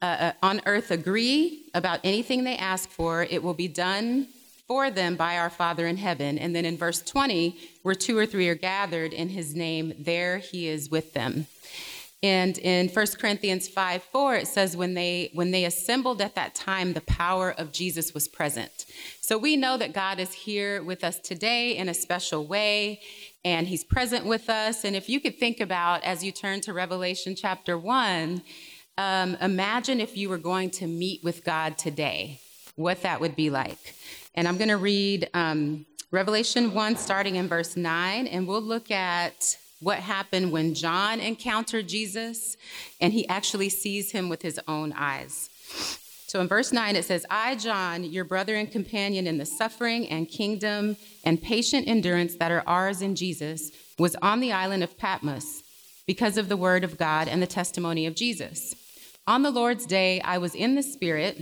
uh, 0.01 0.05
uh, 0.05 0.31
on 0.43 0.61
earth 0.65 0.91
agree 0.91 1.63
about 1.73 2.01
anything 2.03 2.43
they 2.43 2.57
ask 2.57 2.89
for, 2.89 3.23
it 3.23 3.41
will 3.41 3.53
be 3.53 3.69
done 3.69 4.27
for 4.73 4.89
them 4.89 5.15
by 5.15 5.37
our 5.37 5.51
Father 5.51 5.85
in 5.85 5.97
heaven. 5.97 6.39
And 6.39 6.55
then 6.55 6.65
in 6.65 6.77
verse 6.77 6.99
20, 7.03 7.55
where 7.83 7.93
two 7.93 8.17
or 8.17 8.25
three 8.25 8.49
are 8.49 8.55
gathered 8.55 9.13
in 9.13 9.29
his 9.29 9.53
name, 9.53 9.93
there 9.99 10.39
he 10.39 10.67
is 10.67 10.89
with 10.89 11.13
them. 11.13 11.45
And 12.23 12.57
in 12.57 12.89
1 12.89 13.05
Corinthians 13.19 13.67
5 13.67 14.01
4, 14.01 14.35
it 14.35 14.47
says, 14.47 14.75
when 14.75 14.95
they, 14.95 15.29
when 15.33 15.51
they 15.51 15.65
assembled 15.65 16.21
at 16.21 16.33
that 16.33 16.55
time, 16.55 16.93
the 16.93 17.01
power 17.01 17.51
of 17.55 17.71
Jesus 17.71 18.15
was 18.15 18.27
present. 18.27 18.87
So 19.21 19.37
we 19.37 19.55
know 19.55 19.77
that 19.77 19.93
God 19.93 20.19
is 20.19 20.33
here 20.33 20.81
with 20.81 21.03
us 21.03 21.19
today 21.19 21.77
in 21.77 21.87
a 21.87 21.93
special 21.93 22.47
way, 22.47 22.99
and 23.45 23.67
he's 23.67 23.83
present 23.83 24.25
with 24.25 24.49
us. 24.49 24.83
And 24.83 24.95
if 24.95 25.07
you 25.07 25.19
could 25.19 25.37
think 25.37 25.59
about, 25.59 26.03
as 26.03 26.23
you 26.23 26.31
turn 26.31 26.61
to 26.61 26.73
Revelation 26.73 27.35
chapter 27.35 27.77
1, 27.77 28.41
um, 28.97 29.35
imagine 29.39 30.01
if 30.01 30.17
you 30.17 30.29
were 30.29 30.39
going 30.39 30.71
to 30.71 30.87
meet 30.87 31.23
with 31.23 31.43
God 31.43 31.77
today, 31.77 32.39
what 32.75 33.01
that 33.03 33.21
would 33.21 33.35
be 33.35 33.49
like. 33.49 33.95
And 34.35 34.47
I'm 34.47 34.57
going 34.57 34.69
to 34.69 34.77
read 34.77 35.29
um, 35.33 35.85
Revelation 36.11 36.73
1, 36.73 36.95
starting 36.97 37.35
in 37.35 37.47
verse 37.47 37.75
9, 37.75 38.27
and 38.27 38.47
we'll 38.47 38.61
look 38.61 38.91
at 38.91 39.57
what 39.79 39.99
happened 39.99 40.51
when 40.51 40.73
John 40.73 41.19
encountered 41.19 41.87
Jesus 41.87 42.55
and 43.01 43.11
he 43.11 43.27
actually 43.27 43.69
sees 43.69 44.11
him 44.11 44.29
with 44.29 44.41
his 44.41 44.59
own 44.67 44.93
eyes. 44.93 45.49
So 46.27 46.41
in 46.41 46.47
verse 46.47 46.71
9, 46.71 46.95
it 46.95 47.05
says, 47.05 47.25
I, 47.29 47.55
John, 47.55 48.03
your 48.03 48.23
brother 48.23 48.55
and 48.55 48.71
companion 48.71 49.27
in 49.27 49.37
the 49.37 49.45
suffering 49.45 50.07
and 50.07 50.27
kingdom 50.27 50.97
and 51.23 51.41
patient 51.41 51.87
endurance 51.87 52.35
that 52.35 52.51
are 52.51 52.63
ours 52.65 53.01
in 53.01 53.15
Jesus, 53.15 53.71
was 53.99 54.15
on 54.21 54.39
the 54.39 54.51
island 54.51 54.83
of 54.83 54.97
Patmos 54.97 55.63
because 56.07 56.37
of 56.37 56.49
the 56.49 56.57
word 56.57 56.83
of 56.83 56.97
God 56.97 57.27
and 57.27 57.41
the 57.41 57.47
testimony 57.47 58.07
of 58.07 58.15
Jesus. 58.15 58.73
On 59.27 59.43
the 59.43 59.51
Lord's 59.51 59.85
day, 59.85 60.21
I 60.21 60.39
was 60.39 60.55
in 60.55 60.75
the 60.75 60.83
Spirit, 60.83 61.39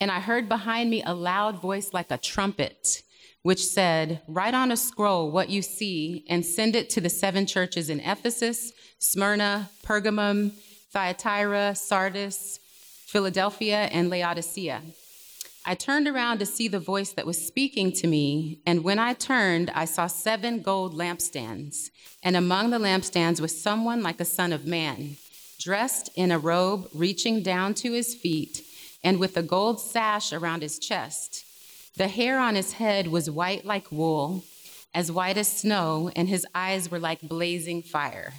and 0.00 0.10
I 0.10 0.20
heard 0.20 0.48
behind 0.48 0.90
me 0.90 1.02
a 1.04 1.14
loud 1.14 1.60
voice 1.60 1.92
like 1.92 2.10
a 2.10 2.18
trumpet 2.18 3.02
which 3.42 3.64
said, 3.64 4.20
Write 4.28 4.54
on 4.54 4.70
a 4.70 4.76
scroll 4.76 5.30
what 5.30 5.48
you 5.48 5.62
see 5.62 6.24
and 6.28 6.44
send 6.44 6.76
it 6.76 6.90
to 6.90 7.00
the 7.00 7.08
seven 7.08 7.46
churches 7.46 7.88
in 7.88 8.00
Ephesus, 8.00 8.72
Smyrna, 8.98 9.70
Pergamum, 9.84 10.52
Thyatira, 10.92 11.74
Sardis, 11.74 12.58
Philadelphia, 13.06 13.88
and 13.92 14.10
Laodicea. 14.10 14.82
I 15.64 15.74
turned 15.74 16.08
around 16.08 16.38
to 16.38 16.46
see 16.46 16.68
the 16.68 16.80
voice 16.80 17.12
that 17.12 17.26
was 17.26 17.46
speaking 17.46 17.92
to 17.92 18.06
me, 18.06 18.58
and 18.66 18.84
when 18.84 18.98
I 18.98 19.12
turned, 19.12 19.70
I 19.70 19.84
saw 19.84 20.06
seven 20.06 20.62
gold 20.62 20.94
lampstands, 20.94 21.90
and 22.22 22.36
among 22.36 22.70
the 22.70 22.78
lampstands 22.78 23.40
was 23.40 23.60
someone 23.60 24.02
like 24.02 24.20
a 24.20 24.24
son 24.24 24.52
of 24.52 24.66
man, 24.66 25.16
dressed 25.58 26.10
in 26.16 26.30
a 26.30 26.38
robe 26.38 26.88
reaching 26.94 27.42
down 27.42 27.74
to 27.74 27.92
his 27.92 28.14
feet, 28.14 28.62
and 29.02 29.18
with 29.18 29.36
a 29.36 29.42
gold 29.42 29.80
sash 29.80 30.32
around 30.32 30.62
his 30.62 30.78
chest. 30.78 31.44
The 31.96 32.08
hair 32.08 32.38
on 32.38 32.54
his 32.54 32.74
head 32.74 33.08
was 33.08 33.30
white 33.30 33.64
like 33.64 33.90
wool, 33.90 34.44
as 34.94 35.12
white 35.12 35.36
as 35.36 35.48
snow, 35.48 36.10
and 36.14 36.28
his 36.28 36.46
eyes 36.54 36.90
were 36.90 36.98
like 36.98 37.20
blazing 37.20 37.82
fire. 37.82 38.34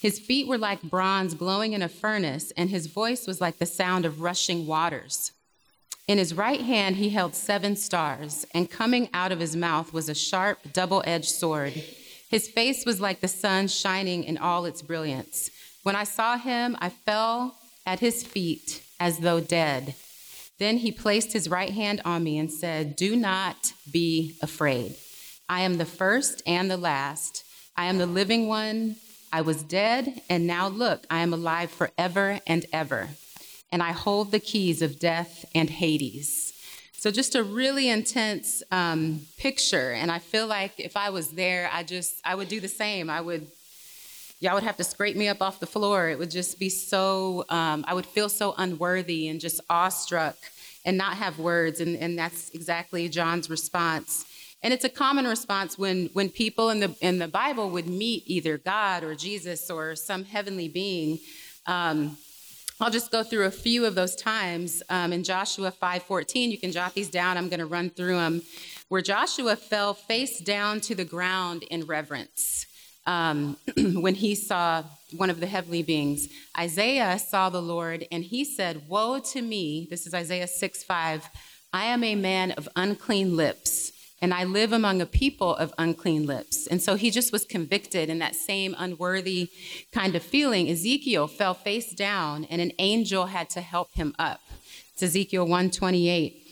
His 0.00 0.18
feet 0.18 0.46
were 0.46 0.58
like 0.58 0.82
bronze 0.82 1.34
glowing 1.34 1.72
in 1.72 1.82
a 1.82 1.88
furnace, 1.88 2.52
and 2.56 2.70
his 2.70 2.86
voice 2.86 3.26
was 3.26 3.40
like 3.40 3.58
the 3.58 3.66
sound 3.66 4.04
of 4.04 4.20
rushing 4.20 4.66
waters. 4.66 5.32
In 6.06 6.18
his 6.18 6.34
right 6.34 6.60
hand, 6.60 6.96
he 6.96 7.08
held 7.08 7.34
seven 7.34 7.74
stars, 7.74 8.46
and 8.54 8.70
coming 8.70 9.08
out 9.12 9.32
of 9.32 9.40
his 9.40 9.56
mouth 9.56 9.92
was 9.92 10.08
a 10.08 10.14
sharp, 10.14 10.72
double 10.72 11.02
edged 11.04 11.30
sword. 11.30 11.72
His 12.28 12.46
face 12.48 12.86
was 12.86 13.00
like 13.00 13.20
the 13.20 13.28
sun 13.28 13.66
shining 13.66 14.22
in 14.22 14.38
all 14.38 14.64
its 14.64 14.82
brilliance. 14.82 15.50
When 15.82 15.96
I 15.96 16.04
saw 16.04 16.38
him, 16.38 16.76
I 16.80 16.90
fell 16.90 17.56
at 17.84 18.00
his 18.00 18.22
feet 18.22 18.82
as 18.98 19.18
though 19.18 19.40
dead. 19.40 19.94
Then 20.58 20.78
he 20.78 20.90
placed 20.90 21.32
his 21.32 21.50
right 21.50 21.70
hand 21.70 22.00
on 22.04 22.24
me 22.24 22.38
and 22.38 22.50
said, 22.50 22.96
Do 22.96 23.14
not 23.16 23.72
be 23.90 24.36
afraid. 24.40 24.96
I 25.48 25.60
am 25.60 25.78
the 25.78 25.84
first 25.84 26.42
and 26.46 26.70
the 26.70 26.76
last. 26.76 27.44
I 27.76 27.86
am 27.86 27.98
the 27.98 28.06
living 28.06 28.48
one. 28.48 28.96
I 29.32 29.42
was 29.42 29.62
dead, 29.62 30.22
and 30.30 30.46
now 30.46 30.68
look, 30.68 31.04
I 31.10 31.18
am 31.18 31.34
alive 31.34 31.70
forever 31.70 32.40
and 32.46 32.64
ever. 32.72 33.10
And 33.70 33.82
I 33.82 33.92
hold 33.92 34.30
the 34.30 34.40
keys 34.40 34.80
of 34.80 34.98
death 34.98 35.44
and 35.54 35.68
Hades. 35.68 36.54
So, 36.92 37.10
just 37.10 37.34
a 37.34 37.42
really 37.42 37.90
intense 37.90 38.62
um, 38.70 39.20
picture. 39.36 39.92
And 39.92 40.10
I 40.10 40.18
feel 40.18 40.46
like 40.46 40.80
if 40.80 40.96
I 40.96 41.10
was 41.10 41.32
there, 41.32 41.68
I 41.72 41.82
just, 41.82 42.14
I 42.24 42.34
would 42.34 42.48
do 42.48 42.60
the 42.60 42.68
same. 42.68 43.10
I 43.10 43.20
would, 43.20 43.46
y'all 44.40 44.54
would 44.54 44.62
have 44.62 44.76
to 44.76 44.84
scrape 44.84 45.16
me 45.16 45.28
up 45.28 45.40
off 45.40 45.60
the 45.60 45.66
floor. 45.66 46.08
It 46.08 46.18
would 46.18 46.30
just 46.30 46.58
be 46.58 46.68
so, 46.68 47.44
um, 47.48 47.84
I 47.88 47.94
would 47.94 48.06
feel 48.06 48.28
so 48.28 48.54
unworthy 48.58 49.28
and 49.28 49.40
just 49.40 49.60
awestruck 49.70 50.36
and 50.84 50.96
not 50.96 51.16
have 51.16 51.38
words. 51.38 51.80
And, 51.80 51.96
and 51.96 52.18
that's 52.18 52.50
exactly 52.50 53.08
John's 53.08 53.48
response. 53.48 54.24
And 54.62 54.72
it's 54.72 54.84
a 54.84 54.88
common 54.88 55.26
response 55.26 55.78
when, 55.78 56.10
when 56.12 56.28
people 56.28 56.70
in 56.70 56.80
the, 56.80 56.94
in 57.00 57.18
the 57.18 57.28
Bible 57.28 57.70
would 57.70 57.86
meet 57.86 58.24
either 58.26 58.58
God 58.58 59.04
or 59.04 59.14
Jesus 59.14 59.70
or 59.70 59.94
some 59.96 60.24
heavenly 60.24 60.68
being. 60.68 61.18
Um, 61.66 62.16
I'll 62.78 62.90
just 62.90 63.10
go 63.10 63.22
through 63.22 63.46
a 63.46 63.50
few 63.50 63.86
of 63.86 63.94
those 63.94 64.14
times. 64.14 64.82
Um, 64.90 65.12
in 65.12 65.24
Joshua 65.24 65.72
5:14, 65.72 66.50
you 66.50 66.58
can 66.58 66.72
jot 66.72 66.92
these 66.92 67.08
down. 67.08 67.38
I'm 67.38 67.48
going 67.48 67.60
to 67.60 67.66
run 67.66 67.88
through 67.88 68.16
them. 68.16 68.42
Where 68.88 69.00
Joshua 69.00 69.56
fell 69.56 69.94
face 69.94 70.40
down 70.40 70.80
to 70.82 70.94
the 70.94 71.04
ground 71.04 71.62
in 71.64 71.86
reverence. 71.86 72.66
Um, 73.06 73.56
when 73.76 74.14
he 74.14 74.34
saw 74.34 74.82
one 75.16 75.30
of 75.30 75.40
the 75.40 75.46
heavenly 75.46 75.82
beings. 75.82 76.28
Isaiah 76.58 77.18
saw 77.18 77.48
the 77.48 77.62
Lord 77.62 78.06
and 78.10 78.24
he 78.24 78.44
said, 78.44 78.88
Woe 78.88 79.20
to 79.20 79.42
me, 79.42 79.86
this 79.90 80.06
is 80.06 80.14
Isaiah 80.14 80.48
6 80.48 80.84
5, 80.84 81.28
I 81.72 81.84
am 81.84 82.02
a 82.02 82.14
man 82.14 82.52
of 82.52 82.68
unclean 82.76 83.36
lips. 83.36 83.92
And 84.22 84.32
I 84.32 84.44
live 84.44 84.72
among 84.72 85.02
a 85.02 85.06
people 85.06 85.54
of 85.56 85.74
unclean 85.76 86.24
lips. 86.24 86.66
And 86.66 86.80
so 86.80 86.94
he 86.94 87.10
just 87.10 87.32
was 87.32 87.44
convicted 87.44 88.08
in 88.08 88.18
that 88.20 88.34
same 88.34 88.74
unworthy 88.78 89.50
kind 89.92 90.16
of 90.16 90.22
feeling. 90.22 90.70
Ezekiel 90.70 91.26
fell 91.26 91.52
face 91.52 91.92
down, 91.92 92.44
and 92.44 92.62
an 92.62 92.72
angel 92.78 93.26
had 93.26 93.50
to 93.50 93.60
help 93.60 93.92
him 93.92 94.14
up. 94.18 94.40
It's 94.94 95.02
Ezekiel 95.02 95.42
128. 95.42 96.42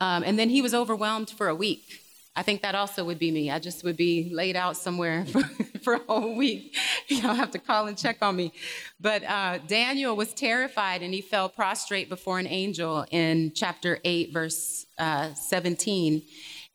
Um, 0.00 0.22
and 0.24 0.38
then 0.38 0.48
he 0.48 0.62
was 0.62 0.72
overwhelmed 0.72 1.28
for 1.28 1.48
a 1.48 1.54
week. 1.54 2.03
I 2.36 2.42
think 2.42 2.62
that 2.62 2.74
also 2.74 3.04
would 3.04 3.18
be 3.18 3.30
me. 3.30 3.50
I 3.50 3.60
just 3.60 3.84
would 3.84 3.96
be 3.96 4.30
laid 4.32 4.56
out 4.56 4.76
somewhere 4.76 5.24
for, 5.32 5.42
for 5.82 5.94
a 5.94 6.00
whole 6.08 6.34
week. 6.34 6.76
Y'all 7.08 7.34
have 7.34 7.52
to 7.52 7.58
call 7.58 7.86
and 7.86 7.96
check 7.96 8.18
on 8.22 8.34
me. 8.36 8.52
But 9.00 9.22
uh, 9.24 9.58
Daniel 9.66 10.16
was 10.16 10.34
terrified 10.34 11.02
and 11.02 11.14
he 11.14 11.20
fell 11.20 11.48
prostrate 11.48 12.08
before 12.08 12.38
an 12.38 12.48
angel 12.48 13.06
in 13.10 13.52
chapter 13.54 13.98
8, 14.04 14.32
verse 14.32 14.86
uh, 14.98 15.34
17. 15.34 16.22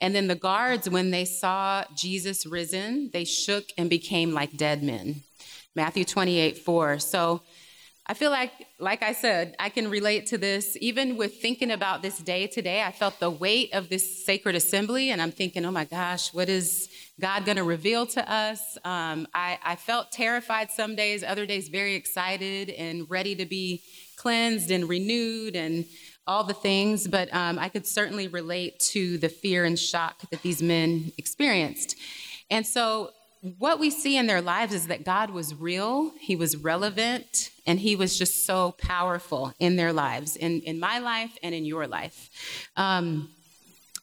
And 0.01 0.15
then 0.15 0.27
the 0.27 0.35
guards, 0.35 0.89
when 0.89 1.11
they 1.11 1.25
saw 1.25 1.83
Jesus 1.93 2.45
risen, 2.45 3.09
they 3.11 3.25
shook 3.25 3.65
and 3.77 3.89
became 3.89 4.33
like 4.33 4.55
dead 4.55 4.81
men. 4.81 5.23
Matthew 5.75 6.05
28, 6.05 6.57
4. 6.57 6.99
So 6.99 7.41
I 8.09 8.15
feel 8.15 8.31
like, 8.31 8.51
like 8.79 9.03
I 9.03 9.13
said, 9.13 9.55
I 9.59 9.69
can 9.69 9.87
relate 9.87 10.25
to 10.27 10.39
this. 10.39 10.75
Even 10.81 11.15
with 11.15 11.39
thinking 11.39 11.69
about 11.69 12.01
this 12.01 12.17
day 12.17 12.47
today, 12.47 12.81
I 12.81 12.91
felt 12.91 13.19
the 13.19 13.29
weight 13.29 13.71
of 13.71 13.87
this 13.87 14.25
sacred 14.25 14.55
assembly, 14.55 15.11
and 15.11 15.21
I'm 15.21 15.31
thinking, 15.31 15.63
oh 15.63 15.69
my 15.69 15.85
gosh, 15.85 16.33
what 16.33 16.49
is 16.49 16.89
God 17.21 17.45
going 17.45 17.57
to 17.57 17.63
reveal 17.63 18.07
to 18.07 18.27
us? 18.27 18.79
Um, 18.83 19.27
I, 19.35 19.59
I 19.63 19.75
felt 19.75 20.11
terrified 20.11 20.71
some 20.71 20.95
days, 20.95 21.23
other 21.23 21.45
days 21.45 21.69
very 21.69 21.93
excited 21.93 22.71
and 22.71 23.07
ready 23.11 23.35
to 23.35 23.45
be 23.45 23.83
cleansed 24.17 24.71
and 24.71 24.89
renewed 24.89 25.55
and 25.55 25.85
all 26.25 26.43
the 26.43 26.55
things, 26.55 27.07
but 27.07 27.31
um, 27.31 27.59
I 27.59 27.69
could 27.69 27.85
certainly 27.85 28.27
relate 28.27 28.79
to 28.91 29.19
the 29.19 29.29
fear 29.29 29.65
and 29.65 29.77
shock 29.77 30.27
that 30.31 30.41
these 30.41 30.63
men 30.63 31.11
experienced. 31.19 31.95
And 32.49 32.65
so 32.65 33.11
what 33.41 33.80
we 33.80 33.89
see 33.89 34.17
in 34.17 34.28
their 34.28 34.41
lives 34.41 34.73
is 34.73 34.88
that 34.88 35.06
God 35.06 35.30
was 35.30 35.56
real, 35.56 36.12
He 36.19 36.36
was 36.36 36.58
relevant, 36.58 37.52
and 37.65 37.80
He 37.80 37.95
was 37.95 38.17
just 38.17 38.45
so 38.45 38.75
powerful 38.78 39.54
in 39.60 39.78
their 39.78 39.93
lives, 39.93 40.36
in, 40.36 40.62
in 40.62 40.80
my 40.80 40.99
life 40.99 41.38
and 41.41 41.56
in 41.56 41.63
your 41.63 41.88
life. 41.88 42.30
Um, 42.75 43.30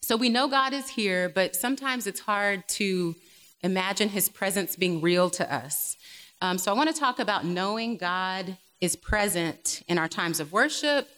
so 0.00 0.16
we 0.16 0.28
know 0.28 0.48
God 0.48 0.72
is 0.72 0.88
here, 0.88 1.28
but 1.28 1.54
sometimes 1.54 2.06
it's 2.06 2.20
hard 2.20 2.66
to 2.68 3.14
imagine 3.62 4.08
His 4.08 4.28
presence 4.28 4.74
being 4.74 5.00
real 5.02 5.28
to 5.30 5.54
us. 5.54 5.96
Um, 6.40 6.56
so 6.56 6.72
I 6.72 6.74
want 6.74 6.94
to 6.94 6.98
talk 6.98 7.18
about 7.18 7.44
knowing 7.44 7.96
God 7.98 8.56
is 8.80 8.96
present 8.96 9.82
in 9.88 9.98
our 9.98 10.08
times 10.08 10.40
of 10.40 10.52
worship, 10.52 11.08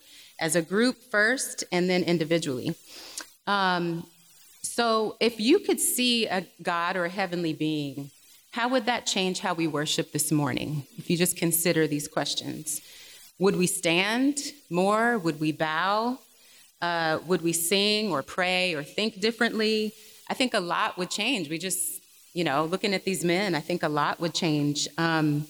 as 0.40 0.56
a 0.56 0.62
group 0.62 0.96
first, 1.10 1.64
and 1.72 1.90
then 1.90 2.02
individually. 2.04 2.74
Um, 3.46 4.06
so, 4.68 5.16
if 5.18 5.40
you 5.40 5.60
could 5.60 5.80
see 5.80 6.26
a 6.26 6.44
God 6.62 6.96
or 6.96 7.06
a 7.06 7.08
heavenly 7.08 7.54
being, 7.54 8.10
how 8.50 8.68
would 8.68 8.84
that 8.84 9.06
change 9.06 9.40
how 9.40 9.54
we 9.54 9.66
worship 9.66 10.12
this 10.12 10.30
morning? 10.30 10.84
If 10.98 11.08
you 11.08 11.16
just 11.16 11.38
consider 11.38 11.86
these 11.86 12.06
questions, 12.06 12.82
would 13.38 13.56
we 13.56 13.66
stand 13.66 14.38
more? 14.68 15.16
Would 15.18 15.40
we 15.40 15.52
bow? 15.52 16.18
Uh, 16.82 17.18
would 17.26 17.40
we 17.40 17.54
sing 17.54 18.12
or 18.12 18.22
pray 18.22 18.74
or 18.74 18.82
think 18.82 19.20
differently? 19.20 19.94
I 20.28 20.34
think 20.34 20.52
a 20.52 20.60
lot 20.60 20.98
would 20.98 21.10
change. 21.10 21.48
We 21.48 21.58
just, 21.58 22.02
you 22.34 22.44
know, 22.44 22.66
looking 22.66 22.92
at 22.92 23.04
these 23.04 23.24
men, 23.24 23.54
I 23.54 23.60
think 23.60 23.82
a 23.82 23.88
lot 23.88 24.20
would 24.20 24.34
change. 24.34 24.86
Um, 24.98 25.46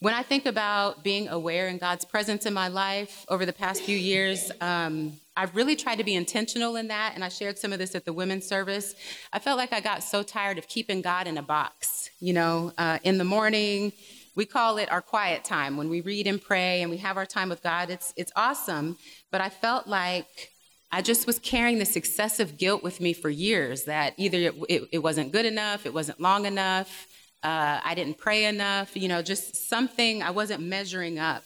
when 0.00 0.12
I 0.12 0.22
think 0.22 0.44
about 0.44 1.02
being 1.02 1.28
aware 1.28 1.68
in 1.68 1.78
God's 1.78 2.04
presence 2.04 2.44
in 2.44 2.52
my 2.52 2.68
life 2.68 3.24
over 3.28 3.46
the 3.46 3.52
past 3.52 3.82
few 3.82 3.96
years, 3.96 4.52
um, 4.60 5.14
I've 5.34 5.56
really 5.56 5.74
tried 5.74 5.96
to 5.96 6.04
be 6.04 6.14
intentional 6.14 6.76
in 6.76 6.88
that, 6.88 7.12
and 7.14 7.24
I 7.24 7.30
shared 7.30 7.58
some 7.58 7.72
of 7.72 7.78
this 7.78 7.94
at 7.94 8.04
the 8.04 8.12
women's 8.12 8.46
service. 8.46 8.94
I 9.32 9.38
felt 9.38 9.56
like 9.56 9.72
I 9.72 9.80
got 9.80 10.02
so 10.02 10.22
tired 10.22 10.58
of 10.58 10.68
keeping 10.68 11.00
God 11.00 11.26
in 11.26 11.38
a 11.38 11.42
box. 11.42 12.10
You 12.20 12.34
know, 12.34 12.72
uh, 12.76 12.98
in 13.04 13.16
the 13.16 13.24
morning, 13.24 13.92
we 14.34 14.44
call 14.44 14.76
it 14.76 14.90
our 14.92 15.00
quiet 15.00 15.44
time 15.44 15.78
when 15.78 15.88
we 15.88 16.02
read 16.02 16.26
and 16.26 16.42
pray 16.42 16.82
and 16.82 16.90
we 16.90 16.98
have 16.98 17.16
our 17.16 17.26
time 17.26 17.48
with 17.48 17.62
God. 17.62 17.88
It's 17.88 18.12
it's 18.16 18.32
awesome, 18.36 18.98
but 19.30 19.40
I 19.40 19.48
felt 19.48 19.86
like 19.86 20.52
I 20.92 21.00
just 21.00 21.26
was 21.26 21.38
carrying 21.38 21.78
this 21.78 21.96
excessive 21.96 22.58
guilt 22.58 22.82
with 22.82 23.00
me 23.00 23.14
for 23.14 23.30
years 23.30 23.84
that 23.84 24.12
either 24.18 24.38
it, 24.38 24.54
it, 24.68 24.88
it 24.92 24.98
wasn't 24.98 25.32
good 25.32 25.46
enough, 25.46 25.86
it 25.86 25.94
wasn't 25.94 26.20
long 26.20 26.44
enough 26.44 27.06
uh, 27.46 27.80
I 27.84 27.94
didn't 27.94 28.18
pray 28.18 28.46
enough, 28.46 28.96
you 28.96 29.06
know, 29.06 29.22
just 29.22 29.68
something 29.68 30.20
I 30.20 30.32
wasn't 30.32 30.62
measuring 30.62 31.20
up. 31.20 31.44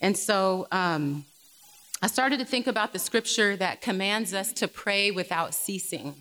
And 0.00 0.16
so 0.16 0.66
um, 0.72 1.26
I 2.00 2.06
started 2.06 2.38
to 2.38 2.46
think 2.46 2.66
about 2.66 2.94
the 2.94 2.98
scripture 2.98 3.54
that 3.56 3.82
commands 3.82 4.32
us 4.32 4.50
to 4.54 4.66
pray 4.66 5.10
without 5.10 5.52
ceasing 5.52 6.14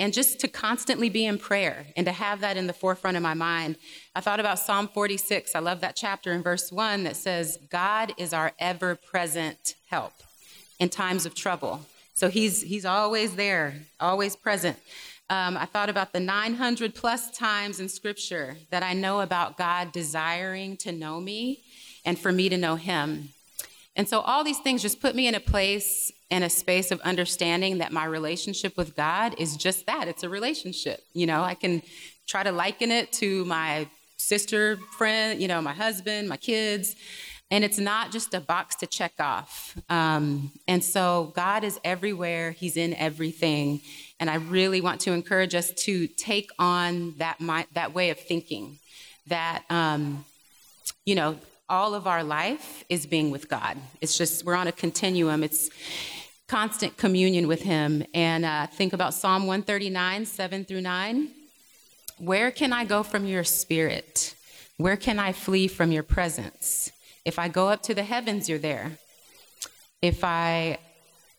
and 0.00 0.14
just 0.14 0.40
to 0.40 0.48
constantly 0.48 1.10
be 1.10 1.26
in 1.26 1.36
prayer 1.36 1.88
and 1.94 2.06
to 2.06 2.12
have 2.12 2.40
that 2.40 2.56
in 2.56 2.66
the 2.66 2.72
forefront 2.72 3.18
of 3.18 3.22
my 3.22 3.34
mind. 3.34 3.76
I 4.16 4.22
thought 4.22 4.40
about 4.40 4.58
Psalm 4.58 4.88
46. 4.88 5.54
I 5.54 5.58
love 5.58 5.82
that 5.82 5.94
chapter 5.94 6.32
in 6.32 6.42
verse 6.42 6.72
1 6.72 7.04
that 7.04 7.16
says, 7.16 7.58
God 7.70 8.14
is 8.16 8.32
our 8.32 8.52
ever 8.58 8.94
present 8.96 9.74
help 9.90 10.14
in 10.78 10.88
times 10.88 11.26
of 11.26 11.34
trouble. 11.34 11.82
So 12.14 12.30
he's, 12.30 12.62
he's 12.62 12.86
always 12.86 13.36
there, 13.36 13.74
always 14.00 14.36
present. 14.36 14.78
Um, 15.30 15.56
I 15.56 15.64
thought 15.64 15.88
about 15.88 16.12
the 16.12 16.20
900 16.20 16.94
plus 16.94 17.30
times 17.30 17.80
in 17.80 17.88
scripture 17.88 18.58
that 18.70 18.82
I 18.82 18.92
know 18.92 19.20
about 19.20 19.56
God 19.56 19.90
desiring 19.90 20.76
to 20.78 20.92
know 20.92 21.18
me 21.18 21.62
and 22.04 22.18
for 22.18 22.30
me 22.30 22.50
to 22.50 22.58
know 22.58 22.76
him. 22.76 23.30
And 23.96 24.08
so 24.08 24.20
all 24.20 24.44
these 24.44 24.58
things 24.58 24.82
just 24.82 25.00
put 25.00 25.14
me 25.14 25.26
in 25.26 25.34
a 25.34 25.40
place 25.40 26.12
and 26.30 26.44
a 26.44 26.50
space 26.50 26.90
of 26.90 27.00
understanding 27.00 27.78
that 27.78 27.92
my 27.92 28.04
relationship 28.04 28.76
with 28.76 28.96
God 28.96 29.34
is 29.38 29.56
just 29.56 29.86
that 29.86 30.08
it's 30.08 30.24
a 30.24 30.28
relationship. 30.28 31.00
You 31.14 31.26
know, 31.26 31.42
I 31.42 31.54
can 31.54 31.80
try 32.26 32.42
to 32.42 32.52
liken 32.52 32.90
it 32.90 33.12
to 33.14 33.44
my 33.44 33.88
sister, 34.16 34.76
friend, 34.98 35.40
you 35.40 35.48
know, 35.48 35.62
my 35.62 35.72
husband, 35.72 36.28
my 36.28 36.36
kids. 36.36 36.96
And 37.50 37.62
it's 37.62 37.78
not 37.78 38.10
just 38.10 38.34
a 38.34 38.40
box 38.40 38.74
to 38.76 38.86
check 38.86 39.12
off. 39.20 39.76
Um, 39.88 40.50
and 40.66 40.82
so 40.82 41.32
God 41.36 41.62
is 41.62 41.78
everywhere, 41.84 42.52
He's 42.52 42.76
in 42.76 42.94
everything. 42.94 43.80
And 44.18 44.30
I 44.30 44.36
really 44.36 44.80
want 44.80 45.00
to 45.02 45.12
encourage 45.12 45.54
us 45.54 45.70
to 45.84 46.06
take 46.06 46.50
on 46.58 47.14
that, 47.18 47.40
my, 47.40 47.66
that 47.74 47.94
way 47.94 48.10
of 48.10 48.18
thinking 48.18 48.78
that, 49.26 49.64
um, 49.70 50.24
you 51.04 51.14
know, 51.14 51.38
all 51.68 51.94
of 51.94 52.06
our 52.06 52.22
life 52.22 52.84
is 52.88 53.06
being 53.06 53.30
with 53.30 53.48
God. 53.48 53.78
It's 54.00 54.18
just, 54.18 54.44
we're 54.44 54.54
on 54.54 54.66
a 54.66 54.72
continuum. 54.72 55.42
It's 55.42 55.70
constant 56.46 56.96
communion 56.96 57.48
with 57.48 57.62
Him. 57.62 58.04
And 58.14 58.44
uh, 58.44 58.66
think 58.66 58.92
about 58.92 59.14
Psalm 59.14 59.46
139, 59.46 60.26
7 60.26 60.64
through 60.64 60.82
9. 60.82 61.28
Where 62.18 62.50
can 62.50 62.72
I 62.72 62.84
go 62.84 63.02
from 63.02 63.26
your 63.26 63.44
spirit? 63.44 64.34
Where 64.76 64.96
can 64.96 65.18
I 65.18 65.32
flee 65.32 65.68
from 65.68 65.90
your 65.90 66.02
presence? 66.02 66.92
If 67.24 67.38
I 67.38 67.48
go 67.48 67.68
up 67.68 67.82
to 67.84 67.94
the 67.94 68.02
heavens, 68.02 68.48
you're 68.48 68.58
there. 68.58 68.98
If 70.02 70.22
I 70.22 70.78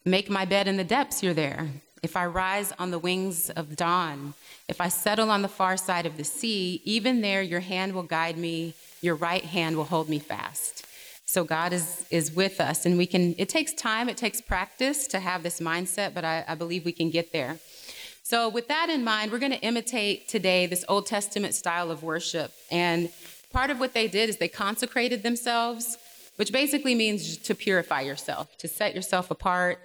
make 0.04 0.30
my 0.30 0.45
bed 0.45 0.67
in 0.67 0.78
the 0.78 0.84
depths, 0.84 1.21
you're 1.21 1.34
there. 1.34 1.69
If 2.02 2.15
I 2.15 2.26
rise 2.26 2.71
on 2.80 2.91
the 2.91 3.00
wings 3.00 3.50
of 3.52 3.76
dawn, 3.76 4.34
if 4.67 4.82
I 4.82 4.89
settle 4.89 5.30
on 5.30 5.41
the 5.41 5.48
far 5.48 5.78
side 5.78 6.06
of 6.06 6.17
the 6.17 6.24
sea, 6.24 6.82
even 6.84 7.21
there 7.21 7.41
your 7.41 7.60
hand 7.60 7.93
will 7.93 8.04
guide 8.04 8.38
me, 8.38 8.74
your 9.02 9.15
right 9.15 9.43
hand 9.43 9.78
will 9.78 9.86
hold 9.86 10.10
me 10.10 10.19
fast. 10.19 10.86
So 11.28 11.43
God 11.43 11.74
is 11.74 12.06
is 12.12 12.32
with 12.32 12.62
us, 12.62 12.86
and 12.86 12.98
we 12.98 13.08
can. 13.08 13.34
It 13.38 13.50
takes 13.50 13.74
time, 13.74 14.10
it 14.10 14.17
takes 14.17 14.41
practice 14.41 15.08
to 15.08 15.19
have 15.19 15.41
this 15.41 15.60
mindset, 15.60 16.13
but 16.13 16.24
I, 16.24 16.45
I 16.48 16.56
believe 16.56 16.86
we 16.86 16.91
can 16.91 17.10
get 17.10 17.32
there. 17.32 17.58
So, 18.21 18.50
with 18.50 18.67
that 18.69 18.89
in 18.89 19.04
mind, 19.04 19.32
we're 19.32 19.39
going 19.39 19.52
to 19.52 19.62
imitate 19.62 20.28
today 20.28 20.65
this 20.65 20.86
Old 20.88 21.08
Testament 21.08 21.54
style 21.56 21.91
of 21.91 22.04
worship, 22.04 22.52
and 22.71 23.10
part 23.56 23.72
of 23.72 23.80
what 23.80 23.94
they 23.94 24.06
did 24.10 24.28
is 24.28 24.36
they 24.36 24.50
consecrated 24.50 25.24
themselves, 25.24 25.98
which 26.36 26.52
basically 26.52 26.94
means 26.94 27.38
to 27.38 27.56
purify 27.56 28.02
yourself, 28.02 28.58
to 28.58 28.68
set 28.68 28.94
yourself 28.94 29.32
apart, 29.32 29.80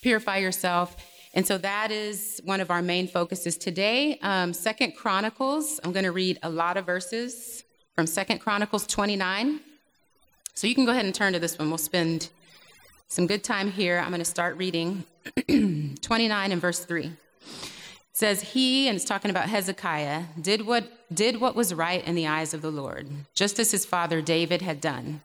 purify 0.00 0.36
yourself. 0.36 0.96
And 1.34 1.44
so 1.44 1.58
that 1.58 1.90
is 1.90 2.40
one 2.44 2.60
of 2.60 2.70
our 2.70 2.80
main 2.80 3.08
focuses 3.08 3.56
today. 3.56 4.16
Um, 4.22 4.52
Second 4.52 4.92
Chronicles, 4.92 5.80
I'm 5.82 5.90
going 5.90 6.04
to 6.04 6.12
read 6.12 6.38
a 6.44 6.48
lot 6.48 6.76
of 6.76 6.86
verses 6.86 7.64
from 7.96 8.06
Second 8.06 8.38
Chronicles 8.38 8.86
29. 8.86 9.58
So 10.54 10.68
you 10.68 10.76
can 10.76 10.84
go 10.84 10.92
ahead 10.92 11.04
and 11.04 11.12
turn 11.12 11.32
to 11.32 11.40
this 11.40 11.58
one. 11.58 11.70
We'll 11.70 11.78
spend 11.78 12.28
some 13.08 13.26
good 13.26 13.42
time 13.42 13.72
here. 13.72 13.98
I'm 13.98 14.10
going 14.10 14.20
to 14.20 14.24
start 14.24 14.56
reading 14.56 15.04
29 15.48 16.52
and 16.52 16.60
verse 16.60 16.84
3 16.84 17.10
says 18.18 18.42
he 18.52 18.88
and 18.88 18.96
it's 18.96 19.04
talking 19.04 19.30
about 19.30 19.48
hezekiah 19.48 20.24
did 20.40 20.66
what 20.66 20.84
did 21.14 21.40
what 21.40 21.54
was 21.54 21.72
right 21.72 22.04
in 22.04 22.16
the 22.16 22.26
eyes 22.26 22.52
of 22.52 22.62
the 22.62 22.70
lord 22.82 23.06
just 23.32 23.60
as 23.60 23.70
his 23.70 23.86
father 23.86 24.20
david 24.20 24.60
had 24.60 24.80
done 24.80 25.20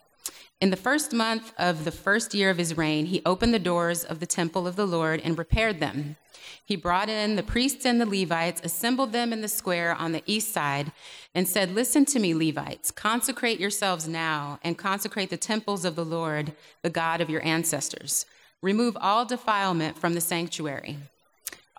In 0.64 0.70
the 0.70 0.78
first 0.78 1.12
month 1.12 1.54
of 1.58 1.84
the 1.84 1.92
first 1.92 2.34
year 2.34 2.50
of 2.50 2.58
his 2.58 2.78
reign, 2.78 3.08
he 3.08 3.22
opened 3.26 3.54
the 3.54 3.60
doors 3.60 4.06
of 4.06 4.22
the 4.22 4.26
temple 4.26 4.66
of 4.66 4.78
the 4.78 4.88
Lord 4.88 5.20
and 5.22 5.38
repaired 5.38 5.82
them. 5.82 6.16
He 6.64 6.78
brought 6.78 7.10
in 7.10 7.36
the 7.36 7.44
priests 7.44 7.86
and 7.86 8.00
the 8.00 8.06
Levites, 8.06 8.62
assembled 8.64 9.12
them 9.12 9.34
in 9.34 9.42
the 9.42 9.50
square 9.50 9.94
on 9.94 10.14
the 10.14 10.24
east 10.26 10.54
side, 10.54 10.94
and 11.36 11.50
said, 11.50 11.76
Listen 11.76 12.06
to 12.06 12.20
me, 12.20 12.34
Levites, 12.34 12.92
consecrate 12.92 13.60
yourselves 13.60 14.08
now 14.08 14.58
and 14.64 14.78
consecrate 14.78 15.30
the 15.30 15.36
temples 15.52 15.84
of 15.84 15.98
the 15.98 16.06
Lord, 16.06 16.54
the 16.82 16.90
God 16.90 17.20
of 17.20 17.30
your 17.30 17.44
ancestors. 17.44 18.26
Remove 18.62 18.96
all 19.02 19.26
defilement 19.26 19.98
from 19.98 20.14
the 20.14 20.22
sanctuary. 20.22 20.98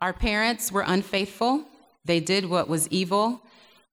Our 0.04 0.12
parents 0.12 0.70
were 0.70 0.84
unfaithful, 0.86 1.64
they 2.04 2.20
did 2.20 2.44
what 2.44 2.68
was 2.68 2.86
evil 2.88 3.40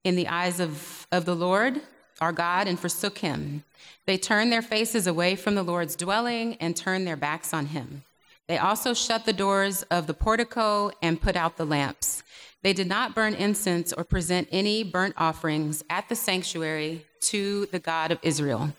in 0.04 0.18
the 0.18 0.28
eyes 0.28 0.60
of, 0.60 1.08
of 1.10 1.24
the 1.24 1.38
Lord, 1.38 1.80
our 2.20 2.34
God, 2.34 2.68
and 2.68 2.78
forsook 2.78 3.20
him. 3.20 3.64
They 4.06 4.18
turned 4.18 4.52
their 4.52 4.62
faces 4.62 5.08
away 5.08 5.38
from 5.38 5.56
the 5.56 5.64
Lord's 5.64 5.96
dwelling 5.96 6.56
and 6.56 6.76
turned 6.76 7.08
their 7.08 7.16
backs 7.16 7.54
on 7.54 7.68
him. 7.68 8.04
They 8.50 8.58
also 8.58 8.94
shut 8.94 9.24
the 9.24 9.32
doors 9.32 9.84
of 9.84 10.06
the 10.06 10.14
portico 10.14 10.92
and 11.02 11.22
put 11.22 11.38
out 11.38 11.56
the 11.56 11.66
lamps. 11.66 12.24
They 12.62 12.74
did 12.74 12.88
not 12.88 13.16
burn 13.16 13.34
incense 13.34 13.94
or 13.94 14.04
present 14.04 14.50
any 14.52 14.84
burnt 14.84 15.16
offerings 15.16 15.82
at 15.90 16.10
the 16.10 16.18
sanctuary 16.18 17.06
to 17.22 17.68
the 17.68 17.80
God 17.80 18.12
of 18.12 18.20
Israel. 18.22 18.74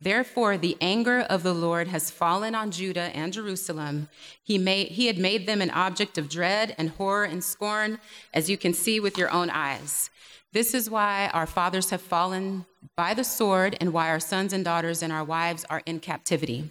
Therefore, 0.00 0.56
the 0.56 0.76
anger 0.80 1.20
of 1.20 1.42
the 1.42 1.54
Lord 1.54 1.88
has 1.88 2.10
fallen 2.10 2.54
on 2.54 2.70
Judah 2.70 3.10
and 3.14 3.32
Jerusalem. 3.32 4.08
He, 4.42 4.58
made, 4.58 4.88
he 4.88 5.06
had 5.06 5.18
made 5.18 5.46
them 5.46 5.60
an 5.60 5.70
object 5.70 6.18
of 6.18 6.28
dread 6.28 6.74
and 6.78 6.90
horror 6.90 7.24
and 7.24 7.42
scorn, 7.42 7.98
as 8.34 8.50
you 8.50 8.56
can 8.56 8.74
see 8.74 9.00
with 9.00 9.16
your 9.16 9.30
own 9.30 9.50
eyes. 9.50 10.10
This 10.52 10.74
is 10.74 10.88
why 10.88 11.30
our 11.34 11.46
fathers 11.46 11.90
have 11.90 12.00
fallen 12.00 12.64
by 12.96 13.14
the 13.14 13.24
sword 13.24 13.76
and 13.80 13.92
why 13.92 14.08
our 14.08 14.20
sons 14.20 14.52
and 14.52 14.64
daughters 14.64 15.02
and 15.02 15.12
our 15.12 15.24
wives 15.24 15.66
are 15.68 15.82
in 15.84 16.00
captivity. 16.00 16.70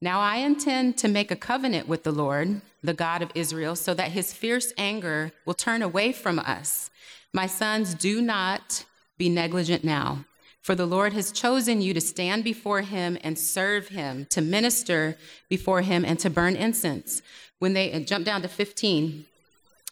Now 0.00 0.20
I 0.20 0.36
intend 0.36 0.96
to 0.98 1.08
make 1.08 1.30
a 1.30 1.36
covenant 1.36 1.88
with 1.88 2.04
the 2.04 2.12
Lord, 2.12 2.60
the 2.82 2.94
God 2.94 3.20
of 3.20 3.32
Israel, 3.34 3.74
so 3.74 3.94
that 3.94 4.12
his 4.12 4.32
fierce 4.32 4.72
anger 4.78 5.32
will 5.44 5.54
turn 5.54 5.82
away 5.82 6.12
from 6.12 6.38
us. 6.38 6.90
My 7.32 7.46
sons, 7.46 7.94
do 7.94 8.22
not 8.22 8.84
be 9.16 9.28
negligent 9.28 9.82
now, 9.82 10.24
for 10.68 10.74
the 10.74 10.84
Lord 10.84 11.14
has 11.14 11.32
chosen 11.32 11.80
you 11.80 11.94
to 11.94 12.00
stand 12.02 12.44
before 12.44 12.82
him 12.82 13.16
and 13.24 13.38
serve 13.38 13.88
him, 13.88 14.26
to 14.28 14.42
minister 14.42 15.16
before 15.48 15.80
him 15.80 16.04
and 16.04 16.18
to 16.18 16.28
burn 16.28 16.56
incense. 16.56 17.22
When 17.58 17.72
they 17.72 17.90
uh, 17.90 18.00
jump 18.00 18.26
down 18.26 18.42
to 18.42 18.48
15, 18.48 19.24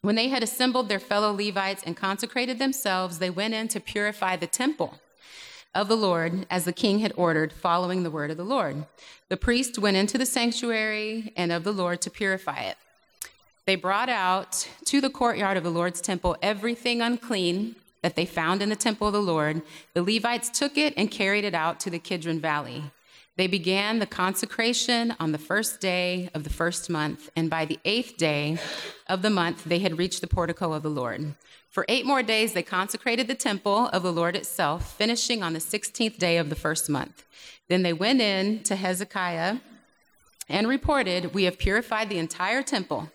when 0.02 0.16
they 0.16 0.28
had 0.28 0.42
assembled 0.42 0.90
their 0.90 0.98
fellow 0.98 1.32
Levites 1.32 1.82
and 1.86 1.96
consecrated 1.96 2.58
themselves, 2.58 3.20
they 3.20 3.30
went 3.30 3.54
in 3.54 3.68
to 3.68 3.80
purify 3.80 4.36
the 4.36 4.46
temple 4.46 5.00
of 5.74 5.88
the 5.88 5.96
Lord 5.96 6.46
as 6.50 6.66
the 6.66 6.74
king 6.74 6.98
had 6.98 7.14
ordered, 7.16 7.54
following 7.54 8.02
the 8.02 8.10
word 8.10 8.30
of 8.30 8.36
the 8.36 8.44
Lord. 8.44 8.84
The 9.30 9.38
priest 9.38 9.78
went 9.78 9.96
into 9.96 10.18
the 10.18 10.26
sanctuary 10.26 11.32
and 11.38 11.52
of 11.52 11.64
the 11.64 11.72
Lord 11.72 12.02
to 12.02 12.10
purify 12.10 12.64
it. 12.64 12.76
They 13.64 13.76
brought 13.76 14.10
out 14.10 14.68
to 14.84 15.00
the 15.00 15.08
courtyard 15.08 15.56
of 15.56 15.64
the 15.64 15.70
Lord's 15.70 16.02
temple 16.02 16.36
everything 16.42 17.00
unclean 17.00 17.76
that 18.06 18.14
they 18.14 18.24
found 18.24 18.62
in 18.62 18.68
the 18.68 18.76
temple 18.76 19.08
of 19.08 19.12
the 19.12 19.20
Lord. 19.20 19.62
The 19.94 20.02
Levites 20.04 20.48
took 20.48 20.78
it 20.78 20.94
and 20.96 21.10
carried 21.10 21.44
it 21.44 21.56
out 21.56 21.80
to 21.80 21.90
the 21.90 21.98
Kidron 21.98 22.38
Valley. 22.38 22.84
They 23.34 23.48
began 23.48 23.98
the 23.98 24.06
consecration 24.06 25.16
on 25.18 25.32
the 25.32 25.38
first 25.38 25.80
day 25.80 26.30
of 26.32 26.44
the 26.44 26.50
first 26.50 26.88
month, 26.88 27.30
and 27.34 27.50
by 27.50 27.64
the 27.64 27.80
eighth 27.84 28.16
day 28.16 28.58
of 29.08 29.22
the 29.22 29.28
month, 29.28 29.64
they 29.64 29.80
had 29.80 29.98
reached 29.98 30.20
the 30.20 30.28
portico 30.28 30.72
of 30.72 30.84
the 30.84 30.88
Lord. 30.88 31.34
For 31.68 31.84
eight 31.88 32.06
more 32.06 32.22
days, 32.22 32.52
they 32.52 32.62
consecrated 32.62 33.26
the 33.26 33.34
temple 33.34 33.88
of 33.88 34.04
the 34.04 34.12
Lord 34.12 34.36
itself, 34.36 34.96
finishing 34.96 35.42
on 35.42 35.52
the 35.52 35.58
16th 35.58 36.16
day 36.16 36.36
of 36.36 36.48
the 36.48 36.54
first 36.54 36.88
month. 36.88 37.24
Then 37.68 37.82
they 37.82 37.92
went 37.92 38.20
in 38.20 38.62
to 38.62 38.76
Hezekiah 38.76 39.56
and 40.48 40.68
reported, 40.68 41.34
We 41.34 41.42
have 41.42 41.58
purified 41.58 42.08
the 42.08 42.20
entire 42.20 42.62
temple 42.62 43.10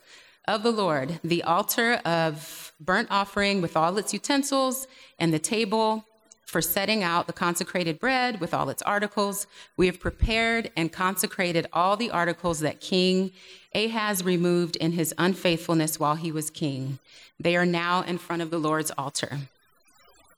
of 0.47 0.63
the 0.63 0.71
Lord, 0.71 1.19
the 1.23 1.43
altar 1.43 1.93
of 2.05 2.73
burnt 2.79 3.07
offering 3.11 3.61
with 3.61 3.77
all 3.77 3.97
its 3.97 4.13
utensils, 4.13 4.87
and 5.19 5.33
the 5.33 5.39
table 5.39 6.05
for 6.45 6.61
setting 6.61 7.01
out 7.01 7.27
the 7.27 7.33
consecrated 7.33 7.97
bread 7.99 8.41
with 8.41 8.53
all 8.53 8.69
its 8.69 8.81
articles. 8.81 9.47
We 9.77 9.85
have 9.85 10.01
prepared 10.01 10.69
and 10.75 10.91
consecrated 10.91 11.67
all 11.71 11.95
the 11.95 12.11
articles 12.11 12.59
that 12.59 12.81
King 12.81 13.31
Ahaz 13.73 14.23
removed 14.25 14.75
in 14.75 14.91
his 14.91 15.13
unfaithfulness 15.17 15.97
while 15.97 16.15
he 16.15 16.31
was 16.31 16.49
king. 16.49 16.99
They 17.39 17.55
are 17.55 17.65
now 17.65 18.01
in 18.01 18.17
front 18.17 18.41
of 18.41 18.51
the 18.51 18.59
Lord's 18.59 18.91
altar. 18.97 19.39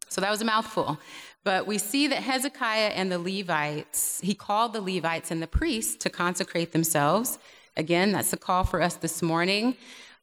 So 0.07 0.21
that 0.21 0.29
was 0.29 0.41
a 0.41 0.45
mouthful. 0.45 0.99
But 1.43 1.65
we 1.65 1.79
see 1.79 2.07
that 2.07 2.21
Hezekiah 2.21 2.89
and 2.89 3.11
the 3.11 3.17
Levites, 3.17 4.21
he 4.21 4.35
called 4.35 4.73
the 4.73 4.81
Levites 4.81 5.31
and 5.31 5.41
the 5.41 5.47
priests 5.47 5.95
to 6.03 6.09
consecrate 6.09 6.71
themselves. 6.71 7.39
Again, 7.75 8.12
that's 8.12 8.33
a 8.33 8.38
call 8.38 8.63
for 8.63 8.81
us 8.81 8.95
this 8.95 9.21
morning. 9.21 9.75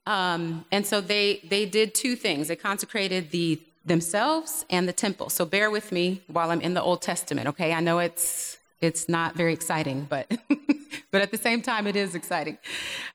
Um, 0.06 0.64
and 0.72 0.86
so 0.86 1.00
they, 1.00 1.40
they 1.48 1.66
did 1.66 1.94
two 1.94 2.16
things. 2.16 2.48
They 2.48 2.56
consecrated 2.56 3.30
the 3.30 3.60
themselves 3.84 4.64
and 4.68 4.88
the 4.88 4.92
temple. 4.92 5.30
So 5.30 5.44
bear 5.44 5.70
with 5.70 5.90
me 5.90 6.22
while 6.26 6.50
I'm 6.50 6.60
in 6.60 6.74
the 6.74 6.82
Old 6.82 7.02
Testament, 7.02 7.48
okay? 7.48 7.72
I 7.72 7.80
know 7.80 7.98
it's 7.98 8.58
it's 8.80 9.10
not 9.10 9.34
very 9.34 9.52
exciting, 9.52 10.06
but 10.08 10.30
but 11.10 11.20
at 11.20 11.30
the 11.30 11.36
same 11.36 11.60
time, 11.60 11.86
it 11.86 11.96
is 11.96 12.14
exciting. 12.14 12.56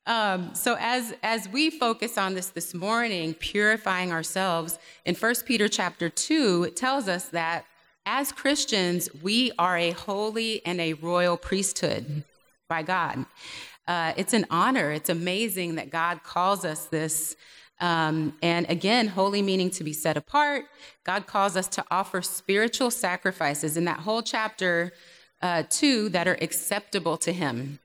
Um, 0.05 0.53
so 0.53 0.75
as 0.79 1.13
as 1.23 1.49
we 1.49 1.69
focus 1.69 2.17
on 2.17 2.35
this 2.35 2.49
this 2.49 2.73
morning, 2.73 3.33
purifying 3.35 4.11
ourselves 4.11 4.77
in 5.05 5.15
First 5.15 5.45
Peter 5.45 5.67
chapter 5.67 6.09
two, 6.09 6.63
it 6.63 6.75
tells 6.75 7.07
us 7.07 7.25
that 7.29 7.65
as 8.05 8.31
Christians, 8.31 9.09
we 9.23 9.51
are 9.57 9.77
a 9.77 9.91
holy 9.91 10.63
and 10.65 10.79
a 10.79 10.93
royal 10.93 11.37
priesthood 11.37 12.23
by 12.69 12.83
God. 12.83 13.25
Uh, 13.87 14.13
it's 14.17 14.33
an 14.33 14.45
honor. 14.49 14.91
It's 14.91 15.09
amazing 15.09 15.75
that 15.75 15.89
God 15.89 16.23
calls 16.23 16.65
us 16.65 16.85
this 16.85 17.35
um, 17.79 18.33
and 18.41 18.65
again, 18.69 19.07
holy 19.07 19.41
meaning 19.41 19.69
to 19.71 19.83
be 19.83 19.93
set 19.93 20.15
apart. 20.15 20.65
God 21.03 21.27
calls 21.27 21.57
us 21.57 21.67
to 21.69 21.83
offer 21.91 22.21
spiritual 22.21 22.89
sacrifices 22.89 23.75
in 23.75 23.85
that 23.85 23.99
whole 23.99 24.21
chapter 24.21 24.93
uh, 25.41 25.63
two 25.69 26.09
that 26.09 26.27
are 26.27 26.37
acceptable 26.41 27.17
to 27.17 27.33
Him. 27.33 27.79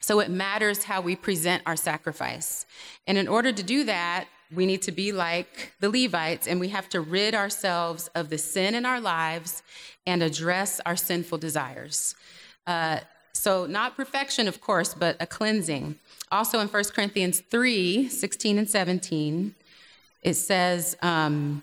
So 0.00 0.18
it 0.20 0.30
matters 0.30 0.84
how 0.84 1.00
we 1.00 1.14
present 1.14 1.62
our 1.66 1.76
sacrifice. 1.76 2.66
And 3.06 3.18
in 3.18 3.28
order 3.28 3.52
to 3.52 3.62
do 3.62 3.84
that, 3.84 4.26
we 4.52 4.66
need 4.66 4.82
to 4.82 4.92
be 4.92 5.12
like 5.12 5.72
the 5.78 5.90
Levites 5.90 6.48
and 6.48 6.58
we 6.58 6.68
have 6.68 6.88
to 6.88 7.00
rid 7.00 7.34
ourselves 7.34 8.08
of 8.16 8.30
the 8.30 8.38
sin 8.38 8.74
in 8.74 8.84
our 8.84 9.00
lives 9.00 9.62
and 10.06 10.22
address 10.22 10.80
our 10.84 10.96
sinful 10.96 11.38
desires. 11.38 12.16
Uh, 12.66 13.00
so, 13.32 13.66
not 13.66 13.96
perfection, 13.96 14.48
of 14.48 14.60
course, 14.60 14.94
but 14.94 15.16
a 15.20 15.26
cleansing. 15.26 15.96
Also 16.30 16.58
in 16.60 16.68
1 16.68 16.84
Corinthians 16.94 17.40
3 17.40 18.08
16 18.08 18.58
and 18.58 18.68
17, 18.68 19.54
it 20.22 20.34
says 20.34 20.96
um, 21.02 21.62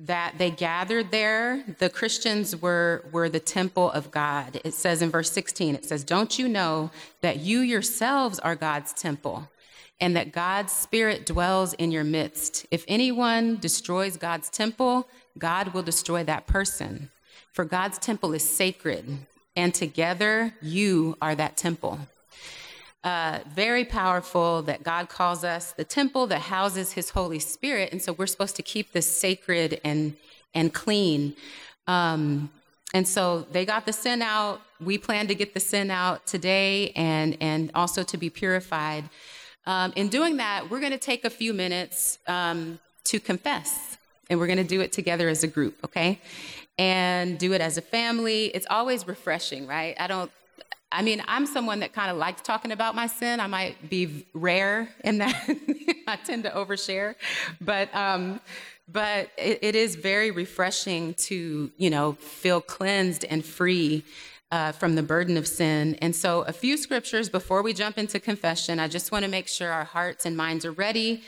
that 0.00 0.34
they 0.38 0.50
gathered 0.50 1.10
there. 1.10 1.64
The 1.78 1.88
Christians 1.88 2.56
were, 2.56 3.04
were 3.12 3.28
the 3.28 3.40
temple 3.40 3.90
of 3.92 4.10
God. 4.10 4.60
It 4.64 4.74
says 4.74 5.02
in 5.02 5.10
verse 5.10 5.30
16, 5.30 5.74
it 5.74 5.84
says, 5.84 6.04
Don't 6.04 6.38
you 6.38 6.48
know 6.48 6.90
that 7.20 7.38
you 7.38 7.60
yourselves 7.60 8.38
are 8.40 8.56
God's 8.56 8.92
temple? 8.92 9.48
and 10.00 10.16
that 10.16 10.32
God's 10.32 10.72
Spirit 10.72 11.24
dwells 11.24 11.74
in 11.74 11.92
your 11.92 12.02
midst. 12.02 12.66
If 12.72 12.84
anyone 12.88 13.58
destroys 13.58 14.16
God's 14.16 14.50
temple, 14.50 15.06
God 15.38 15.72
will 15.72 15.84
destroy 15.84 16.24
that 16.24 16.48
person. 16.48 17.12
For 17.52 17.64
God's 17.64 17.98
temple 17.98 18.34
is 18.34 18.42
sacred, 18.42 19.18
and 19.56 19.74
together 19.74 20.54
you 20.60 21.16
are 21.20 21.34
that 21.34 21.56
temple. 21.56 21.98
Uh, 23.04 23.40
very 23.52 23.84
powerful 23.84 24.62
that 24.62 24.84
God 24.84 25.08
calls 25.08 25.42
us 25.42 25.72
the 25.72 25.84
temple 25.84 26.28
that 26.28 26.42
houses 26.42 26.92
His 26.92 27.10
Holy 27.10 27.40
Spirit, 27.40 27.90
and 27.90 28.00
so 28.00 28.12
we're 28.12 28.28
supposed 28.28 28.54
to 28.56 28.62
keep 28.62 28.92
this 28.92 29.06
sacred 29.06 29.80
and 29.82 30.14
and 30.54 30.72
clean. 30.72 31.34
Um, 31.86 32.50
and 32.94 33.08
so 33.08 33.46
they 33.50 33.64
got 33.64 33.86
the 33.86 33.92
sin 33.92 34.22
out. 34.22 34.60
We 34.80 34.98
plan 34.98 35.26
to 35.28 35.34
get 35.34 35.54
the 35.54 35.60
sin 35.60 35.90
out 35.90 36.26
today, 36.26 36.92
and 36.94 37.36
and 37.40 37.72
also 37.74 38.04
to 38.04 38.16
be 38.16 38.30
purified. 38.30 39.04
Um, 39.66 39.92
in 39.96 40.08
doing 40.08 40.36
that, 40.36 40.70
we're 40.70 40.80
going 40.80 40.92
to 40.92 40.98
take 40.98 41.24
a 41.24 41.30
few 41.30 41.52
minutes 41.52 42.18
um, 42.26 42.78
to 43.04 43.20
confess, 43.20 43.96
and 44.28 44.38
we're 44.38 44.46
going 44.46 44.58
to 44.58 44.64
do 44.64 44.80
it 44.80 44.92
together 44.92 45.28
as 45.28 45.44
a 45.44 45.46
group, 45.46 45.76
okay? 45.84 46.20
And 46.78 47.38
do 47.38 47.52
it 47.52 47.60
as 47.60 47.76
a 47.76 47.82
family. 47.82 48.46
It's 48.46 48.66
always 48.70 49.06
refreshing, 49.06 49.66
right? 49.66 49.94
I 49.98 50.06
don't 50.06 50.30
I 50.92 51.00
mean, 51.00 51.22
I'm 51.26 51.46
someone 51.46 51.80
that 51.80 51.94
kind 51.94 52.10
of 52.10 52.18
likes 52.18 52.42
talking 52.42 52.70
about 52.70 52.94
my 52.94 53.06
sin. 53.06 53.40
I 53.40 53.46
might 53.46 53.88
be 53.88 54.26
rare 54.34 54.90
in 55.02 55.18
that 55.18 55.34
I 56.06 56.16
tend 56.16 56.44
to 56.44 56.50
overshare, 56.50 57.14
but 57.60 57.92
um, 57.94 58.40
but 58.88 59.30
it, 59.38 59.58
it 59.62 59.74
is 59.74 59.96
very 59.96 60.30
refreshing 60.30 61.14
to 61.14 61.72
you 61.78 61.90
know 61.90 62.12
feel 62.12 62.60
cleansed 62.60 63.24
and 63.24 63.44
free 63.44 64.04
uh, 64.50 64.70
from 64.72 64.94
the 64.94 65.02
burden 65.02 65.38
of 65.38 65.48
sin. 65.48 65.96
And 66.02 66.14
so, 66.14 66.42
a 66.42 66.52
few 66.52 66.76
scriptures 66.76 67.30
before 67.30 67.62
we 67.62 67.72
jump 67.72 67.96
into 67.96 68.20
confession. 68.20 68.78
I 68.78 68.86
just 68.86 69.10
want 69.10 69.24
to 69.24 69.30
make 69.30 69.48
sure 69.48 69.70
our 69.70 69.84
hearts 69.84 70.26
and 70.26 70.36
minds 70.36 70.66
are 70.66 70.72
ready. 70.72 71.22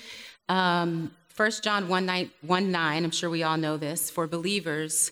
Um, 0.49 1.11
1 1.37 1.51
John 1.63 1.89
1 1.89 2.07
9, 2.07 2.31
1 2.43 2.71
9, 2.71 3.05
I'm 3.05 3.11
sure 3.11 3.31
we 3.31 3.43
all 3.43 3.57
know 3.57 3.77
this, 3.79 4.11
for 4.11 4.27
believers, 4.27 5.11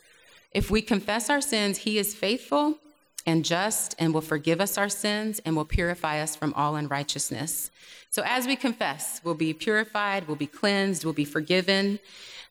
if 0.54 0.70
we 0.70 0.82
confess 0.82 1.30
our 1.30 1.40
sins, 1.40 1.78
he 1.78 1.98
is 1.98 2.14
faithful 2.14 2.78
and 3.26 3.44
just 3.44 3.94
and 3.98 4.12
will 4.12 4.20
forgive 4.20 4.60
us 4.60 4.76
our 4.76 4.88
sins 4.88 5.40
and 5.44 5.56
will 5.56 5.64
purify 5.64 6.20
us 6.20 6.34
from 6.36 6.52
all 6.54 6.76
unrighteousness. 6.76 7.70
So 8.10 8.22
as 8.26 8.46
we 8.46 8.56
confess, 8.56 9.20
we'll 9.24 9.34
be 9.34 9.54
purified, 9.54 10.26
we'll 10.26 10.36
be 10.36 10.46
cleansed, 10.46 11.04
we'll 11.04 11.14
be 11.14 11.24
forgiven. 11.24 11.98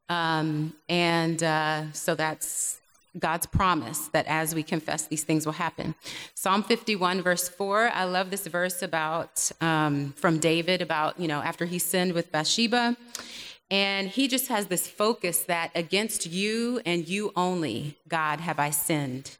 Um, 0.09 0.73
and 0.89 1.41
uh, 1.43 1.91
so 1.93 2.15
that's 2.15 2.79
God's 3.19 3.45
promise 3.45 4.07
that 4.09 4.25
as 4.27 4.55
we 4.55 4.63
confess, 4.63 5.07
these 5.07 5.23
things 5.23 5.45
will 5.45 5.53
happen. 5.53 5.95
Psalm 6.33 6.63
51, 6.63 7.21
verse 7.21 7.49
4, 7.49 7.91
I 7.93 8.05
love 8.05 8.31
this 8.31 8.47
verse 8.47 8.81
about 8.81 9.51
um, 9.59 10.13
from 10.13 10.39
David 10.39 10.81
about, 10.81 11.19
you 11.19 11.27
know, 11.27 11.41
after 11.41 11.65
he 11.65 11.77
sinned 11.77 12.13
with 12.13 12.31
Bathsheba. 12.31 12.95
And 13.71 14.09
he 14.09 14.27
just 14.27 14.49
has 14.49 14.67
this 14.67 14.85
focus 14.85 15.39
that 15.43 15.71
against 15.73 16.27
you 16.27 16.81
and 16.85 17.07
you 17.07 17.31
only, 17.37 17.97
God, 18.09 18.41
have 18.41 18.59
I 18.59 18.69
sinned 18.69 19.37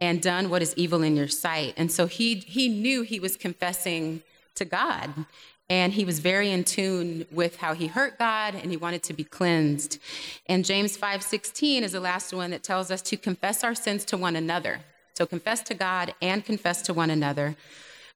and 0.00 0.20
done 0.20 0.50
what 0.50 0.60
is 0.60 0.74
evil 0.76 1.02
in 1.02 1.14
your 1.14 1.28
sight. 1.28 1.74
And 1.76 1.90
so 1.92 2.06
he, 2.06 2.34
he 2.34 2.68
knew 2.68 3.02
he 3.02 3.20
was 3.20 3.36
confessing 3.36 4.22
to 4.56 4.64
God. 4.64 5.24
And 5.68 5.92
he 5.92 6.04
was 6.04 6.18
very 6.18 6.50
in 6.50 6.64
tune 6.64 7.26
with 7.30 7.58
how 7.58 7.74
he 7.74 7.86
hurt 7.86 8.18
God 8.18 8.56
and 8.56 8.72
he 8.72 8.76
wanted 8.76 9.04
to 9.04 9.12
be 9.12 9.22
cleansed. 9.22 10.00
And 10.48 10.64
James 10.64 10.96
5:16 10.96 11.82
is 11.82 11.92
the 11.92 12.00
last 12.00 12.32
one 12.34 12.50
that 12.50 12.64
tells 12.64 12.90
us 12.90 13.00
to 13.02 13.16
confess 13.16 13.62
our 13.62 13.76
sins 13.76 14.04
to 14.06 14.16
one 14.16 14.34
another. 14.34 14.80
So 15.14 15.26
confess 15.26 15.62
to 15.64 15.74
God 15.74 16.12
and 16.20 16.44
confess 16.44 16.82
to 16.82 16.94
one 16.94 17.10
another. 17.10 17.54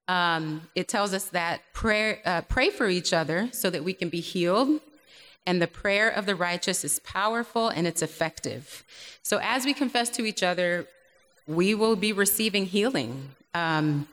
Um, 0.08 0.62
it 0.74 0.88
tells 0.88 1.14
us 1.14 1.26
that 1.26 1.60
prayer, 1.72 2.18
uh, 2.24 2.40
pray 2.40 2.70
for 2.70 2.88
each 2.88 3.12
other 3.12 3.50
so 3.52 3.70
that 3.70 3.84
we 3.84 3.92
can 3.92 4.08
be 4.08 4.20
healed 4.20 4.80
and 5.46 5.60
the 5.60 5.66
prayer 5.66 6.08
of 6.08 6.26
the 6.26 6.34
righteous 6.34 6.84
is 6.84 6.98
powerful 7.00 7.68
and 7.68 7.86
it's 7.86 8.02
effective. 8.02 8.84
So 9.22 9.38
as 9.42 9.64
we 9.64 9.74
confess 9.74 10.10
to 10.10 10.24
each 10.24 10.42
other, 10.42 10.86
we 11.46 11.74
will 11.74 11.96
be 11.96 12.12
receiving 12.12 12.66
healing. 12.66 13.30
Um, 13.52 14.08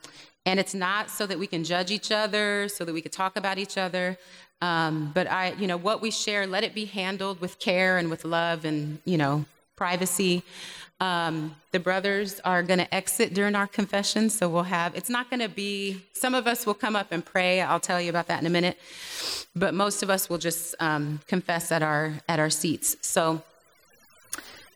and 0.46 0.60
it's 0.60 0.74
not 0.74 1.10
so 1.10 1.26
that 1.26 1.40
we 1.40 1.48
can 1.48 1.64
judge 1.64 1.92
each 1.92 2.12
other, 2.12 2.68
so 2.68 2.84
that 2.84 2.94
we 2.94 3.02
can 3.02 3.12
talk 3.12 3.38
about 3.38 3.58
each 3.58 3.78
other. 3.78 4.18
Um, 4.62 5.12
but 5.14 5.30
I, 5.30 5.54
you 5.54 5.68
know, 5.68 5.78
what 5.78 6.02
we 6.02 6.12
share, 6.12 6.46
let 6.46 6.64
it 6.64 6.76
be 6.76 6.86
handled 6.86 7.42
with 7.42 7.60
care 7.60 7.98
and 7.98 8.10
with 8.10 8.26
love 8.26 8.66
and, 8.66 9.00
you 9.06 9.18
know, 9.18 9.46
privacy. 9.76 10.44
Um, 11.02 11.56
the 11.72 11.80
brothers 11.80 12.40
are 12.42 12.62
going 12.62 12.78
to 12.78 12.94
exit 12.94 13.34
during 13.34 13.56
our 13.56 13.66
confession, 13.66 14.30
so 14.30 14.48
we'll 14.48 14.64
have, 14.64 14.96
it's 14.96 15.10
not 15.10 15.32
going 15.32 15.40
to 15.40 15.50
be, 15.50 16.04
some 16.14 16.36
of 16.36 16.46
us 16.46 16.68
will 16.68 16.76
come 16.76 16.96
up 16.96 17.08
and 17.12 17.26
pray. 17.26 17.60
I'll 17.60 17.80
tell 17.80 18.00
you 18.00 18.12
about 18.12 18.28
that 18.28 18.40
in 18.40 18.46
a 18.46 18.52
minute. 18.52 18.78
But 19.56 19.74
most 19.74 20.04
of 20.04 20.12
us 20.12 20.30
will 20.30 20.38
just 20.38 20.76
um, 20.80 21.20
confess 21.26 21.72
at 21.72 21.82
our, 21.82 22.14
at 22.30 22.40
our 22.40 22.52
seats. 22.52 22.98
So, 23.02 23.42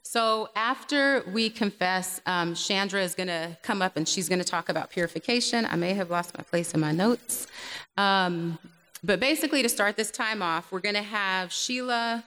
so 0.02 0.50
after 0.56 1.24
we 1.32 1.48
confess, 1.48 2.20
um, 2.26 2.56
Chandra 2.56 3.04
is 3.04 3.14
going 3.14 3.28
to 3.28 3.56
come 3.62 3.84
up 3.84 3.96
and 3.96 4.08
she's 4.08 4.28
going 4.28 4.40
to 4.40 4.46
talk 4.46 4.68
about 4.68 4.90
purification. 4.90 5.68
I 5.68 5.76
may 5.76 5.94
have 5.94 6.10
lost 6.10 6.36
my 6.36 6.44
place 6.44 6.74
in 6.74 6.80
my 6.80 6.92
notes. 6.92 7.46
Um, 7.98 8.58
but 9.04 9.20
basically, 9.20 9.62
to 9.62 9.70
start 9.70 9.96
this 9.96 10.10
time 10.10 10.42
off, 10.42 10.72
we're 10.72 10.80
going 10.80 10.96
to 10.96 11.04
have 11.04 11.52
Sheila, 11.52 12.24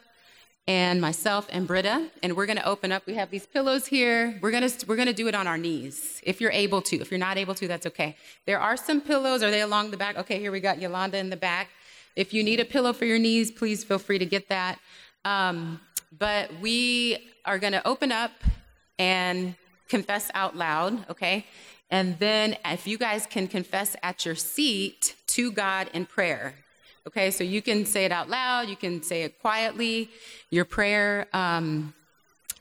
and 0.68 1.00
myself 1.00 1.48
and 1.50 1.66
Britta, 1.66 2.10
and 2.22 2.36
we're 2.36 2.44
going 2.44 2.58
to 2.58 2.68
open 2.68 2.92
up. 2.92 3.06
We 3.06 3.14
have 3.14 3.30
these 3.30 3.46
pillows 3.46 3.86
here. 3.86 4.38
We're 4.42 4.50
going 4.50 4.68
to 4.68 4.86
we're 4.86 4.96
going 4.96 5.08
to 5.08 5.14
do 5.14 5.26
it 5.26 5.34
on 5.34 5.46
our 5.46 5.56
knees 5.56 6.20
if 6.22 6.42
you're 6.42 6.52
able 6.52 6.82
to. 6.82 6.96
If 7.00 7.10
you're 7.10 7.18
not 7.18 7.38
able 7.38 7.54
to, 7.54 7.66
that's 7.66 7.86
okay. 7.86 8.16
There 8.44 8.60
are 8.60 8.76
some 8.76 9.00
pillows. 9.00 9.42
Are 9.42 9.50
they 9.50 9.62
along 9.62 9.92
the 9.92 9.96
back? 9.96 10.18
Okay, 10.18 10.38
here 10.38 10.52
we 10.52 10.60
got 10.60 10.78
Yolanda 10.78 11.16
in 11.16 11.30
the 11.30 11.38
back. 11.38 11.70
If 12.16 12.34
you 12.34 12.44
need 12.44 12.60
a 12.60 12.66
pillow 12.66 12.92
for 12.92 13.06
your 13.06 13.18
knees, 13.18 13.50
please 13.50 13.82
feel 13.82 13.98
free 13.98 14.18
to 14.18 14.26
get 14.26 14.50
that. 14.50 14.78
Um, 15.24 15.80
but 16.18 16.50
we 16.60 17.30
are 17.46 17.58
going 17.58 17.72
to 17.72 17.86
open 17.88 18.12
up 18.12 18.32
and 18.98 19.54
confess 19.88 20.30
out 20.34 20.54
loud, 20.54 21.08
okay? 21.08 21.46
And 21.90 22.18
then 22.18 22.58
if 22.66 22.86
you 22.86 22.98
guys 22.98 23.26
can 23.26 23.48
confess 23.48 23.96
at 24.02 24.26
your 24.26 24.34
seat 24.34 25.14
to 25.28 25.50
God 25.50 25.88
in 25.94 26.04
prayer. 26.04 26.56
Okay, 27.08 27.30
so 27.30 27.42
you 27.42 27.62
can 27.62 27.86
say 27.86 28.04
it 28.04 28.12
out 28.12 28.28
loud, 28.28 28.68
you 28.68 28.76
can 28.76 29.02
say 29.02 29.22
it 29.22 29.40
quietly, 29.40 30.10
your 30.50 30.66
prayer, 30.66 31.26
um, 31.32 31.94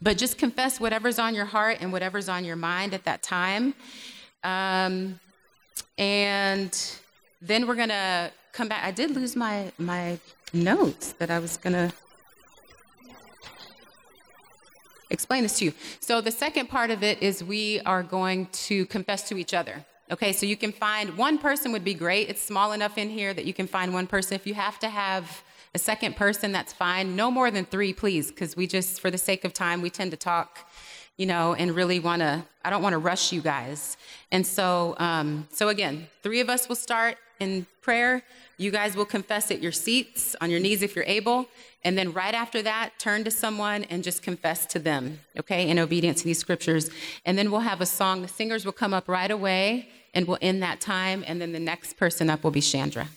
but 0.01 0.17
just 0.17 0.37
confess 0.37 0.79
whatever's 0.79 1.19
on 1.19 1.35
your 1.35 1.43
heart 1.43 1.79
and 1.81 1.91
whatever's 1.91 2.29
on 2.29 2.45
your 2.45 2.55
mind 2.55 2.93
at 2.93 3.03
that 3.03 3.21
time. 3.21 3.73
Um, 4.45 5.19
and 5.97 6.71
then 7.41 7.67
we're 7.67 7.75
gonna 7.75 8.31
come 8.53 8.69
back. 8.69 8.85
I 8.85 8.91
did 8.91 9.11
lose 9.11 9.35
my 9.35 9.69
my 9.77 10.17
notes 10.53 11.11
that 11.19 11.29
I 11.29 11.39
was 11.39 11.57
gonna 11.57 11.91
explain 15.09 15.43
this 15.43 15.59
to 15.59 15.65
you. 15.65 15.73
So 15.99 16.21
the 16.21 16.31
second 16.31 16.69
part 16.69 16.89
of 16.89 17.03
it 17.03 17.21
is 17.21 17.43
we 17.43 17.81
are 17.81 18.01
going 18.01 18.45
to 18.67 18.85
confess 18.85 19.27
to 19.27 19.37
each 19.37 19.53
other. 19.53 19.83
Okay, 20.09 20.31
so 20.31 20.45
you 20.45 20.55
can 20.55 20.71
find 20.71 21.17
one 21.17 21.37
person 21.37 21.73
would 21.73 21.83
be 21.83 21.93
great. 21.93 22.29
It's 22.29 22.41
small 22.41 22.71
enough 22.71 22.97
in 22.97 23.09
here 23.09 23.33
that 23.33 23.43
you 23.43 23.53
can 23.53 23.67
find 23.67 23.93
one 23.93 24.07
person. 24.07 24.35
If 24.35 24.47
you 24.47 24.53
have 24.53 24.79
to 24.79 24.87
have 24.87 25.43
a 25.75 25.79
second 25.79 26.15
person, 26.15 26.53
that's 26.53 26.71
fine. 26.71 27.17
No 27.17 27.29
more 27.29 27.51
than 27.51 27.65
three, 27.65 27.91
please, 27.91 28.31
because 28.31 28.55
we 28.55 28.67
just, 28.67 29.01
for 29.01 29.11
the 29.11 29.17
sake 29.17 29.43
of 29.43 29.51
time, 29.51 29.81
we 29.81 29.89
tend 29.89 30.11
to 30.11 30.17
talk, 30.17 30.69
you 31.17 31.25
know, 31.25 31.55
and 31.55 31.75
really 31.75 31.99
want 31.99 32.21
to. 32.21 32.45
I 32.63 32.69
don't 32.69 32.81
want 32.81 32.93
to 32.93 32.99
rush 32.99 33.33
you 33.33 33.41
guys. 33.41 33.97
And 34.31 34.47
so, 34.47 34.95
um, 34.97 35.45
so 35.51 35.67
again, 35.67 36.07
three 36.23 36.39
of 36.39 36.49
us 36.49 36.69
will 36.69 36.77
start 36.77 37.17
in 37.39 37.65
prayer. 37.81 38.23
You 38.57 38.71
guys 38.71 38.95
will 38.95 39.05
confess 39.05 39.51
at 39.51 39.61
your 39.61 39.71
seats, 39.71 40.35
on 40.41 40.49
your 40.49 40.59
knees 40.59 40.81
if 40.81 40.95
you're 40.95 41.05
able. 41.05 41.47
And 41.83 41.97
then 41.97 42.11
right 42.11 42.33
after 42.33 42.61
that, 42.63 42.93
turn 42.99 43.23
to 43.23 43.31
someone 43.31 43.83
and 43.85 44.03
just 44.03 44.21
confess 44.21 44.65
to 44.67 44.79
them, 44.79 45.19
okay, 45.39 45.69
in 45.69 45.79
obedience 45.79 46.19
to 46.19 46.25
these 46.25 46.39
scriptures. 46.39 46.89
And 47.25 47.37
then 47.37 47.51
we'll 47.51 47.61
have 47.61 47.81
a 47.81 47.85
song. 47.85 48.21
The 48.21 48.27
singers 48.27 48.65
will 48.65 48.73
come 48.73 48.93
up 48.93 49.07
right 49.07 49.31
away 49.31 49.89
and 50.13 50.27
we'll 50.27 50.39
end 50.41 50.61
that 50.63 50.81
time. 50.81 51.23
And 51.27 51.39
then 51.39 51.51
the 51.51 51.59
next 51.59 51.97
person 51.97 52.29
up 52.29 52.43
will 52.43 52.51
be 52.51 52.61
Chandra. 52.61 53.07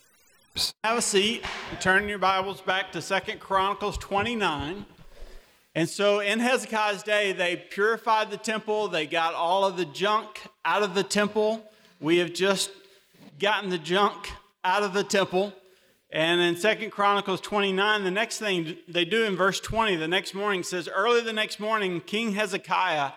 Have 0.85 0.99
a 0.99 1.03
seat. 1.03 1.45
Turn 1.81 2.09
your 2.09 2.19
Bibles 2.19 2.61
back 2.61 2.93
to 2.93 3.01
Second 3.01 3.41
Chronicles 3.41 3.97
29. 3.99 4.85
And 5.75 5.89
so 5.89 6.21
in 6.21 6.41
Hezekiah's 6.41 7.03
day, 7.03 7.33
they 7.33 7.57
purified 7.57 8.31
the 8.31 8.37
temple. 8.37 8.89
They 8.89 9.07
got 9.07 9.35
all 9.35 9.65
of 9.65 9.77
the 9.77 9.85
junk 9.85 10.43
out 10.65 10.83
of 10.83 10.95
the 10.95 11.05
temple. 11.05 11.65
We 12.01 12.19
have 12.19 12.33
just 12.33 12.71
gotten 13.41 13.71
the 13.71 13.79
junk 13.79 14.31
out 14.63 14.83
of 14.83 14.93
the 14.93 15.03
temple. 15.03 15.53
And 16.13 16.41
in 16.41 16.57
Second 16.57 16.91
Chronicles 16.91 17.41
29, 17.41 18.05
the 18.05 18.11
next 18.11 18.39
thing 18.39 18.77
they 18.87 19.05
do 19.05 19.25
in 19.25 19.37
verse 19.37 19.61
20, 19.61 19.97
the 19.97 20.09
next 20.09 20.35
morning 20.35 20.63
says, 20.63 20.89
Early 20.89 21.23
the 21.23 21.33
next 21.33 21.59
morning, 21.59 22.01
King 22.01 22.33
Hezekiah 22.35 23.13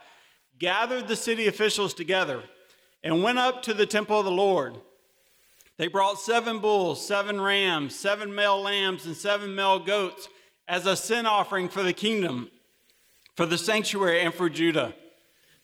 gathered 0.59 1.07
the 1.07 1.15
city 1.15 1.47
officials 1.47 1.93
together 1.93 2.43
and 3.03 3.21
went 3.21 3.38
up 3.38 3.61
to 3.63 3.74
the 3.74 3.86
temple 3.86 4.19
of 4.19 4.26
the 4.26 4.32
Lord. 4.32 4.76
They 5.78 5.88
brought 5.88 6.19
seven 6.19 6.59
bulls, 6.59 7.05
seven 7.05 7.41
rams, 7.41 7.95
seven 7.95 8.34
male 8.34 8.61
lambs, 8.61 9.05
and 9.05 9.17
seven 9.17 9.55
male 9.55 9.80
goats 9.80 10.30
as 10.67 10.86
a 10.86 10.95
sin 10.95 11.26
offering 11.26 11.67
for 11.67 11.84
the 11.84 11.93
kingdom, 11.93 12.49
for 13.36 13.45
the 13.45 13.57
sanctuary, 13.57 14.21
and 14.21 14.34
for 14.34 14.49
Judah. 14.49 14.93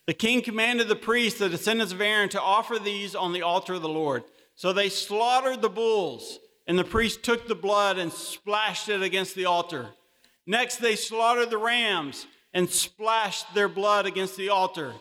The 0.08 0.14
king 0.16 0.42
commanded 0.42 0.88
the 0.88 0.96
priests, 0.96 1.38
the 1.38 1.48
descendants 1.48 1.94
of 1.94 2.02
Aaron, 2.02 2.30
to 2.30 2.42
offer 2.42 2.80
these 2.80 3.14
on 3.16 3.32
the 3.32 3.44
altar 3.44 3.76
of 3.76 3.84
the 3.84 3.88
Lord. 3.88 4.24
So 4.60 4.74
they 4.74 4.90
slaughtered 4.90 5.62
the 5.62 5.70
bulls, 5.70 6.38
and 6.68 6.78
the 6.78 6.84
priest 6.84 7.24
took 7.24 7.48
the 7.48 7.56
blood 7.56 7.98
and 7.98 8.12
splashed 8.12 8.90
it 8.90 9.02
against 9.02 9.34
the 9.36 9.46
altar. 9.46 9.88
Next, 10.46 10.82
they 10.82 10.98
slaughtered 10.98 11.50
the 11.50 11.58
rams 11.58 12.28
and 12.54 12.70
splashed 12.70 13.54
their 13.56 13.70
blood 13.70 14.06
against 14.06 14.36
the 14.36 14.50
altar. 14.50 14.96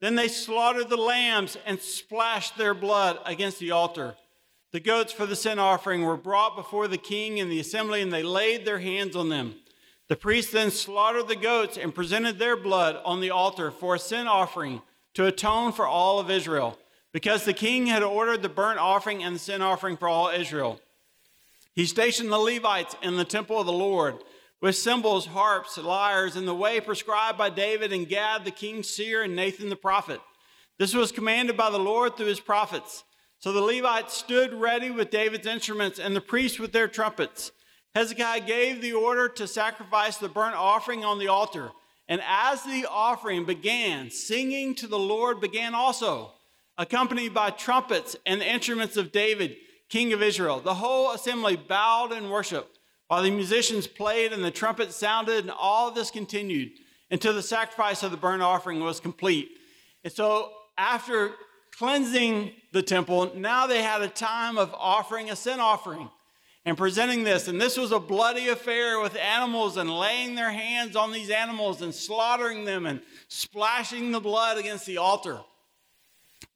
Then 0.00 0.14
they 0.14 0.28
slaughtered 0.28 0.88
the 0.88 0.96
lambs 0.96 1.58
and 1.66 1.80
splashed 1.80 2.56
their 2.56 2.72
blood 2.72 3.18
against 3.26 3.58
the 3.58 3.72
altar. 3.72 4.14
The 4.70 4.78
goats 4.78 5.12
for 5.12 5.26
the 5.26 5.34
sin 5.34 5.58
offering 5.58 6.02
were 6.02 6.16
brought 6.16 6.54
before 6.54 6.86
the 6.86 6.96
king 6.96 7.40
and 7.40 7.50
the 7.50 7.58
assembly, 7.58 8.02
and 8.02 8.12
they 8.12 8.22
laid 8.22 8.64
their 8.64 8.78
hands 8.78 9.16
on 9.16 9.28
them. 9.28 9.56
The 10.06 10.14
priests 10.14 10.52
then 10.52 10.70
slaughtered 10.70 11.26
the 11.26 11.34
goats 11.34 11.76
and 11.76 11.92
presented 11.92 12.38
their 12.38 12.56
blood 12.56 13.00
on 13.04 13.20
the 13.20 13.30
altar 13.30 13.72
for 13.72 13.96
a 13.96 13.98
sin 13.98 14.28
offering 14.28 14.82
to 15.14 15.26
atone 15.26 15.72
for 15.72 15.88
all 15.88 16.20
of 16.20 16.30
Israel 16.30 16.78
because 17.12 17.44
the 17.44 17.52
king 17.52 17.86
had 17.86 18.02
ordered 18.02 18.42
the 18.42 18.48
burnt 18.48 18.78
offering 18.78 19.22
and 19.22 19.34
the 19.34 19.40
sin 19.40 19.62
offering 19.62 19.96
for 19.96 20.08
all 20.08 20.28
Israel. 20.28 20.80
He 21.74 21.86
stationed 21.86 22.30
the 22.30 22.38
Levites 22.38 22.96
in 23.02 23.16
the 23.16 23.24
temple 23.24 23.60
of 23.60 23.66
the 23.66 23.72
Lord 23.72 24.16
with 24.60 24.76
cymbals, 24.76 25.26
harps, 25.26 25.78
lyres, 25.78 26.36
in 26.36 26.44
the 26.44 26.54
way 26.54 26.80
prescribed 26.80 27.38
by 27.38 27.50
David 27.50 27.92
and 27.92 28.08
Gad 28.08 28.44
the 28.44 28.50
king's 28.50 28.88
seer 28.88 29.22
and 29.22 29.34
Nathan 29.34 29.70
the 29.70 29.76
prophet. 29.76 30.20
This 30.78 30.94
was 30.94 31.12
commanded 31.12 31.56
by 31.56 31.70
the 31.70 31.78
Lord 31.78 32.16
through 32.16 32.26
his 32.26 32.40
prophets. 32.40 33.04
So 33.38 33.52
the 33.52 33.62
Levites 33.62 34.14
stood 34.14 34.52
ready 34.52 34.90
with 34.90 35.10
David's 35.10 35.46
instruments 35.46 35.98
and 35.98 36.14
the 36.14 36.20
priests 36.20 36.58
with 36.58 36.72
their 36.72 36.88
trumpets. 36.88 37.52
Hezekiah 37.94 38.42
gave 38.42 38.82
the 38.82 38.92
order 38.92 39.28
to 39.28 39.48
sacrifice 39.48 40.18
the 40.18 40.28
burnt 40.28 40.54
offering 40.54 41.04
on 41.04 41.18
the 41.18 41.28
altar. 41.28 41.70
And 42.06 42.20
as 42.26 42.62
the 42.64 42.86
offering 42.90 43.46
began, 43.46 44.10
singing 44.10 44.74
to 44.76 44.86
the 44.86 44.98
Lord 44.98 45.40
began 45.40 45.74
also 45.74 46.32
accompanied 46.78 47.34
by 47.34 47.50
trumpets 47.50 48.16
and 48.26 48.40
the 48.40 48.50
instruments 48.50 48.96
of 48.96 49.12
David, 49.12 49.56
king 49.88 50.12
of 50.12 50.22
Israel. 50.22 50.60
The 50.60 50.74
whole 50.74 51.12
assembly 51.12 51.56
bowed 51.56 52.12
in 52.12 52.30
worship 52.30 52.76
while 53.08 53.22
the 53.22 53.30
musicians 53.30 53.86
played 53.86 54.32
and 54.32 54.44
the 54.44 54.50
trumpets 54.50 54.94
sounded, 54.94 55.40
and 55.40 55.50
all 55.50 55.90
this 55.90 56.10
continued 56.10 56.70
until 57.10 57.34
the 57.34 57.42
sacrifice 57.42 58.02
of 58.02 58.12
the 58.12 58.16
burnt 58.16 58.42
offering 58.42 58.80
was 58.80 59.00
complete. 59.00 59.50
And 60.04 60.12
so, 60.12 60.52
after 60.78 61.32
cleansing 61.76 62.52
the 62.72 62.82
temple, 62.82 63.32
now 63.34 63.66
they 63.66 63.82
had 63.82 64.00
a 64.02 64.08
time 64.08 64.58
of 64.58 64.72
offering 64.74 65.30
a 65.30 65.36
sin 65.36 65.60
offering 65.60 66.08
and 66.64 66.76
presenting 66.76 67.24
this. 67.24 67.48
And 67.48 67.60
this 67.60 67.76
was 67.76 67.90
a 67.90 67.98
bloody 67.98 68.48
affair 68.48 69.00
with 69.00 69.16
animals 69.16 69.76
and 69.76 69.90
laying 69.90 70.34
their 70.34 70.50
hands 70.50 70.94
on 70.94 71.12
these 71.12 71.30
animals 71.30 71.82
and 71.82 71.94
slaughtering 71.94 72.64
them 72.64 72.86
and 72.86 73.00
splashing 73.28 74.12
the 74.12 74.20
blood 74.20 74.58
against 74.58 74.86
the 74.86 74.98
altar. 74.98 75.40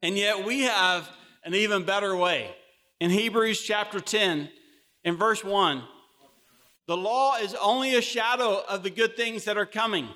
And 0.01 0.17
yet 0.17 0.45
we 0.45 0.61
have 0.61 1.09
an 1.43 1.55
even 1.55 1.83
better 1.83 2.15
way. 2.15 2.55
In 2.99 3.09
Hebrews 3.09 3.61
chapter 3.61 3.99
10, 3.99 4.49
in 5.03 5.15
verse 5.15 5.43
1, 5.43 5.83
the 6.87 6.97
law 6.97 7.37
is 7.37 7.55
only 7.55 7.95
a 7.95 8.01
shadow 8.01 8.63
of 8.69 8.83
the 8.83 8.89
good 8.89 9.15
things 9.15 9.45
that 9.45 9.57
are 9.57 9.65
coming, 9.65 10.07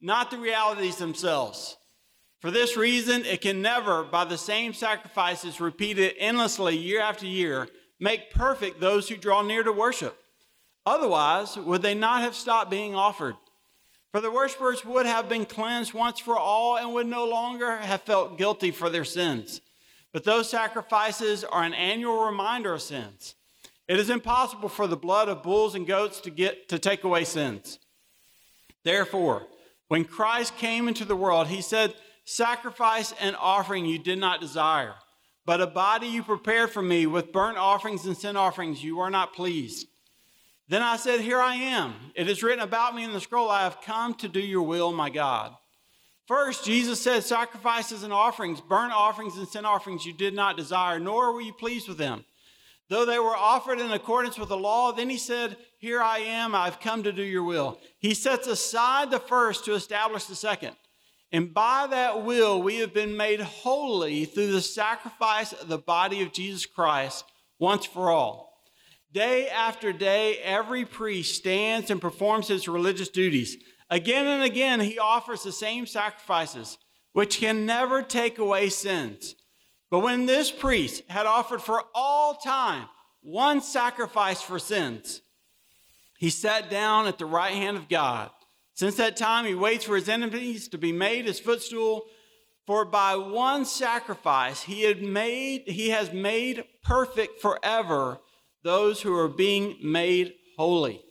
not 0.00 0.30
the 0.30 0.38
realities 0.38 0.96
themselves. 0.96 1.76
For 2.40 2.50
this 2.50 2.76
reason, 2.76 3.24
it 3.24 3.40
can 3.40 3.62
never, 3.62 4.02
by 4.02 4.24
the 4.24 4.36
same 4.36 4.72
sacrifices 4.72 5.60
repeated 5.60 6.14
endlessly 6.18 6.76
year 6.76 7.00
after 7.00 7.24
year, 7.24 7.68
make 8.00 8.32
perfect 8.32 8.80
those 8.80 9.08
who 9.08 9.16
draw 9.16 9.42
near 9.42 9.62
to 9.62 9.72
worship. 9.72 10.18
Otherwise, 10.84 11.56
would 11.56 11.82
they 11.82 11.94
not 11.94 12.22
have 12.22 12.34
stopped 12.34 12.68
being 12.68 12.96
offered? 12.96 13.36
For 14.12 14.20
the 14.20 14.30
worshippers 14.30 14.84
would 14.84 15.06
have 15.06 15.30
been 15.30 15.46
cleansed 15.46 15.94
once 15.94 16.20
for 16.20 16.38
all 16.38 16.76
and 16.76 16.92
would 16.92 17.06
no 17.06 17.26
longer 17.26 17.78
have 17.78 18.02
felt 18.02 18.36
guilty 18.36 18.70
for 18.70 18.90
their 18.90 19.06
sins. 19.06 19.62
But 20.12 20.24
those 20.24 20.50
sacrifices 20.50 21.44
are 21.44 21.62
an 21.62 21.72
annual 21.72 22.26
reminder 22.26 22.74
of 22.74 22.82
sins. 22.82 23.34
It 23.88 23.98
is 23.98 24.10
impossible 24.10 24.68
for 24.68 24.86
the 24.86 24.98
blood 24.98 25.30
of 25.30 25.42
bulls 25.42 25.74
and 25.74 25.86
goats 25.86 26.20
to 26.20 26.30
get 26.30 26.68
to 26.68 26.78
take 26.78 27.04
away 27.04 27.24
sins. 27.24 27.78
Therefore, 28.84 29.46
when 29.88 30.04
Christ 30.04 30.58
came 30.58 30.88
into 30.88 31.06
the 31.06 31.16
world, 31.16 31.48
he 31.48 31.62
said, 31.62 31.94
Sacrifice 32.24 33.14
and 33.18 33.34
offering 33.36 33.86
you 33.86 33.98
did 33.98 34.18
not 34.18 34.40
desire, 34.40 34.94
but 35.46 35.62
a 35.62 35.66
body 35.66 36.06
you 36.06 36.22
prepared 36.22 36.70
for 36.70 36.82
me 36.82 37.06
with 37.06 37.32
burnt 37.32 37.56
offerings 37.56 38.04
and 38.04 38.16
sin 38.16 38.36
offerings 38.36 38.84
you 38.84 39.00
are 39.00 39.10
not 39.10 39.34
pleased. 39.34 39.88
Then 40.72 40.80
I 40.80 40.96
said, 40.96 41.20
Here 41.20 41.38
I 41.38 41.56
am. 41.56 41.92
It 42.14 42.30
is 42.30 42.42
written 42.42 42.64
about 42.64 42.94
me 42.94 43.04
in 43.04 43.12
the 43.12 43.20
scroll, 43.20 43.50
I 43.50 43.64
have 43.64 43.82
come 43.82 44.14
to 44.14 44.26
do 44.26 44.40
your 44.40 44.62
will, 44.62 44.90
my 44.90 45.10
God. 45.10 45.54
First, 46.26 46.64
Jesus 46.64 46.98
said, 46.98 47.24
Sacrifices 47.24 48.04
and 48.04 48.12
offerings, 48.12 48.62
burnt 48.62 48.94
offerings 48.94 49.36
and 49.36 49.46
sin 49.46 49.66
offerings 49.66 50.06
you 50.06 50.14
did 50.14 50.32
not 50.32 50.56
desire, 50.56 50.98
nor 50.98 51.34
were 51.34 51.42
you 51.42 51.52
pleased 51.52 51.88
with 51.88 51.98
them. 51.98 52.24
Though 52.88 53.04
they 53.04 53.18
were 53.18 53.36
offered 53.36 53.80
in 53.80 53.90
accordance 53.92 54.38
with 54.38 54.48
the 54.48 54.56
law, 54.56 54.92
then 54.92 55.10
he 55.10 55.18
said, 55.18 55.58
Here 55.78 56.00
I 56.00 56.20
am, 56.20 56.54
I've 56.54 56.80
come 56.80 57.02
to 57.02 57.12
do 57.12 57.22
your 57.22 57.44
will. 57.44 57.78
He 57.98 58.14
sets 58.14 58.46
aside 58.46 59.10
the 59.10 59.20
first 59.20 59.66
to 59.66 59.74
establish 59.74 60.24
the 60.24 60.34
second. 60.34 60.74
And 61.30 61.52
by 61.52 61.86
that 61.90 62.24
will, 62.24 62.62
we 62.62 62.76
have 62.76 62.94
been 62.94 63.14
made 63.14 63.40
holy 63.40 64.24
through 64.24 64.52
the 64.52 64.62
sacrifice 64.62 65.52
of 65.52 65.68
the 65.68 65.76
body 65.76 66.22
of 66.22 66.32
Jesus 66.32 66.64
Christ 66.64 67.26
once 67.58 67.84
for 67.84 68.10
all. 68.10 68.51
Day 69.12 69.48
after 69.48 69.92
day, 69.92 70.38
every 70.38 70.84
priest 70.84 71.34
stands 71.34 71.90
and 71.90 72.00
performs 72.00 72.48
his 72.48 72.66
religious 72.66 73.08
duties. 73.08 73.56
Again 73.90 74.26
and 74.26 74.42
again, 74.42 74.80
he 74.80 74.98
offers 74.98 75.42
the 75.42 75.52
same 75.52 75.86
sacrifices, 75.86 76.78
which 77.12 77.38
can 77.38 77.66
never 77.66 78.02
take 78.02 78.38
away 78.38 78.70
sins. 78.70 79.34
But 79.90 80.00
when 80.00 80.24
this 80.24 80.50
priest 80.50 81.02
had 81.08 81.26
offered 81.26 81.60
for 81.60 81.82
all 81.94 82.34
time 82.34 82.86
one 83.20 83.60
sacrifice 83.60 84.40
for 84.40 84.58
sins, 84.58 85.20
he 86.18 86.30
sat 86.30 86.70
down 86.70 87.06
at 87.06 87.18
the 87.18 87.26
right 87.26 87.52
hand 87.52 87.76
of 87.76 87.88
God 87.88 88.30
since 88.74 88.96
that 88.96 89.16
time, 89.16 89.44
he 89.44 89.54
waits 89.54 89.84
for 89.84 89.96
his 89.96 90.08
enemies 90.08 90.68
to 90.68 90.78
be 90.78 90.92
made 90.92 91.26
his 91.26 91.38
footstool. 91.38 92.06
For 92.66 92.84
by 92.84 93.16
one 93.16 93.64
sacrifice 93.64 94.62
he 94.62 94.82
had 94.82 95.02
made, 95.02 95.64
he 95.66 95.90
has 95.90 96.12
made 96.12 96.64
perfect 96.82 97.40
forever 97.40 98.20
those 98.62 99.00
who 99.00 99.14
are 99.14 99.28
being 99.28 99.76
made 99.82 100.34
holy. 100.56 101.02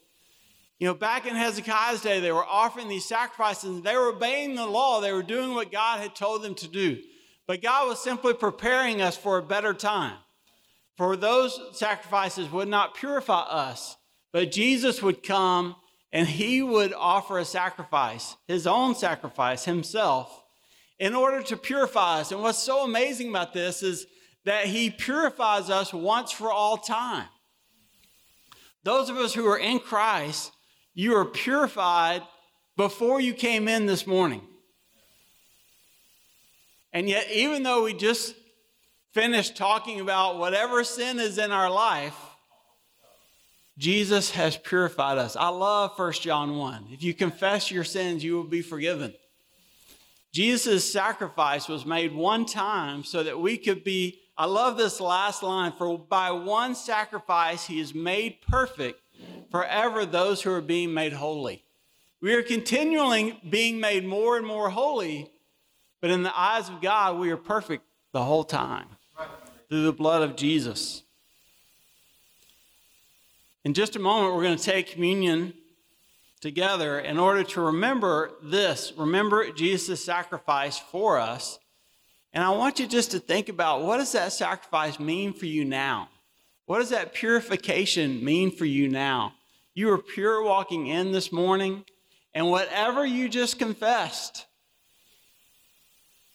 You 0.79 0.87
know, 0.87 0.93
back 0.93 1.27
in 1.27 1.35
Hezekiah's 1.35 2.01
day, 2.01 2.19
they 2.19 2.31
were 2.31 2.45
offering 2.45 2.89
these 2.89 3.05
sacrifices 3.05 3.69
and 3.69 3.83
they 3.83 3.95
were 3.95 4.13
obeying 4.13 4.55
the 4.55 4.65
law. 4.65 4.99
They 4.99 5.13
were 5.13 5.21
doing 5.21 5.53
what 5.53 5.71
God 5.71 5.99
had 5.99 6.15
told 6.15 6.41
them 6.41 6.55
to 6.55 6.67
do. 6.67 6.97
But 7.45 7.61
God 7.61 7.87
was 7.87 8.01
simply 8.01 8.33
preparing 8.33 9.01
us 9.01 9.15
for 9.15 9.37
a 9.37 9.43
better 9.43 9.73
time. 9.73 10.17
For 10.97 11.15
those 11.15 11.59
sacrifices 11.73 12.51
would 12.51 12.67
not 12.67 12.95
purify 12.95 13.41
us, 13.41 13.95
but 14.31 14.51
Jesus 14.51 15.01
would 15.01 15.23
come 15.23 15.75
and 16.11 16.27
he 16.27 16.61
would 16.61 16.93
offer 16.93 17.37
a 17.37 17.45
sacrifice, 17.45 18.35
his 18.47 18.67
own 18.67 18.95
sacrifice, 18.95 19.65
himself, 19.65 20.43
in 20.99 21.15
order 21.15 21.41
to 21.43 21.57
purify 21.57 22.21
us. 22.21 22.31
And 22.31 22.41
what's 22.41 22.57
so 22.57 22.83
amazing 22.83 23.29
about 23.29 23.53
this 23.53 23.81
is 23.81 24.05
that 24.45 24.65
he 24.65 24.89
purifies 24.89 25.69
us 25.69 25.93
once 25.93 26.31
for 26.31 26.51
all 26.51 26.77
time. 26.77 27.27
Those 28.83 29.09
of 29.09 29.17
us 29.17 29.33
who 29.33 29.47
are 29.47 29.57
in 29.57 29.79
Christ, 29.79 30.51
you 30.93 31.15
are 31.15 31.25
purified 31.25 32.23
before 32.75 33.21
you 33.21 33.33
came 33.33 33.67
in 33.67 33.85
this 33.85 34.07
morning. 34.07 34.41
And 36.93 37.07
yet, 37.07 37.29
even 37.31 37.63
though 37.63 37.83
we 37.83 37.93
just 37.93 38.35
finished 39.13 39.55
talking 39.55 39.99
about 39.99 40.39
whatever 40.39 40.83
sin 40.83 41.19
is 41.19 41.37
in 41.37 41.51
our 41.51 41.69
life, 41.69 42.15
Jesus 43.77 44.31
has 44.31 44.57
purified 44.57 45.17
us. 45.17 45.35
I 45.35 45.49
love 45.49 45.97
1 45.97 46.13
John 46.13 46.57
1. 46.57 46.87
If 46.91 47.03
you 47.03 47.13
confess 47.13 47.71
your 47.71 47.83
sins, 47.83 48.23
you 48.23 48.35
will 48.35 48.43
be 48.43 48.61
forgiven. 48.61 49.13
Jesus' 50.33 50.91
sacrifice 50.91 51.67
was 51.67 51.85
made 51.85 52.13
one 52.13 52.45
time 52.45 53.03
so 53.03 53.21
that 53.23 53.39
we 53.39 53.57
could 53.57 53.83
be. 53.83 54.20
I 54.37 54.45
love 54.45 54.77
this 54.77 54.99
last 54.99 55.43
line 55.43 55.73
for 55.73 55.97
by 55.97 56.31
one 56.31 56.75
sacrifice, 56.75 57.67
he 57.67 57.79
is 57.79 57.93
made 57.93 58.41
perfect 58.41 59.01
forever 59.51 60.05
those 60.05 60.41
who 60.41 60.51
are 60.51 60.61
being 60.61 60.93
made 60.93 61.13
holy. 61.13 61.63
We 62.21 62.33
are 62.33 62.43
continually 62.43 63.39
being 63.47 63.79
made 63.79 64.05
more 64.05 64.37
and 64.37 64.45
more 64.45 64.69
holy, 64.69 65.31
but 65.99 66.11
in 66.11 66.23
the 66.23 66.37
eyes 66.39 66.69
of 66.69 66.81
God, 66.81 67.19
we 67.19 67.31
are 67.31 67.37
perfect 67.37 67.83
the 68.11 68.23
whole 68.23 68.43
time 68.43 68.87
through 69.69 69.83
the 69.83 69.93
blood 69.93 70.21
of 70.21 70.35
Jesus. 70.35 71.03
In 73.63 73.73
just 73.73 73.95
a 73.95 73.99
moment, 73.99 74.35
we're 74.35 74.43
going 74.43 74.57
to 74.57 74.63
take 74.63 74.91
communion 74.91 75.53
together 76.41 76.99
in 76.99 77.19
order 77.19 77.43
to 77.43 77.61
remember 77.61 78.31
this. 78.41 78.91
Remember 78.97 79.51
Jesus' 79.51 80.03
sacrifice 80.03 80.79
for 80.79 81.19
us. 81.19 81.59
And 82.33 82.43
I 82.43 82.49
want 82.51 82.79
you 82.79 82.87
just 82.87 83.11
to 83.11 83.19
think 83.19 83.49
about 83.49 83.83
what 83.83 83.97
does 83.97 84.13
that 84.13 84.31
sacrifice 84.31 84.99
mean 84.99 85.33
for 85.33 85.45
you 85.45 85.65
now? 85.65 86.09
What 86.65 86.79
does 86.79 86.89
that 86.89 87.13
purification 87.13 88.23
mean 88.23 88.51
for 88.51 88.65
you 88.65 88.87
now? 88.87 89.33
You 89.73 89.91
are 89.91 89.97
pure 89.97 90.43
walking 90.43 90.87
in 90.87 91.11
this 91.11 91.31
morning, 91.31 91.83
and 92.33 92.49
whatever 92.49 93.05
you 93.05 93.27
just 93.27 93.59
confessed, 93.59 94.45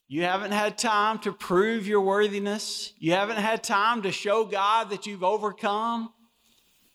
you 0.09 0.23
haven't 0.23 0.53
had 0.53 0.79
time 0.79 1.19
to 1.21 1.33
prove 1.33 1.87
your 1.87 2.01
worthiness. 2.01 2.93
You 2.99 3.13
haven't 3.13 3.39
had 3.39 3.65
time 3.65 4.03
to 4.03 4.13
show 4.13 4.45
God 4.45 4.91
that 4.91 5.07
you've 5.07 5.25
overcome. 5.25 6.13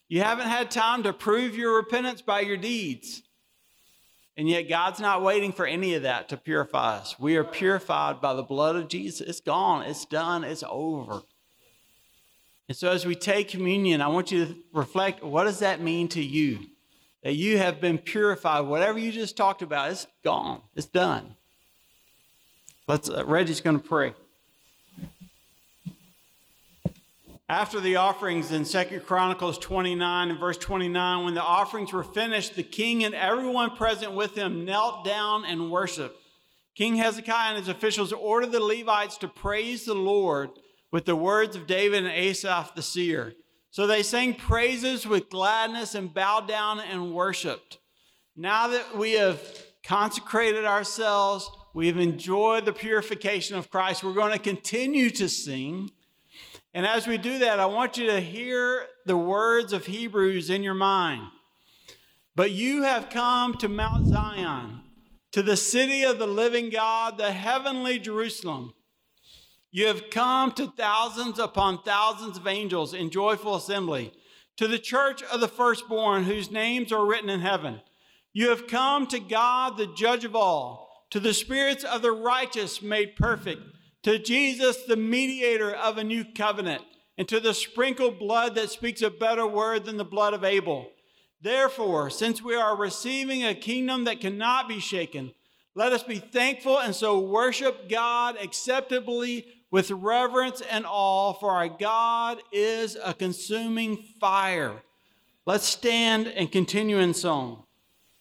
You 0.07 0.21
haven't 0.21 0.47
had 0.47 0.71
time 0.71 1.03
to 1.03 1.13
prove 1.13 1.55
your 1.55 1.75
repentance 1.75 2.21
by 2.21 2.41
your 2.41 2.57
deeds. 2.57 3.21
And 4.41 4.49
yet, 4.49 4.67
God's 4.67 4.99
not 4.99 5.21
waiting 5.21 5.51
for 5.51 5.67
any 5.67 5.93
of 5.93 6.01
that 6.01 6.29
to 6.29 6.35
purify 6.35 6.97
us. 6.97 7.19
We 7.19 7.35
are 7.35 7.43
purified 7.43 8.21
by 8.21 8.33
the 8.33 8.41
blood 8.41 8.75
of 8.75 8.87
Jesus. 8.87 9.21
It's 9.21 9.39
gone, 9.39 9.83
it's 9.83 10.03
done, 10.03 10.43
it's 10.43 10.63
over. 10.67 11.21
And 12.67 12.75
so, 12.75 12.89
as 12.89 13.05
we 13.05 13.13
take 13.13 13.49
communion, 13.49 14.01
I 14.01 14.07
want 14.07 14.31
you 14.31 14.47
to 14.47 14.55
reflect 14.73 15.23
what 15.23 15.43
does 15.43 15.59
that 15.59 15.79
mean 15.79 16.07
to 16.07 16.23
you? 16.23 16.57
That 17.21 17.35
you 17.35 17.59
have 17.59 17.79
been 17.79 17.99
purified. 17.99 18.61
Whatever 18.61 18.97
you 18.97 19.11
just 19.11 19.37
talked 19.37 19.61
about, 19.61 19.91
it's 19.91 20.07
gone, 20.23 20.63
it's 20.75 20.87
done. 20.87 21.35
Let's, 22.87 23.11
uh, 23.11 23.23
Reggie's 23.23 23.61
going 23.61 23.79
to 23.79 23.87
pray. 23.87 24.15
After 27.51 27.81
the 27.81 27.97
offerings 27.97 28.53
in 28.53 28.63
Second 28.63 29.05
Chronicles 29.05 29.57
29 29.57 30.29
and 30.29 30.39
verse 30.39 30.57
29, 30.57 31.25
when 31.25 31.33
the 31.33 31.43
offerings 31.43 31.91
were 31.91 32.01
finished, 32.01 32.55
the 32.55 32.63
king 32.63 33.03
and 33.03 33.13
everyone 33.13 33.75
present 33.75 34.13
with 34.13 34.37
him 34.37 34.63
knelt 34.63 35.03
down 35.03 35.43
and 35.43 35.69
worshiped. 35.69 36.15
King 36.75 36.95
Hezekiah 36.95 37.49
and 37.49 37.57
his 37.57 37.67
officials 37.67 38.13
ordered 38.13 38.53
the 38.53 38.61
Levites 38.61 39.17
to 39.17 39.27
praise 39.27 39.83
the 39.83 39.93
Lord 39.93 40.51
with 40.93 41.03
the 41.03 41.15
words 41.17 41.57
of 41.57 41.67
David 41.67 42.05
and 42.05 42.13
Asaph 42.13 42.73
the 42.73 42.81
seer. 42.81 43.33
So 43.69 43.85
they 43.85 44.01
sang 44.01 44.35
praises 44.35 45.05
with 45.05 45.29
gladness 45.29 45.93
and 45.93 46.13
bowed 46.13 46.47
down 46.47 46.79
and 46.79 47.13
worshiped. 47.13 47.79
Now 48.33 48.69
that 48.69 48.97
we 48.97 49.11
have 49.15 49.41
consecrated 49.83 50.63
ourselves, 50.63 51.51
we 51.73 51.87
have 51.87 51.97
enjoyed 51.97 52.63
the 52.63 52.71
purification 52.71 53.57
of 53.57 53.69
Christ, 53.69 54.05
we're 54.05 54.13
going 54.13 54.31
to 54.31 54.39
continue 54.39 55.09
to 55.09 55.27
sing. 55.27 55.91
And 56.73 56.85
as 56.85 57.05
we 57.05 57.17
do 57.17 57.39
that, 57.39 57.59
I 57.59 57.65
want 57.65 57.97
you 57.97 58.07
to 58.07 58.21
hear 58.21 58.85
the 59.05 59.17
words 59.17 59.73
of 59.73 59.85
Hebrews 59.85 60.49
in 60.49 60.63
your 60.63 60.73
mind. 60.73 61.23
But 62.35 62.51
you 62.51 62.83
have 62.83 63.09
come 63.09 63.55
to 63.57 63.67
Mount 63.67 64.07
Zion, 64.07 64.81
to 65.33 65.43
the 65.43 65.57
city 65.57 66.03
of 66.03 66.17
the 66.17 66.27
living 66.27 66.69
God, 66.69 67.17
the 67.17 67.31
heavenly 67.31 67.99
Jerusalem, 67.99 68.73
You 69.71 69.87
have 69.87 70.09
come 70.09 70.51
to 70.53 70.67
thousands 70.77 71.39
upon 71.39 71.83
thousands 71.83 72.37
of 72.37 72.47
angels 72.47 72.93
in 72.93 73.09
joyful 73.09 73.55
assembly, 73.55 74.13
to 74.57 74.67
the 74.67 74.79
church 74.79 75.23
of 75.23 75.39
the 75.39 75.47
firstborn 75.47 76.23
whose 76.23 76.51
names 76.51 76.91
are 76.91 77.05
written 77.05 77.29
in 77.29 77.41
heaven. 77.41 77.81
You 78.33 78.49
have 78.49 78.67
come 78.67 79.07
to 79.07 79.19
God, 79.19 79.77
the 79.77 79.87
judge 79.87 80.23
of 80.23 80.35
all, 80.35 81.05
to 81.09 81.19
the 81.19 81.33
spirits 81.33 81.83
of 81.83 82.01
the 82.01 82.11
righteous 82.11 82.81
made 82.81 83.15
perfect, 83.17 83.61
to 84.03 84.19
Jesus, 84.19 84.83
the 84.83 84.95
mediator 84.95 85.71
of 85.71 85.97
a 85.97 86.03
new 86.03 86.25
covenant, 86.25 86.83
and 87.17 87.27
to 87.27 87.39
the 87.39 87.53
sprinkled 87.53 88.17
blood 88.17 88.55
that 88.55 88.69
speaks 88.69 89.01
a 89.01 89.09
better 89.09 89.45
word 89.45 89.85
than 89.85 89.97
the 89.97 90.05
blood 90.05 90.33
of 90.33 90.43
Abel. 90.43 90.89
Therefore, 91.41 92.09
since 92.09 92.41
we 92.41 92.55
are 92.55 92.75
receiving 92.75 93.43
a 93.43 93.55
kingdom 93.55 94.05
that 94.05 94.19
cannot 94.19 94.67
be 94.67 94.79
shaken, 94.79 95.31
let 95.75 95.93
us 95.93 96.03
be 96.03 96.17
thankful 96.17 96.79
and 96.79 96.95
so 96.95 97.19
worship 97.19 97.89
God 97.89 98.37
acceptably 98.41 99.45
with 99.71 99.89
reverence 99.89 100.61
and 100.61 100.85
awe, 100.85 101.33
for 101.33 101.51
our 101.51 101.69
God 101.69 102.39
is 102.51 102.97
a 103.01 103.13
consuming 103.13 104.03
fire. 104.19 104.81
Let's 105.45 105.65
stand 105.65 106.27
and 106.27 106.51
continue 106.51 106.99
in 106.99 107.13
song. 107.13 107.63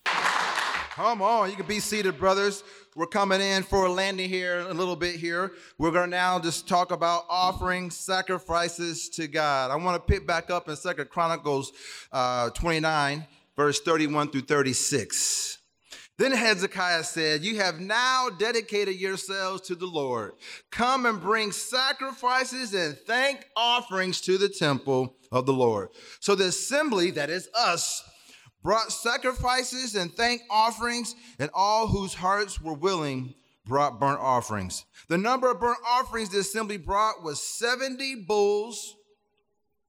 Come 0.04 1.22
on, 1.22 1.50
you 1.50 1.56
can 1.56 1.66
be 1.66 1.80
seated, 1.80 2.18
brothers. 2.18 2.62
We're 2.96 3.06
coming 3.06 3.40
in 3.40 3.62
for 3.62 3.86
a 3.86 3.92
landing 3.92 4.28
here 4.28 4.60
a 4.60 4.74
little 4.74 4.96
bit 4.96 5.14
here. 5.14 5.52
We're 5.78 5.92
going 5.92 6.10
to 6.10 6.16
now 6.16 6.40
just 6.40 6.66
talk 6.66 6.90
about 6.90 7.24
offering 7.28 7.88
sacrifices 7.88 9.08
to 9.10 9.28
God. 9.28 9.70
I 9.70 9.76
want 9.76 9.94
to 10.04 10.12
pick 10.12 10.26
back 10.26 10.50
up 10.50 10.68
in 10.68 10.74
Second 10.74 11.08
Chronicles 11.08 11.72
uh, 12.10 12.50
29, 12.50 13.24
verse 13.54 13.80
31 13.80 14.32
through 14.32 14.40
36. 14.40 15.58
Then 16.18 16.32
Hezekiah 16.32 17.04
said, 17.04 17.44
You 17.44 17.58
have 17.58 17.78
now 17.78 18.28
dedicated 18.28 18.96
yourselves 18.96 19.62
to 19.68 19.76
the 19.76 19.86
Lord. 19.86 20.32
Come 20.72 21.06
and 21.06 21.20
bring 21.20 21.52
sacrifices 21.52 22.74
and 22.74 22.98
thank 23.06 23.46
offerings 23.56 24.20
to 24.22 24.36
the 24.36 24.48
temple 24.48 25.14
of 25.30 25.46
the 25.46 25.52
Lord. 25.52 25.90
So 26.18 26.34
the 26.34 26.46
assembly, 26.46 27.12
that 27.12 27.30
is 27.30 27.48
us, 27.54 28.02
brought 28.62 28.92
sacrifices 28.92 29.94
and 29.94 30.12
thank 30.12 30.42
offerings, 30.50 31.14
and 31.38 31.50
all 31.54 31.86
whose 31.86 32.14
hearts 32.14 32.60
were 32.60 32.74
willing 32.74 33.34
brought 33.66 34.00
burnt 34.00 34.20
offerings. 34.20 34.84
The 35.08 35.18
number 35.18 35.50
of 35.50 35.60
burnt 35.60 35.78
offerings 35.86 36.30
the 36.30 36.40
assembly 36.40 36.76
brought 36.76 37.22
was 37.22 37.42
70 37.42 38.24
bulls, 38.26 38.96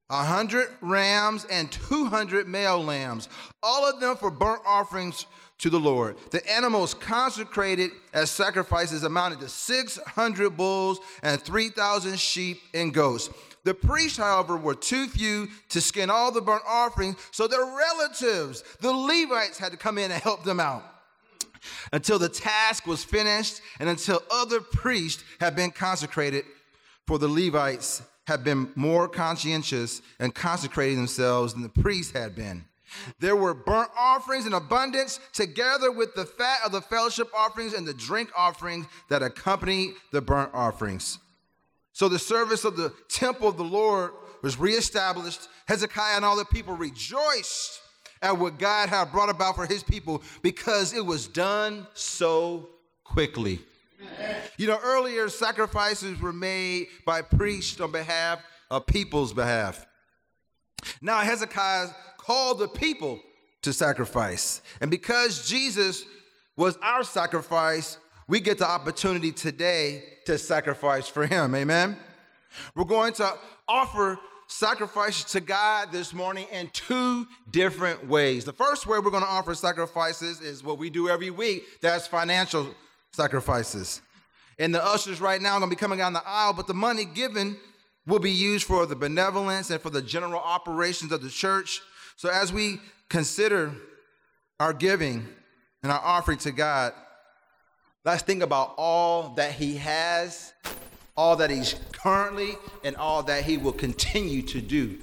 100 0.08 0.68
rams, 0.82 1.46
and 1.46 1.72
200 1.72 2.48
male 2.48 2.84
lambs, 2.84 3.30
all 3.64 3.90
of 3.90 4.00
them 4.00 4.16
for 4.18 4.30
burnt 4.30 4.62
offerings 4.66 5.26
to 5.62 5.70
the 5.70 5.80
Lord. 5.80 6.18
The 6.32 6.48
animals 6.52 6.94
consecrated 6.94 7.92
as 8.14 8.32
sacrifices 8.32 9.04
amounted 9.04 9.40
to 9.42 9.50
600 9.50 10.50
bulls 10.58 11.00
and 11.22 11.42
3,000 11.42 12.20
sheep 12.20 12.62
and 12.74 12.94
goats. 12.94 13.30
The 13.64 13.74
priests, 13.74 14.18
however, 14.18 14.58
were 14.58 14.76
too 14.76 15.08
few 15.08 15.48
to 15.70 15.82
skin 15.82 16.10
all 16.10 16.32
the 16.32 16.42
burnt 16.42 16.64
offerings, 16.68 17.16
so 17.32 17.48
their 17.48 17.66
relatives, 17.66 18.64
the 18.80 18.92
Levites, 18.92 19.60
had 19.60 19.72
to 19.72 19.78
come 19.78 19.98
in 19.98 20.12
and 20.12 20.22
help 20.22 20.44
them 20.44 20.60
out 20.60 20.84
until 21.94 22.18
the 22.18 22.30
task 22.30 22.88
was 22.88 23.04
finished 23.04 23.62
and 23.80 23.88
until 23.88 24.24
other 24.32 24.62
priests 24.62 25.24
had 25.40 25.56
been 25.56 25.72
consecrated, 25.72 26.44
for 27.06 27.20
the 27.20 27.28
Levites 27.28 28.02
had 28.26 28.44
been 28.44 28.72
more 28.76 29.08
conscientious 29.08 30.02
and 30.20 30.34
consecrating 30.34 30.98
themselves 30.98 31.54
than 31.54 31.62
the 31.62 31.70
priests 31.70 32.14
had 32.14 32.36
been. 32.36 32.66
There 33.20 33.36
were 33.36 33.54
burnt 33.54 33.90
offerings 33.98 34.46
in 34.46 34.54
abundance, 34.54 35.20
together 35.34 35.92
with 35.92 36.14
the 36.16 36.26
fat 36.26 36.60
of 36.66 36.72
the 36.72 36.82
fellowship 36.82 37.30
offerings 37.36 37.74
and 37.74 37.88
the 37.88 37.94
drink 37.94 38.30
offerings 38.36 38.86
that 39.10 39.24
accompanied 39.24 39.94
the 40.12 40.22
burnt 40.22 40.52
offerings. 40.54 41.20
So 41.94 42.10
the 42.10 42.20
service 42.20 42.66
of 42.66 42.78
the 42.78 42.94
temple 43.10 43.48
of 43.48 43.58
the 43.58 43.64
Lord 43.64 44.12
was 44.42 44.58
reestablished. 44.60 45.48
Hezekiah 45.68 46.16
and 46.16 46.26
all 46.26 46.38
the 46.38 46.46
people 46.46 46.76
rejoiced 46.76 47.82
at 48.22 48.38
what 48.38 48.60
God 48.60 48.90
had 48.90 49.12
brought 49.12 49.30
about 49.30 49.56
for 49.56 49.66
his 49.66 49.84
people 49.84 50.22
because 50.42 50.94
it 50.94 51.06
was 51.06 51.28
done 51.28 51.88
so 51.94 52.70
quickly. 53.04 53.60
You 54.58 54.68
know, 54.68 54.80
earlier 54.84 55.30
sacrifices 55.30 56.20
were 56.20 56.34
made 56.34 56.88
by 57.06 57.22
priests 57.22 57.80
on 57.80 57.92
behalf 57.92 58.40
of 58.70 58.86
people's 58.86 59.34
behalf. 59.34 59.86
Now 61.02 61.20
Hezekiah 61.20 61.90
called 62.18 62.60
the 62.60 62.68
people 62.68 63.20
to 63.62 63.74
sacrifice. 63.74 64.62
And 64.80 64.90
because 64.90 65.48
Jesus 65.48 66.04
was 66.56 66.78
our 66.82 67.04
sacrifice, 67.04 67.98
we 68.32 68.40
get 68.40 68.58
the 68.58 68.66
opportunity 68.66 69.34
today 69.34 70.06
to 70.26 70.38
sacrifice 70.38 71.06
for 71.06 71.28
him. 71.28 71.54
Amen. 71.54 71.98
We're 72.76 72.86
going 72.86 73.12
to 73.16 73.34
offer 73.68 74.18
sacrifices 74.48 75.26
to 75.34 75.42
God 75.42 75.92
this 75.92 76.14
morning 76.14 76.48
in 76.50 76.70
two 76.70 77.28
different 77.52 78.08
ways. 78.08 78.46
The 78.46 78.54
first 78.54 78.88
way 78.88 79.00
we're 79.00 79.12
going 79.12 79.24
to 79.24 79.30
offer 79.30 79.54
sacrifices 79.54 80.40
is 80.40 80.64
what 80.64 80.78
we 80.78 80.90
do 80.90 81.10
every 81.10 81.30
week 81.30 81.66
that's 81.82 82.08
financial 82.08 82.74
sacrifices. 83.12 84.02
And 84.58 84.74
the 84.74 84.82
ushers 84.82 85.20
right 85.20 85.42
now 85.42 85.56
are 85.56 85.60
going 85.60 85.70
to 85.70 85.76
be 85.76 85.80
coming 85.80 85.98
down 85.98 86.14
the 86.14 86.24
aisle, 86.26 86.54
but 86.54 86.68
the 86.68 86.74
money 86.74 87.04
given 87.04 87.58
will 88.08 88.20
be 88.20 88.32
used 88.32 88.66
for 88.66 88.86
the 88.86 88.96
benevolence 88.96 89.72
and 89.72 89.82
for 89.82 89.90
the 89.90 90.02
general 90.02 90.40
operations 90.40 91.12
of 91.12 91.22
the 91.22 91.30
church. 91.30 91.82
So 92.16 92.30
as 92.30 92.54
we 92.54 92.80
consider 93.10 93.74
our 94.58 94.72
giving 94.72 95.28
and 95.84 95.92
our 95.92 96.00
offering 96.00 96.38
to 96.40 96.54
God, 96.54 96.94
let's 98.06 98.24
think 98.24 98.44
about 98.44 98.74
all 98.78 99.30
that 99.36 99.54
He 99.54 99.78
has, 99.78 100.54
all 101.16 101.36
that 101.38 101.50
He's 101.50 101.76
currently, 101.92 102.56
and 102.84 102.96
all 102.96 103.24
that 103.24 103.44
He 103.44 103.58
will 103.58 103.74
continue 103.74 104.42
to 104.44 104.62
do 104.62 104.98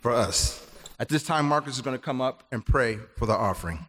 for 0.00 0.12
us. 0.12 0.66
At 1.00 1.08
this 1.08 1.22
time, 1.22 1.46
Marcus 1.46 1.76
is 1.76 1.80
going 1.80 1.96
to 1.96 2.02
come 2.02 2.20
up 2.20 2.42
and 2.50 2.64
pray 2.64 2.98
for 3.16 3.26
the 3.26 3.32
offering. 3.32 3.86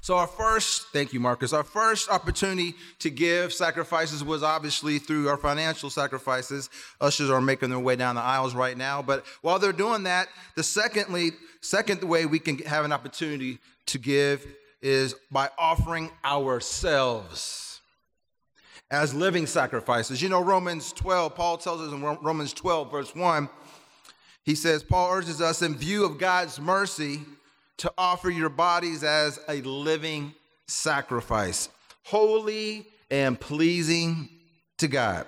So, 0.00 0.16
our 0.16 0.26
first, 0.26 0.88
thank 0.92 1.14
you, 1.14 1.20
Marcus, 1.20 1.54
our 1.54 1.64
first 1.64 2.10
opportunity 2.10 2.74
to 2.98 3.08
give 3.08 3.54
sacrifices 3.54 4.22
was 4.22 4.42
obviously 4.42 4.98
through 4.98 5.30
our 5.30 5.38
financial 5.38 5.88
sacrifices. 5.88 6.68
Ushers 7.00 7.30
are 7.30 7.40
making 7.40 7.70
their 7.70 7.78
way 7.78 7.96
down 7.96 8.16
the 8.16 8.20
aisles 8.20 8.54
right 8.54 8.76
now. 8.76 9.00
But 9.00 9.24
while 9.40 9.58
they're 9.58 9.72
doing 9.72 10.02
that, 10.02 10.28
the 10.56 10.62
secondly, 10.62 11.30
second 11.62 12.02
way 12.02 12.26
we 12.26 12.38
can 12.38 12.58
have 12.58 12.84
an 12.84 12.92
opportunity 12.92 13.60
to 13.86 13.98
give 13.98 14.46
is 14.84 15.14
by 15.30 15.48
offering 15.58 16.10
ourselves 16.24 17.80
as 18.90 19.14
living 19.14 19.46
sacrifices. 19.46 20.20
You 20.20 20.28
know, 20.28 20.42
Romans 20.42 20.92
12, 20.92 21.34
Paul 21.34 21.56
tells 21.56 21.80
us 21.80 21.92
in 21.92 22.02
Romans 22.02 22.52
12, 22.52 22.90
verse 22.90 23.14
1, 23.14 23.48
he 24.44 24.54
says, 24.54 24.82
Paul 24.82 25.10
urges 25.10 25.40
us 25.40 25.62
in 25.62 25.74
view 25.74 26.04
of 26.04 26.18
God's 26.18 26.60
mercy 26.60 27.22
to 27.78 27.90
offer 27.96 28.28
your 28.28 28.50
bodies 28.50 29.02
as 29.02 29.40
a 29.48 29.62
living 29.62 30.34
sacrifice, 30.66 31.70
holy 32.02 32.86
and 33.10 33.40
pleasing 33.40 34.28
to 34.78 34.86
God. 34.86 35.26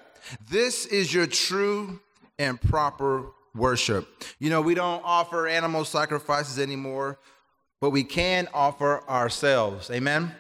This 0.50 0.84
is 0.84 1.12
your 1.14 1.26
true 1.26 1.98
and 2.38 2.60
proper 2.60 3.24
worship. 3.54 4.06
You 4.38 4.50
know, 4.50 4.60
we 4.60 4.74
don't 4.74 5.02
offer 5.02 5.48
animal 5.48 5.86
sacrifices 5.86 6.58
anymore, 6.58 7.18
but 7.80 7.90
we 7.90 8.04
can 8.04 8.48
offer 8.54 9.02
ourselves. 9.08 9.90
Amen? 9.90 10.32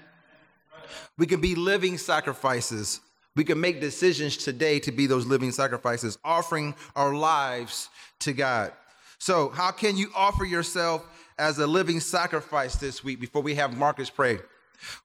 We 1.18 1.26
can 1.26 1.40
be 1.40 1.54
living 1.54 1.98
sacrifices. 1.98 3.00
We 3.34 3.44
can 3.44 3.60
make 3.60 3.80
decisions 3.80 4.36
today 4.36 4.78
to 4.80 4.92
be 4.92 5.06
those 5.06 5.26
living 5.26 5.52
sacrifices, 5.52 6.18
offering 6.24 6.74
our 6.94 7.14
lives 7.14 7.88
to 8.20 8.32
God. 8.32 8.72
So, 9.18 9.50
how 9.50 9.70
can 9.70 9.96
you 9.96 10.10
offer 10.14 10.44
yourself 10.44 11.06
as 11.38 11.58
a 11.58 11.66
living 11.66 12.00
sacrifice 12.00 12.76
this 12.76 13.04
week 13.04 13.20
before 13.20 13.42
we 13.42 13.54
have 13.54 13.76
Marcus 13.76 14.10
pray? 14.10 14.38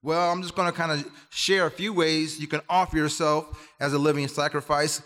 Well, 0.04 0.32
I'm 0.32 0.42
just 0.42 0.56
going 0.56 0.70
to 0.70 0.78
kind 0.78 0.92
of 0.92 1.10
share 1.30 1.66
a 1.66 1.72
few 1.72 1.94
ways 1.94 2.40
you 2.40 2.48
can 2.48 2.62
offer 2.70 2.98
yourself 2.98 3.70
as 3.80 3.94
a 3.94 3.98
living 3.98 4.28
sacrifice. 4.28 5.02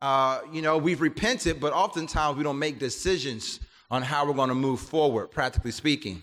Uh, 0.00 0.40
you 0.52 0.62
know, 0.62 0.78
we've 0.78 1.00
repented, 1.00 1.60
but 1.60 1.72
oftentimes 1.72 2.36
we 2.36 2.44
don't 2.44 2.58
make 2.58 2.78
decisions 2.78 3.60
on 3.90 4.02
how 4.02 4.26
we're 4.26 4.34
going 4.34 4.50
to 4.50 4.54
move 4.54 4.80
forward, 4.80 5.30
practically 5.30 5.72
speaking. 5.72 6.22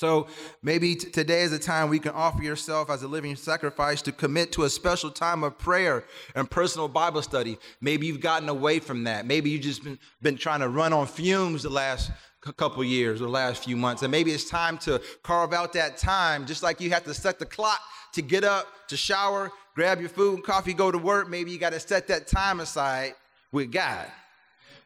So 0.00 0.28
maybe 0.62 0.94
t- 0.94 1.10
today 1.10 1.42
is 1.42 1.52
a 1.52 1.58
time 1.58 1.90
we 1.90 1.98
can 1.98 2.12
offer 2.12 2.42
yourself 2.42 2.88
as 2.88 3.02
a 3.02 3.06
living 3.06 3.36
sacrifice 3.36 4.00
to 4.00 4.12
commit 4.12 4.50
to 4.52 4.62
a 4.62 4.70
special 4.70 5.10
time 5.10 5.44
of 5.44 5.58
prayer 5.58 6.04
and 6.34 6.50
personal 6.50 6.88
Bible 6.88 7.20
study. 7.20 7.58
Maybe 7.82 8.06
you've 8.06 8.22
gotten 8.22 8.48
away 8.48 8.78
from 8.78 9.04
that. 9.04 9.26
Maybe 9.26 9.50
you've 9.50 9.60
just 9.60 9.84
been, 9.84 9.98
been 10.22 10.38
trying 10.38 10.60
to 10.60 10.70
run 10.70 10.94
on 10.94 11.06
fumes 11.06 11.64
the 11.64 11.68
last 11.68 12.12
couple 12.56 12.82
years 12.82 13.20
or 13.20 13.24
the 13.24 13.30
last 13.30 13.64
few 13.64 13.76
months. 13.76 14.00
And 14.00 14.10
maybe 14.10 14.30
it's 14.30 14.48
time 14.48 14.78
to 14.78 15.02
carve 15.22 15.52
out 15.52 15.74
that 15.74 15.98
time, 15.98 16.46
just 16.46 16.62
like 16.62 16.80
you 16.80 16.88
have 16.92 17.04
to 17.04 17.12
set 17.12 17.38
the 17.38 17.44
clock 17.44 17.80
to 18.14 18.22
get 18.22 18.42
up, 18.42 18.68
to 18.88 18.96
shower, 18.96 19.52
grab 19.74 20.00
your 20.00 20.08
food 20.08 20.36
and 20.36 20.42
coffee, 20.42 20.72
go 20.72 20.90
to 20.90 20.96
work. 20.96 21.28
Maybe 21.28 21.50
you 21.50 21.58
got 21.58 21.74
to 21.74 21.80
set 21.80 22.08
that 22.08 22.26
time 22.26 22.60
aside 22.60 23.12
with 23.52 23.70
God. 23.70 24.06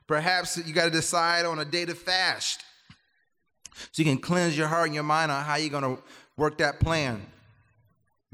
Perhaps 0.08 0.56
you 0.66 0.74
got 0.74 0.86
to 0.86 0.90
decide 0.90 1.44
on 1.46 1.60
a 1.60 1.64
day 1.64 1.84
to 1.84 1.94
fast 1.94 2.64
so 3.92 4.02
you 4.02 4.04
can 4.04 4.18
cleanse 4.18 4.56
your 4.56 4.68
heart 4.68 4.86
and 4.86 4.94
your 4.94 5.04
mind 5.04 5.30
on 5.30 5.44
how 5.44 5.56
you're 5.56 5.70
going 5.70 5.96
to 5.96 6.02
work 6.36 6.58
that 6.58 6.80
plan. 6.80 7.24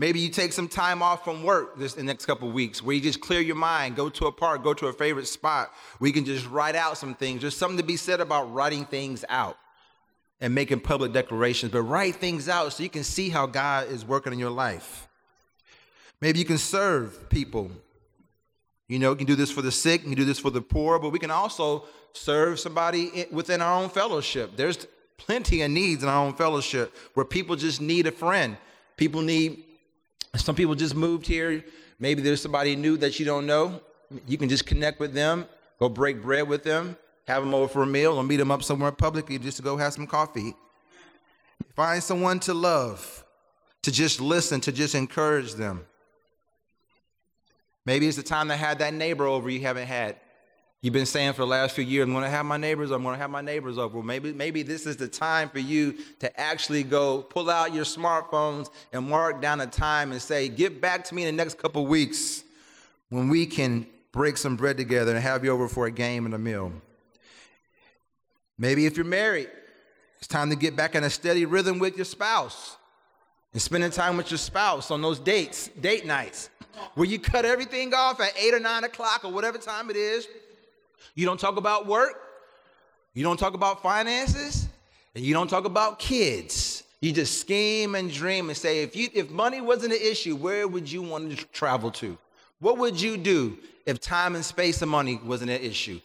Maybe 0.00 0.18
you 0.18 0.30
take 0.30 0.54
some 0.54 0.66
time 0.66 1.02
off 1.02 1.24
from 1.24 1.42
work 1.42 1.78
this 1.78 1.92
the 1.92 2.02
next 2.02 2.24
couple 2.24 2.50
weeks 2.50 2.82
where 2.82 2.96
you 2.96 3.02
just 3.02 3.20
clear 3.20 3.40
your 3.40 3.56
mind, 3.56 3.96
go 3.96 4.08
to 4.08 4.26
a 4.26 4.32
park, 4.32 4.64
go 4.64 4.72
to 4.72 4.86
a 4.86 4.94
favorite 4.94 5.26
spot 5.26 5.72
where 5.98 6.08
you 6.08 6.14
can 6.14 6.24
just 6.24 6.48
write 6.48 6.74
out 6.74 6.96
some 6.96 7.14
things. 7.14 7.42
There's 7.42 7.54
something 7.54 7.76
to 7.76 7.84
be 7.84 7.98
said 7.98 8.18
about 8.18 8.52
writing 8.54 8.86
things 8.86 9.26
out 9.28 9.58
and 10.40 10.54
making 10.54 10.80
public 10.80 11.12
declarations, 11.12 11.72
but 11.72 11.82
write 11.82 12.16
things 12.16 12.48
out 12.48 12.72
so 12.72 12.82
you 12.82 12.88
can 12.88 13.04
see 13.04 13.28
how 13.28 13.44
God 13.44 13.90
is 13.90 14.02
working 14.02 14.32
in 14.32 14.38
your 14.38 14.50
life. 14.50 15.06
Maybe 16.22 16.38
you 16.38 16.46
can 16.46 16.56
serve 16.56 17.28
people. 17.28 17.70
You 18.88 18.98
know, 18.98 19.10
you 19.10 19.16
can 19.16 19.26
do 19.26 19.36
this 19.36 19.50
for 19.50 19.60
the 19.60 19.70
sick, 19.70 20.00
you 20.02 20.08
can 20.08 20.16
do 20.16 20.24
this 20.24 20.38
for 20.38 20.50
the 20.50 20.62
poor, 20.62 20.98
but 20.98 21.10
we 21.10 21.18
can 21.18 21.30
also 21.30 21.84
serve 22.14 22.58
somebody 22.58 23.26
within 23.30 23.60
our 23.60 23.82
own 23.82 23.90
fellowship. 23.90 24.56
There's 24.56 24.86
plenty 25.20 25.60
of 25.60 25.70
needs 25.70 26.02
in 26.02 26.08
our 26.08 26.24
own 26.24 26.32
fellowship 26.32 26.96
where 27.12 27.26
people 27.26 27.54
just 27.54 27.80
need 27.80 28.06
a 28.06 28.12
friend. 28.12 28.56
People 28.96 29.20
need, 29.20 29.62
some 30.34 30.54
people 30.54 30.74
just 30.74 30.94
moved 30.94 31.26
here. 31.26 31.62
Maybe 31.98 32.22
there's 32.22 32.40
somebody 32.40 32.74
new 32.74 32.96
that 32.96 33.20
you 33.20 33.26
don't 33.26 33.46
know. 33.46 33.80
You 34.26 34.38
can 34.38 34.48
just 34.48 34.64
connect 34.64 34.98
with 34.98 35.12
them, 35.12 35.46
go 35.78 35.88
break 35.90 36.22
bread 36.22 36.48
with 36.48 36.64
them, 36.64 36.96
have 37.28 37.44
them 37.44 37.54
over 37.54 37.68
for 37.68 37.82
a 37.82 37.86
meal, 37.86 38.16
or 38.16 38.24
meet 38.24 38.38
them 38.38 38.50
up 38.50 38.62
somewhere 38.62 38.90
publicly 38.92 39.38
just 39.38 39.58
to 39.58 39.62
go 39.62 39.76
have 39.76 39.92
some 39.92 40.06
coffee. 40.06 40.54
Find 41.76 42.02
someone 42.02 42.40
to 42.40 42.54
love, 42.54 43.22
to 43.82 43.92
just 43.92 44.20
listen, 44.20 44.60
to 44.62 44.72
just 44.72 44.94
encourage 44.94 45.52
them. 45.52 45.84
Maybe 47.84 48.08
it's 48.08 48.16
the 48.16 48.22
time 48.22 48.48
to 48.48 48.56
have 48.56 48.78
that 48.78 48.94
neighbor 48.94 49.26
over 49.26 49.50
you 49.50 49.60
haven't 49.60 49.86
had. 49.86 50.16
You've 50.82 50.94
been 50.94 51.04
saying 51.04 51.34
for 51.34 51.42
the 51.42 51.46
last 51.46 51.74
few 51.74 51.84
years, 51.84 52.04
I'm 52.04 52.12
going 52.12 52.24
to 52.24 52.30
have 52.30 52.46
my 52.46 52.56
neighbors, 52.56 52.90
I'm 52.90 53.02
going 53.02 53.14
to 53.14 53.20
have 53.20 53.30
my 53.30 53.42
neighbors 53.42 53.76
over. 53.76 53.98
Well, 53.98 54.06
maybe, 54.06 54.32
maybe 54.32 54.62
this 54.62 54.86
is 54.86 54.96
the 54.96 55.08
time 55.08 55.50
for 55.50 55.58
you 55.58 55.98
to 56.20 56.40
actually 56.40 56.84
go 56.84 57.20
pull 57.20 57.50
out 57.50 57.74
your 57.74 57.84
smartphones 57.84 58.70
and 58.94 59.06
mark 59.06 59.42
down 59.42 59.60
a 59.60 59.66
time 59.66 60.10
and 60.10 60.22
say, 60.22 60.48
get 60.48 60.80
back 60.80 61.04
to 61.04 61.14
me 61.14 61.26
in 61.26 61.36
the 61.36 61.42
next 61.42 61.58
couple 61.58 61.86
weeks 61.86 62.44
when 63.10 63.28
we 63.28 63.44
can 63.44 63.86
break 64.10 64.38
some 64.38 64.56
bread 64.56 64.78
together 64.78 65.12
and 65.14 65.22
have 65.22 65.44
you 65.44 65.50
over 65.50 65.68
for 65.68 65.84
a 65.84 65.90
game 65.90 66.24
and 66.24 66.34
a 66.34 66.38
meal. 66.38 66.72
Maybe 68.56 68.86
if 68.86 68.96
you're 68.96 69.04
married, 69.04 69.50
it's 70.16 70.28
time 70.28 70.48
to 70.48 70.56
get 70.56 70.76
back 70.76 70.94
in 70.94 71.04
a 71.04 71.10
steady 71.10 71.44
rhythm 71.44 71.78
with 71.78 71.96
your 71.96 72.06
spouse 72.06 72.78
and 73.52 73.60
spending 73.60 73.90
time 73.90 74.16
with 74.16 74.30
your 74.30 74.38
spouse 74.38 74.90
on 74.90 75.02
those 75.02 75.18
dates, 75.18 75.68
date 75.80 76.06
nights, 76.06 76.48
where 76.94 77.06
you 77.06 77.18
cut 77.18 77.44
everything 77.44 77.92
off 77.92 78.18
at 78.20 78.32
eight 78.38 78.54
or 78.54 78.60
nine 78.60 78.84
o'clock 78.84 79.24
or 79.24 79.30
whatever 79.30 79.58
time 79.58 79.90
it 79.90 79.96
is 79.96 80.26
you 81.14 81.26
don't 81.26 81.40
talk 81.40 81.56
about 81.56 81.86
work. 81.86 82.14
You 83.14 83.22
don't 83.22 83.38
talk 83.38 83.54
about 83.54 83.82
finances. 83.82 84.68
And 85.14 85.24
you 85.24 85.34
don't 85.34 85.48
talk 85.48 85.64
about 85.64 85.98
kids. 85.98 86.84
You 87.00 87.12
just 87.12 87.40
scheme 87.40 87.94
and 87.94 88.12
dream 88.12 88.48
and 88.48 88.56
say, 88.56 88.82
if, 88.82 88.94
you, 88.94 89.08
if 89.14 89.30
money 89.30 89.60
wasn't 89.60 89.94
an 89.94 90.00
issue, 90.00 90.36
where 90.36 90.68
would 90.68 90.90
you 90.90 91.02
want 91.02 91.36
to 91.36 91.44
travel 91.46 91.90
to? 91.92 92.16
What 92.60 92.78
would 92.78 93.00
you 93.00 93.16
do 93.16 93.58
if 93.86 94.00
time 94.00 94.34
and 94.34 94.44
space 94.44 94.82
and 94.82 94.90
money 94.90 95.18
wasn't 95.24 95.50
an 95.50 95.60
issue? 95.60 96.00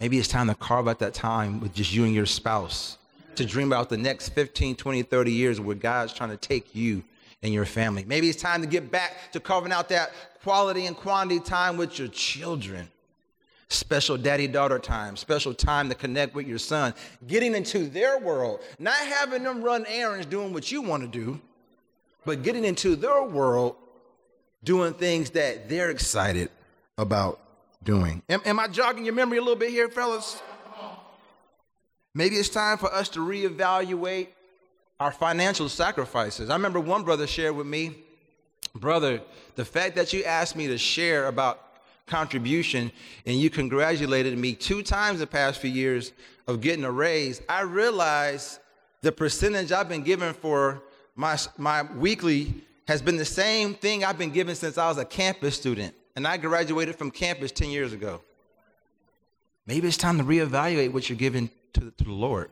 Maybe 0.00 0.18
it's 0.18 0.28
time 0.28 0.48
to 0.48 0.54
carve 0.54 0.88
out 0.88 0.98
that 1.00 1.14
time 1.14 1.60
with 1.60 1.74
just 1.74 1.92
you 1.92 2.04
and 2.04 2.14
your 2.14 2.26
spouse 2.26 2.98
to 3.36 3.44
dream 3.44 3.68
about 3.68 3.88
the 3.88 3.96
next 3.96 4.30
15, 4.30 4.74
20, 4.74 5.02
30 5.02 5.32
years 5.32 5.60
where 5.60 5.76
God's 5.76 6.12
trying 6.12 6.30
to 6.30 6.36
take 6.36 6.74
you 6.74 7.04
and 7.42 7.52
your 7.52 7.64
family. 7.64 8.04
Maybe 8.06 8.28
it's 8.28 8.40
time 8.40 8.60
to 8.60 8.68
get 8.68 8.90
back 8.90 9.32
to 9.32 9.40
carving 9.40 9.72
out 9.72 9.88
that 9.88 10.12
quality 10.42 10.86
and 10.86 10.96
quantity 10.96 11.40
time 11.40 11.76
with 11.76 11.98
your 11.98 12.08
children. 12.08 12.88
Special 13.68 14.16
daddy 14.16 14.48
daughter 14.48 14.78
time, 14.78 15.16
special 15.16 15.54
time 15.54 15.88
to 15.88 15.94
connect 15.94 16.34
with 16.34 16.46
your 16.46 16.58
son, 16.58 16.92
getting 17.28 17.54
into 17.54 17.86
their 17.86 18.18
world, 18.18 18.60
not 18.78 18.96
having 18.96 19.44
them 19.44 19.62
run 19.62 19.86
errands 19.86 20.26
doing 20.26 20.52
what 20.52 20.72
you 20.72 20.82
want 20.82 21.02
to 21.02 21.08
do, 21.08 21.40
but 22.24 22.42
getting 22.42 22.64
into 22.64 22.96
their 22.96 23.22
world, 23.22 23.76
doing 24.64 24.92
things 24.92 25.30
that 25.30 25.68
they're 25.68 25.90
excited 25.90 26.50
about 26.98 27.40
doing. 27.84 28.22
Am, 28.28 28.42
am 28.44 28.58
I 28.58 28.66
jogging 28.66 29.04
your 29.04 29.14
memory 29.14 29.38
a 29.38 29.40
little 29.40 29.56
bit 29.56 29.70
here, 29.70 29.88
fellas? 29.88 30.42
Maybe 32.12 32.36
it's 32.36 32.48
time 32.48 32.76
for 32.76 32.92
us 32.92 33.08
to 33.10 33.20
reevaluate 33.20 34.28
our 35.00 35.10
financial 35.10 35.68
sacrifices. 35.68 36.50
I 36.50 36.54
remember 36.54 36.78
one 36.78 37.02
brother 37.02 37.26
shared 37.26 37.56
with 37.56 37.66
me, 37.66 37.96
brother, 38.74 39.22
the 39.56 39.64
fact 39.64 39.96
that 39.96 40.12
you 40.12 40.22
asked 40.24 40.54
me 40.54 40.66
to 40.68 40.76
share 40.76 41.26
about 41.26 41.66
contribution 42.06 42.92
and 43.24 43.40
you 43.40 43.48
congratulated 43.48 44.36
me 44.38 44.52
two 44.52 44.82
times 44.82 45.18
the 45.18 45.26
past 45.26 45.58
few 45.58 45.70
years 45.70 46.12
of 46.46 46.60
getting 46.60 46.84
a 46.84 46.90
raise, 46.90 47.40
I 47.48 47.62
realized 47.62 48.58
the 49.00 49.10
percentage 49.10 49.72
I've 49.72 49.88
been 49.88 50.02
given 50.02 50.34
for 50.34 50.82
my, 51.16 51.38
my 51.56 51.82
weekly 51.82 52.54
has 52.86 53.00
been 53.00 53.16
the 53.16 53.24
same 53.24 53.74
thing 53.74 54.04
I've 54.04 54.18
been 54.18 54.30
given 54.30 54.54
since 54.54 54.76
I 54.76 54.88
was 54.88 54.98
a 54.98 55.04
campus 55.04 55.56
student. 55.56 55.94
And 56.16 56.26
I 56.26 56.36
graduated 56.36 56.96
from 56.96 57.10
campus 57.10 57.52
10 57.52 57.70
years 57.70 57.92
ago. 57.92 58.20
Maybe 59.64 59.88
it's 59.88 59.96
time 59.96 60.18
to 60.18 60.24
reevaluate 60.24 60.92
what 60.92 61.08
you're 61.08 61.16
giving 61.16 61.48
to, 61.74 61.92
to 61.96 62.04
the 62.04 62.12
Lord. 62.12 62.50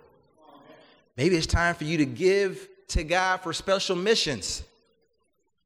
Maybe 1.18 1.34
it's 1.34 1.48
time 1.48 1.74
for 1.74 1.82
you 1.82 1.98
to 1.98 2.06
give 2.06 2.68
to 2.88 3.02
God 3.02 3.38
for 3.38 3.52
special 3.52 3.96
missions. 3.96 4.62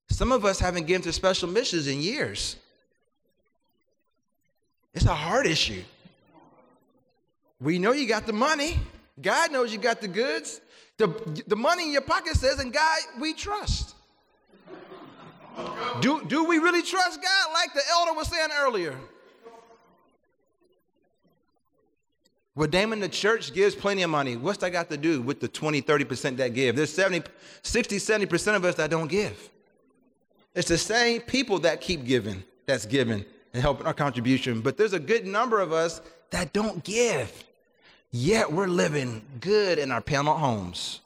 Some 0.08 0.32
of 0.32 0.46
us 0.46 0.58
haven't 0.58 0.86
given 0.86 1.02
to 1.02 1.12
special 1.12 1.46
missions 1.46 1.86
in 1.86 2.00
years. 2.00 2.56
It's 4.94 5.04
a 5.04 5.14
hard 5.14 5.46
issue. 5.46 5.82
We 7.60 7.78
know 7.78 7.92
you 7.92 8.08
got 8.08 8.26
the 8.26 8.32
money. 8.32 8.78
God 9.20 9.52
knows 9.52 9.72
you 9.74 9.78
got 9.78 10.00
the 10.00 10.08
goods. 10.08 10.62
The, 10.96 11.08
the 11.46 11.56
money 11.56 11.84
in 11.84 11.92
your 11.92 12.00
pocket 12.00 12.36
says, 12.36 12.58
and 12.58 12.72
God, 12.72 12.98
we 13.20 13.34
trust. 13.34 13.94
Do, 16.00 16.24
do 16.24 16.44
we 16.44 16.58
really 16.58 16.82
trust 16.82 17.20
God 17.20 17.52
like 17.52 17.74
the 17.74 17.82
elder 17.90 18.14
was 18.14 18.28
saying 18.28 18.48
earlier? 18.58 18.98
Well, 22.54 22.68
Damon, 22.68 23.00
the 23.00 23.08
church 23.08 23.54
gives 23.54 23.74
plenty 23.74 24.02
of 24.02 24.10
money. 24.10 24.36
What's 24.36 24.58
that 24.58 24.70
got 24.70 24.90
to 24.90 24.98
do 24.98 25.22
with 25.22 25.40
the 25.40 25.48
20, 25.48 25.80
30% 25.80 26.36
that 26.36 26.48
give? 26.48 26.76
There's 26.76 26.92
70, 26.92 27.26
60, 27.62 27.96
70% 27.96 28.56
of 28.56 28.64
us 28.64 28.74
that 28.74 28.90
don't 28.90 29.08
give. 29.08 29.48
It's 30.54 30.68
the 30.68 30.76
same 30.76 31.22
people 31.22 31.60
that 31.60 31.80
keep 31.80 32.04
giving, 32.04 32.44
that's 32.66 32.84
giving 32.84 33.24
and 33.54 33.62
helping 33.62 33.86
our 33.86 33.94
contribution. 33.94 34.60
But 34.60 34.76
there's 34.76 34.92
a 34.92 34.98
good 34.98 35.26
number 35.26 35.60
of 35.60 35.72
us 35.72 36.02
that 36.30 36.52
don't 36.52 36.84
give. 36.84 37.44
Yet 38.10 38.52
we're 38.52 38.66
living 38.66 39.22
good 39.40 39.78
in 39.78 39.90
our 39.90 40.02
panel 40.02 40.36
homes. 40.36 41.00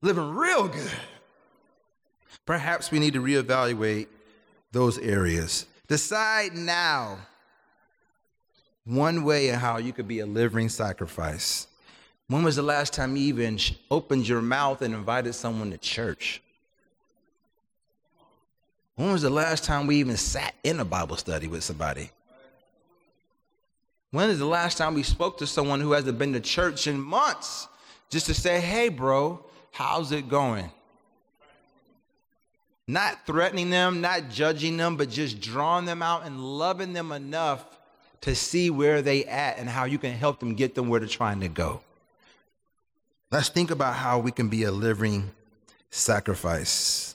Living 0.00 0.34
real 0.34 0.68
good. 0.68 0.90
Perhaps 2.46 2.90
we 2.90 2.98
need 2.98 3.12
to 3.12 3.22
reevaluate 3.22 4.06
those 4.72 4.98
areas. 4.98 5.66
Decide 5.88 6.54
now 6.54 7.18
one 8.84 9.24
way 9.24 9.48
in 9.48 9.56
how 9.56 9.78
you 9.78 9.92
could 9.92 10.08
be 10.08 10.20
a 10.20 10.26
living 10.26 10.68
sacrifice. 10.68 11.66
When 12.28 12.42
was 12.42 12.56
the 12.56 12.62
last 12.62 12.92
time 12.92 13.16
you 13.16 13.24
even 13.24 13.58
opened 13.90 14.28
your 14.28 14.40
mouth 14.40 14.82
and 14.82 14.94
invited 14.94 15.34
someone 15.34 15.70
to 15.72 15.78
church? 15.78 16.40
When 18.96 19.12
was 19.12 19.22
the 19.22 19.30
last 19.30 19.64
time 19.64 19.86
we 19.86 19.96
even 19.96 20.16
sat 20.16 20.54
in 20.62 20.78
a 20.78 20.84
Bible 20.84 21.16
study 21.16 21.48
with 21.48 21.64
somebody? 21.64 22.10
When 24.10 24.28
is 24.28 24.38
the 24.38 24.46
last 24.46 24.76
time 24.76 24.94
we 24.94 25.02
spoke 25.02 25.38
to 25.38 25.46
someone 25.46 25.80
who 25.80 25.92
hasn't 25.92 26.18
been 26.18 26.32
to 26.32 26.40
church 26.40 26.86
in 26.86 27.00
months 27.00 27.68
just 28.10 28.26
to 28.26 28.34
say, 28.34 28.60
hey, 28.60 28.88
bro, 28.88 29.44
how's 29.70 30.12
it 30.12 30.28
going? 30.28 30.70
Not 32.86 33.24
threatening 33.24 33.70
them, 33.70 34.00
not 34.00 34.30
judging 34.30 34.76
them, 34.76 34.96
but 34.96 35.10
just 35.10 35.40
drawing 35.40 35.84
them 35.84 36.02
out 36.02 36.26
and 36.26 36.40
loving 36.40 36.92
them 36.92 37.12
enough 37.12 37.64
to 38.22 38.34
see 38.34 38.70
where 38.70 39.02
they 39.02 39.24
at 39.24 39.58
and 39.58 39.68
how 39.68 39.84
you 39.84 39.98
can 39.98 40.12
help 40.12 40.40
them 40.40 40.54
get 40.54 40.74
them 40.74 40.88
where 40.88 41.00
they're 41.00 41.08
trying 41.08 41.40
to 41.40 41.48
go. 41.48 41.80
Let's 43.30 43.48
think 43.48 43.70
about 43.70 43.94
how 43.94 44.18
we 44.18 44.32
can 44.32 44.48
be 44.48 44.64
a 44.64 44.72
living 44.72 45.30
sacrifice. 45.90 47.14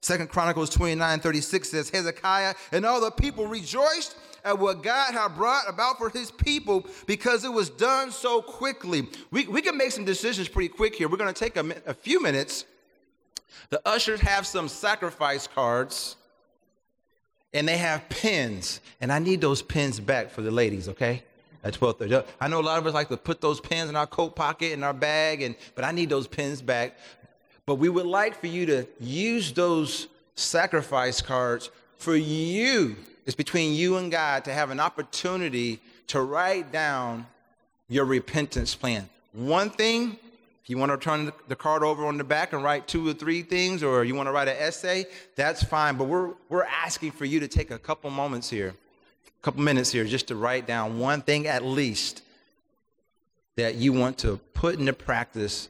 Second 0.00 0.30
Chronicles 0.30 0.70
29 0.70 1.20
36 1.20 1.68
says, 1.70 1.90
Hezekiah 1.90 2.54
and 2.72 2.86
all 2.86 3.00
the 3.00 3.10
people 3.10 3.46
rejoiced 3.46 4.16
at 4.44 4.58
what 4.58 4.82
God 4.82 5.12
had 5.12 5.36
brought 5.36 5.68
about 5.68 5.98
for 5.98 6.08
his 6.08 6.30
people 6.30 6.86
because 7.06 7.44
it 7.44 7.52
was 7.52 7.68
done 7.68 8.10
so 8.10 8.40
quickly. 8.40 9.06
We, 9.30 9.46
we 9.46 9.60
can 9.60 9.76
make 9.76 9.92
some 9.92 10.06
decisions 10.06 10.48
pretty 10.48 10.68
quick 10.68 10.94
here. 10.94 11.08
We're 11.08 11.18
going 11.18 11.32
to 11.32 11.38
take 11.38 11.56
a, 11.56 11.74
a 11.86 11.94
few 11.94 12.22
minutes. 12.22 12.64
The 13.68 13.86
ushers 13.86 14.20
have 14.20 14.46
some 14.46 14.68
sacrifice 14.68 15.46
cards 15.46 16.16
and 17.52 17.66
they 17.66 17.78
have 17.78 18.08
pins, 18.08 18.80
and 19.00 19.12
I 19.12 19.18
need 19.18 19.40
those 19.40 19.62
pins 19.62 19.98
back 20.00 20.30
for 20.30 20.42
the 20.42 20.50
ladies, 20.50 20.88
okay? 20.88 21.22
At 21.62 21.74
12:30. 21.74 22.24
I 22.40 22.48
know 22.48 22.60
a 22.60 22.62
lot 22.62 22.78
of 22.78 22.86
us 22.86 22.94
like 22.94 23.08
to 23.08 23.16
put 23.16 23.40
those 23.40 23.60
pins 23.60 23.90
in 23.90 23.96
our 23.96 24.06
coat 24.06 24.34
pocket 24.34 24.72
in 24.72 24.82
our 24.82 24.94
bag, 24.94 25.42
and 25.42 25.54
but 25.74 25.84
I 25.84 25.92
need 25.92 26.08
those 26.08 26.26
pins 26.26 26.62
back. 26.62 26.96
But 27.66 27.74
we 27.74 27.88
would 27.88 28.06
like 28.06 28.40
for 28.40 28.46
you 28.46 28.66
to 28.66 28.86
use 28.98 29.52
those 29.52 30.08
sacrifice 30.34 31.20
cards 31.20 31.70
for 31.98 32.16
you. 32.16 32.96
It's 33.26 33.36
between 33.36 33.74
you 33.74 33.98
and 33.98 34.10
God 34.10 34.44
to 34.46 34.52
have 34.52 34.70
an 34.70 34.80
opportunity 34.80 35.80
to 36.08 36.22
write 36.22 36.72
down 36.72 37.26
your 37.88 38.06
repentance 38.06 38.74
plan. 38.74 39.08
One 39.32 39.70
thing, 39.70 40.18
you 40.70 40.78
want 40.78 40.92
to 40.92 40.96
turn 40.96 41.32
the 41.48 41.56
card 41.56 41.82
over 41.82 42.06
on 42.06 42.16
the 42.16 42.22
back 42.22 42.52
and 42.52 42.62
write 42.62 42.86
two 42.86 43.08
or 43.08 43.12
three 43.12 43.42
things, 43.42 43.82
or 43.82 44.04
you 44.04 44.14
want 44.14 44.28
to 44.28 44.32
write 44.32 44.46
an 44.46 44.54
essay, 44.56 45.04
that's 45.34 45.64
fine. 45.64 45.96
But 45.96 46.04
we're, 46.04 46.30
we're 46.48 46.62
asking 46.62 47.10
for 47.10 47.24
you 47.24 47.40
to 47.40 47.48
take 47.48 47.72
a 47.72 47.78
couple 47.78 48.08
moments 48.10 48.48
here, 48.48 48.68
a 49.26 49.42
couple 49.42 49.62
minutes 49.62 49.90
here, 49.90 50.04
just 50.04 50.28
to 50.28 50.36
write 50.36 50.68
down 50.68 51.00
one 51.00 51.22
thing 51.22 51.48
at 51.48 51.64
least 51.64 52.22
that 53.56 53.74
you 53.74 53.92
want 53.92 54.16
to 54.18 54.38
put 54.54 54.78
into 54.78 54.92
practice 54.92 55.68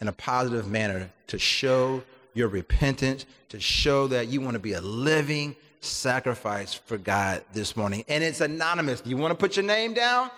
in 0.00 0.08
a 0.08 0.12
positive 0.12 0.68
manner 0.68 1.08
to 1.28 1.38
show 1.38 2.02
your 2.34 2.48
repentance, 2.48 3.24
to 3.50 3.60
show 3.60 4.08
that 4.08 4.26
you 4.26 4.40
want 4.40 4.54
to 4.54 4.58
be 4.58 4.72
a 4.72 4.80
living 4.80 5.54
sacrifice 5.80 6.74
for 6.74 6.98
God 6.98 7.44
this 7.52 7.76
morning. 7.76 8.04
And 8.08 8.24
it's 8.24 8.40
anonymous. 8.40 9.00
You 9.06 9.16
want 9.16 9.30
to 9.30 9.36
put 9.36 9.56
your 9.56 9.64
name 9.64 9.94
down? 9.94 10.30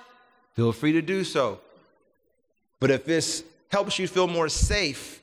Feel 0.52 0.72
free 0.72 0.92
to 0.92 1.00
do 1.00 1.24
so. 1.24 1.60
But 2.80 2.90
if 2.90 3.04
this 3.04 3.44
helps 3.70 3.98
you 3.98 4.08
feel 4.08 4.26
more 4.26 4.48
safe 4.48 5.20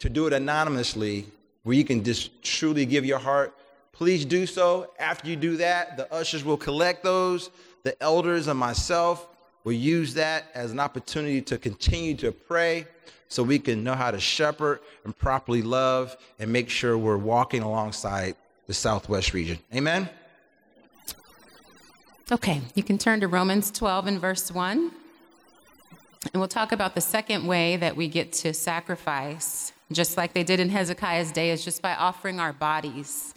to 0.00 0.08
do 0.08 0.26
it 0.26 0.32
anonymously, 0.32 1.26
where 1.62 1.76
you 1.76 1.84
can 1.84 2.04
just 2.04 2.42
truly 2.42 2.86
give 2.86 3.04
your 3.04 3.18
heart, 3.18 3.54
please 3.92 4.24
do 4.24 4.46
so. 4.46 4.90
After 4.98 5.28
you 5.28 5.36
do 5.36 5.56
that, 5.56 5.96
the 5.96 6.12
ushers 6.12 6.44
will 6.44 6.56
collect 6.56 7.02
those. 7.02 7.50
The 7.82 8.00
elders 8.02 8.46
and 8.46 8.58
myself 8.58 9.28
will 9.64 9.72
use 9.72 10.14
that 10.14 10.44
as 10.54 10.70
an 10.72 10.80
opportunity 10.80 11.40
to 11.42 11.58
continue 11.58 12.14
to 12.16 12.30
pray 12.30 12.86
so 13.28 13.42
we 13.42 13.58
can 13.58 13.82
know 13.82 13.94
how 13.94 14.10
to 14.10 14.20
shepherd 14.20 14.80
and 15.04 15.16
properly 15.16 15.62
love 15.62 16.16
and 16.38 16.52
make 16.52 16.68
sure 16.68 16.96
we're 16.96 17.16
walking 17.16 17.62
alongside 17.62 18.36
the 18.66 18.74
Southwest 18.74 19.32
region. 19.34 19.58
Amen? 19.74 20.08
Okay, 22.30 22.60
you 22.74 22.82
can 22.82 22.98
turn 22.98 23.20
to 23.20 23.28
Romans 23.28 23.70
12 23.70 24.06
and 24.06 24.20
verse 24.20 24.50
1. 24.50 24.90
And 26.32 26.40
we'll 26.40 26.48
talk 26.48 26.72
about 26.72 26.94
the 26.94 27.00
second 27.00 27.46
way 27.46 27.76
that 27.76 27.96
we 27.96 28.08
get 28.08 28.32
to 28.34 28.52
sacrifice, 28.52 29.72
just 29.92 30.16
like 30.16 30.32
they 30.32 30.42
did 30.42 30.60
in 30.60 30.68
Hezekiah's 30.68 31.30
day, 31.32 31.50
is 31.50 31.64
just 31.64 31.82
by 31.82 31.94
offering 31.94 32.40
our 32.40 32.52
bodies. 32.52 33.34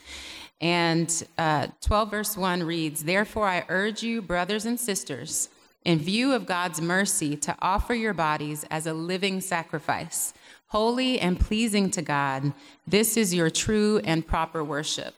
And 0.61 1.27
uh, 1.37 1.67
12 1.81 2.11
verse 2.11 2.37
1 2.37 2.63
reads, 2.63 3.03
Therefore 3.03 3.47
I 3.47 3.65
urge 3.69 4.03
you, 4.03 4.21
brothers 4.21 4.65
and 4.65 4.79
sisters, 4.79 5.49
in 5.85 5.99
view 5.99 6.33
of 6.33 6.45
God's 6.45 6.81
mercy, 6.81 7.35
to 7.37 7.55
offer 7.61 7.93
your 7.93 8.13
bodies 8.13 8.65
as 8.69 8.85
a 8.85 8.93
living 8.93 9.39
sacrifice, 9.39 10.33
holy 10.67 11.19
and 11.19 11.39
pleasing 11.39 11.89
to 11.91 12.01
God. 12.01 12.53
This 12.85 13.15
is 13.15 13.33
your 13.33 13.49
true 13.49 14.01
and 14.03 14.25
proper 14.25 14.63
worship. 14.63 15.15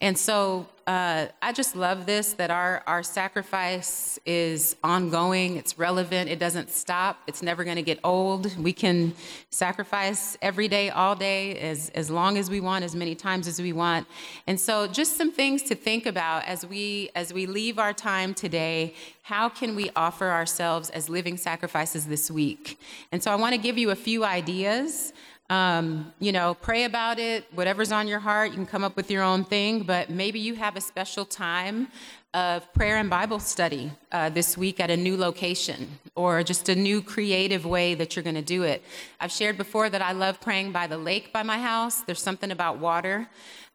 And 0.00 0.16
so 0.16 0.66
uh, 0.86 1.26
I 1.40 1.52
just 1.52 1.76
love 1.76 2.06
this 2.06 2.32
that 2.34 2.50
our, 2.50 2.82
our 2.86 3.02
sacrifice 3.02 4.18
is 4.26 4.76
ongoing, 4.82 5.56
it's 5.56 5.78
relevant, 5.78 6.28
it 6.28 6.38
doesn't 6.38 6.70
stop, 6.70 7.20
it's 7.26 7.42
never 7.42 7.64
going 7.64 7.76
to 7.76 7.82
get 7.82 8.00
old. 8.02 8.56
We 8.56 8.72
can 8.72 9.14
sacrifice 9.50 10.36
every 10.42 10.68
day, 10.68 10.90
all 10.90 11.14
day, 11.14 11.58
as, 11.58 11.90
as 11.90 12.10
long 12.10 12.36
as 12.36 12.50
we 12.50 12.60
want, 12.60 12.84
as 12.84 12.94
many 12.96 13.14
times 13.14 13.46
as 13.46 13.60
we 13.60 13.72
want. 13.72 14.06
And 14.46 14.58
so 14.58 14.86
just 14.86 15.16
some 15.16 15.30
things 15.30 15.62
to 15.64 15.74
think 15.74 16.06
about 16.06 16.44
as 16.44 16.66
we 16.66 17.10
as 17.14 17.32
we 17.32 17.46
leave 17.46 17.78
our 17.78 17.92
time 17.92 18.34
today, 18.34 18.94
how 19.22 19.48
can 19.48 19.76
we 19.76 19.90
offer 19.94 20.30
ourselves 20.30 20.90
as 20.90 21.08
living 21.08 21.36
sacrifices 21.36 22.06
this 22.06 22.30
week? 22.30 22.78
And 23.12 23.22
so 23.22 23.30
I 23.30 23.36
want 23.36 23.54
to 23.54 23.60
give 23.60 23.78
you 23.78 23.90
a 23.90 23.96
few 23.96 24.24
ideas. 24.24 25.12
Um, 25.50 26.12
you 26.18 26.32
know, 26.32 26.54
pray 26.54 26.84
about 26.84 27.18
it, 27.18 27.44
whatever's 27.52 27.92
on 27.92 28.08
your 28.08 28.20
heart, 28.20 28.50
you 28.50 28.56
can 28.56 28.66
come 28.66 28.84
up 28.84 28.96
with 28.96 29.10
your 29.10 29.22
own 29.22 29.44
thing, 29.44 29.82
but 29.82 30.08
maybe 30.08 30.38
you 30.38 30.54
have 30.54 30.76
a 30.76 30.80
special 30.80 31.24
time 31.26 31.88
of 32.34 32.72
prayer 32.72 32.96
and 32.96 33.10
Bible 33.10 33.38
study 33.38 33.92
uh, 34.10 34.30
this 34.30 34.56
week 34.56 34.80
at 34.80 34.90
a 34.90 34.96
new 34.96 35.16
location 35.16 35.98
or 36.14 36.42
just 36.42 36.70
a 36.70 36.74
new 36.74 37.02
creative 37.02 37.66
way 37.66 37.94
that 37.94 38.16
you're 38.16 38.22
going 38.22 38.36
to 38.36 38.40
do 38.40 38.62
it. 38.62 38.82
I've 39.20 39.30
shared 39.30 39.58
before 39.58 39.90
that 39.90 40.00
I 40.00 40.12
love 40.12 40.40
praying 40.40 40.72
by 40.72 40.86
the 40.86 40.96
lake 40.96 41.32
by 41.32 41.42
my 41.42 41.58
house. 41.58 42.00
There's 42.00 42.22
something 42.22 42.50
about 42.50 42.78
water 42.78 43.28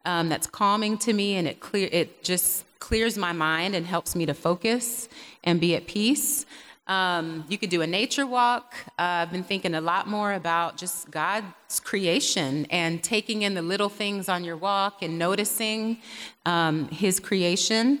um, 0.04 0.28
that's 0.28 0.48
calming 0.48 0.98
to 0.98 1.12
me 1.12 1.36
and 1.36 1.46
it 1.46 1.60
clear 1.60 1.88
it 1.92 2.24
just 2.24 2.64
clears 2.80 3.16
my 3.16 3.32
mind 3.32 3.74
and 3.74 3.86
helps 3.86 4.16
me 4.16 4.26
to 4.26 4.34
focus 4.34 5.08
and 5.44 5.60
be 5.60 5.76
at 5.76 5.86
peace. 5.86 6.44
Um, 6.88 7.44
you 7.50 7.58
could 7.58 7.68
do 7.68 7.82
a 7.82 7.86
nature 7.86 8.26
walk. 8.26 8.74
Uh, 8.98 9.22
I've 9.22 9.30
been 9.30 9.44
thinking 9.44 9.74
a 9.74 9.80
lot 9.80 10.06
more 10.06 10.32
about 10.32 10.78
just 10.78 11.10
God's 11.10 11.80
creation 11.84 12.66
and 12.70 13.02
taking 13.02 13.42
in 13.42 13.52
the 13.52 13.60
little 13.60 13.90
things 13.90 14.28
on 14.28 14.42
your 14.42 14.56
walk 14.56 15.02
and 15.02 15.18
noticing 15.18 15.98
um, 16.46 16.88
His 16.88 17.20
creation. 17.20 18.00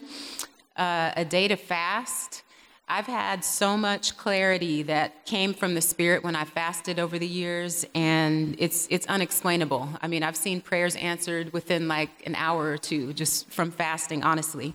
Uh, 0.74 1.12
a 1.16 1.24
day 1.24 1.48
to 1.48 1.56
fast. 1.56 2.44
I've 2.90 3.06
had 3.06 3.44
so 3.44 3.76
much 3.76 4.16
clarity 4.16 4.82
that 4.84 5.26
came 5.26 5.52
from 5.52 5.74
the 5.74 5.80
Spirit 5.82 6.24
when 6.24 6.34
I 6.34 6.44
fasted 6.44 6.98
over 6.98 7.18
the 7.18 7.26
years, 7.26 7.84
and 7.94 8.54
it's 8.58 8.86
it's 8.88 9.04
unexplainable. 9.08 9.90
I 10.00 10.06
mean, 10.06 10.22
I've 10.22 10.36
seen 10.36 10.62
prayers 10.62 10.96
answered 10.96 11.52
within 11.52 11.88
like 11.88 12.10
an 12.24 12.34
hour 12.36 12.70
or 12.70 12.78
two 12.78 13.12
just 13.12 13.50
from 13.50 13.70
fasting, 13.72 14.22
honestly 14.22 14.74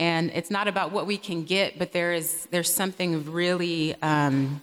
and 0.00 0.30
it's 0.34 0.50
not 0.50 0.66
about 0.66 0.92
what 0.92 1.06
we 1.06 1.16
can 1.16 1.44
get, 1.44 1.78
but 1.78 1.92
there 1.92 2.12
is 2.12 2.46
there's 2.50 2.72
something 2.72 3.30
really 3.30 3.94
um, 4.02 4.60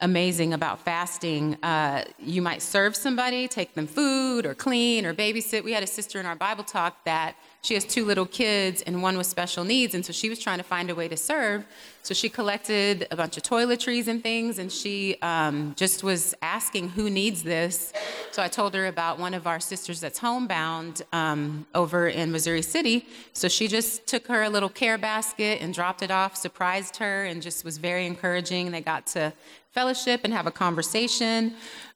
amazing 0.00 0.52
about 0.52 0.80
fasting. 0.80 1.56
Uh, 1.62 2.04
you 2.18 2.42
might 2.42 2.60
serve 2.60 2.96
somebody, 2.96 3.48
take 3.48 3.74
them 3.74 3.86
food 3.86 4.44
or 4.44 4.54
clean 4.54 5.06
or 5.06 5.14
babysit. 5.14 5.64
We 5.64 5.72
had 5.72 5.82
a 5.82 5.86
sister 5.86 6.18
in 6.18 6.26
our 6.26 6.36
Bible 6.36 6.64
talk 6.64 7.04
that 7.04 7.36
she 7.62 7.74
has 7.74 7.84
two 7.84 8.04
little 8.04 8.26
kids 8.26 8.82
and 8.82 9.02
one 9.02 9.18
with 9.18 9.26
special 9.26 9.64
needs, 9.64 9.94
and 9.94 10.04
so 10.04 10.12
she 10.12 10.28
was 10.28 10.38
trying 10.38 10.58
to 10.58 10.64
find 10.64 10.88
a 10.90 10.94
way 10.94 11.08
to 11.08 11.16
serve. 11.16 11.64
So 12.02 12.14
she 12.14 12.28
collected 12.28 13.08
a 13.10 13.16
bunch 13.16 13.36
of 13.36 13.42
toiletries 13.42 14.06
and 14.06 14.22
things, 14.22 14.60
and 14.60 14.70
she 14.70 15.16
um, 15.22 15.74
just 15.76 16.04
was 16.04 16.34
asking 16.42 16.90
who 16.90 17.10
needs 17.10 17.42
this. 17.42 17.92
So 18.30 18.42
I 18.42 18.48
told 18.48 18.74
her 18.74 18.86
about 18.86 19.18
one 19.18 19.34
of 19.34 19.48
our 19.48 19.58
sisters 19.58 19.98
that's 20.00 20.18
homebound 20.18 21.02
um, 21.12 21.66
over 21.74 22.06
in 22.06 22.30
Missouri 22.30 22.62
City. 22.62 23.06
So 23.32 23.48
she 23.48 23.66
just 23.66 24.06
took 24.06 24.28
her 24.28 24.44
a 24.44 24.48
little 24.48 24.68
care 24.68 24.98
basket 24.98 25.60
and 25.60 25.74
dropped 25.74 26.02
it 26.02 26.12
off, 26.12 26.36
surprised 26.36 26.96
her, 26.98 27.24
and 27.24 27.42
just 27.42 27.64
was 27.64 27.78
very 27.78 28.06
encouraging. 28.06 28.70
They 28.70 28.82
got 28.82 29.08
to 29.08 29.32
fellowship 29.72 30.20
and 30.22 30.32
have 30.32 30.46
a 30.46 30.52
conversation. 30.52 31.54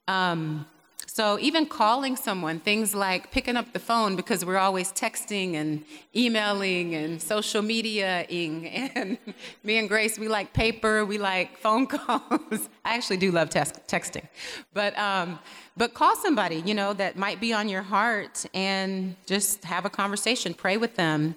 Um, 0.09 0.67
so 1.13 1.41
even 1.41 1.67
calling 1.67 2.15
someone, 2.15 2.61
things 2.61 2.95
like 2.95 3.33
picking 3.33 3.57
up 3.57 3.73
the 3.73 3.81
phone 3.81 4.15
because 4.15 4.45
we're 4.45 4.59
always 4.59 4.93
texting 4.93 5.55
and 5.55 5.85
emailing 6.15 6.95
and 6.95 7.21
social 7.21 7.63
mediaing. 7.63 8.91
And 8.95 9.19
me 9.65 9.79
and 9.79 9.89
Grace, 9.89 10.21
we 10.21 10.29
like 10.29 10.53
paper, 10.53 11.05
we 11.05 11.19
like 11.19 11.59
phone 11.59 11.87
calls. 11.97 12.69
I 12.85 12.95
actually 12.95 13.17
do 13.17 13.33
love 13.33 13.51
texting, 13.51 14.29
but 14.73 14.97
um, 14.97 15.41
but 15.77 15.95
call 15.95 16.15
somebody 16.15 16.63
you 16.65 16.75
know 16.75 16.93
that 16.93 17.17
might 17.17 17.41
be 17.41 17.53
on 17.53 17.69
your 17.69 17.83
heart 17.83 18.47
and 18.55 19.17
just 19.27 19.65
have 19.65 19.85
a 19.85 19.91
conversation. 19.91 20.55
Pray 20.55 20.77
with 20.77 20.95
them. 20.95 21.35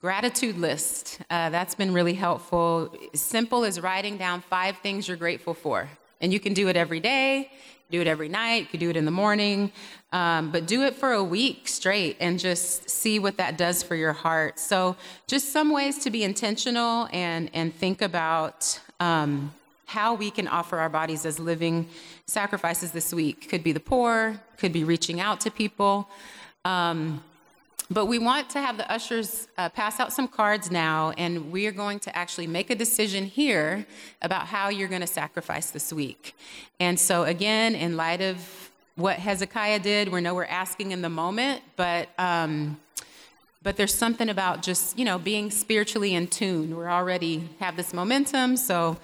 Gratitude 0.00 0.58
list. 0.58 1.18
Uh, 1.28 1.50
that's 1.50 1.74
been 1.74 1.92
really 1.92 2.14
helpful. 2.14 2.96
Simple 3.14 3.64
as 3.64 3.80
writing 3.80 4.16
down 4.16 4.42
five 4.42 4.76
things 4.78 5.08
you're 5.08 5.16
grateful 5.16 5.54
for. 5.54 5.88
And 6.20 6.32
you 6.32 6.38
can 6.38 6.54
do 6.54 6.68
it 6.68 6.76
every 6.76 7.00
day 7.00 7.50
do 7.90 8.00
it 8.02 8.06
every 8.06 8.28
night, 8.28 8.58
you 8.58 8.66
could 8.66 8.80
do 8.80 8.90
it 8.90 8.96
in 8.96 9.06
the 9.06 9.10
morning, 9.10 9.72
um, 10.12 10.50
but 10.52 10.66
do 10.66 10.82
it 10.82 10.94
for 10.94 11.12
a 11.12 11.24
week 11.24 11.66
straight 11.68 12.16
and 12.20 12.38
just 12.38 12.88
see 12.90 13.18
what 13.18 13.38
that 13.38 13.56
does 13.56 13.82
for 13.82 13.94
your 13.94 14.12
heart. 14.12 14.58
So, 14.58 14.96
just 15.26 15.52
some 15.52 15.70
ways 15.70 15.98
to 16.00 16.10
be 16.10 16.22
intentional 16.22 17.08
and, 17.12 17.50
and 17.54 17.74
think 17.74 18.02
about 18.02 18.78
um, 19.00 19.54
how 19.86 20.14
we 20.14 20.30
can 20.30 20.46
offer 20.48 20.78
our 20.78 20.90
bodies 20.90 21.24
as 21.24 21.38
living 21.38 21.88
sacrifices 22.26 22.92
this 22.92 23.12
week. 23.14 23.48
Could 23.48 23.64
be 23.64 23.72
the 23.72 23.80
poor, 23.80 24.38
could 24.58 24.72
be 24.72 24.84
reaching 24.84 25.18
out 25.18 25.40
to 25.40 25.50
people. 25.50 26.10
Um, 26.66 27.24
but 27.90 28.06
we 28.06 28.18
want 28.18 28.50
to 28.50 28.60
have 28.60 28.76
the 28.76 28.90
ushers 28.90 29.48
uh, 29.56 29.68
pass 29.70 29.98
out 29.98 30.12
some 30.12 30.28
cards 30.28 30.70
now, 30.70 31.12
and 31.16 31.50
we 31.50 31.66
are 31.66 31.72
going 31.72 31.98
to 32.00 32.14
actually 32.14 32.46
make 32.46 32.68
a 32.68 32.74
decision 32.74 33.24
here 33.24 33.86
about 34.20 34.46
how 34.46 34.68
you're 34.68 34.88
going 34.88 35.00
to 35.00 35.06
sacrifice 35.06 35.70
this 35.70 35.92
week. 35.92 36.36
And 36.78 37.00
so, 37.00 37.24
again, 37.24 37.74
in 37.74 37.96
light 37.96 38.20
of 38.20 38.70
what 38.96 39.16
Hezekiah 39.18 39.78
did, 39.78 40.10
we 40.10 40.20
know 40.20 40.34
we're 40.34 40.44
asking 40.44 40.92
in 40.92 41.00
the 41.00 41.08
moment, 41.08 41.62
but 41.76 42.08
um, 42.18 42.78
but 43.62 43.76
there's 43.76 43.94
something 43.94 44.28
about 44.28 44.62
just 44.62 44.98
you 44.98 45.04
know 45.04 45.18
being 45.18 45.50
spiritually 45.50 46.14
in 46.14 46.26
tune. 46.26 46.76
We're 46.76 46.90
already 46.90 47.48
have 47.58 47.76
this 47.76 47.94
momentum, 47.94 48.58
so 48.58 48.98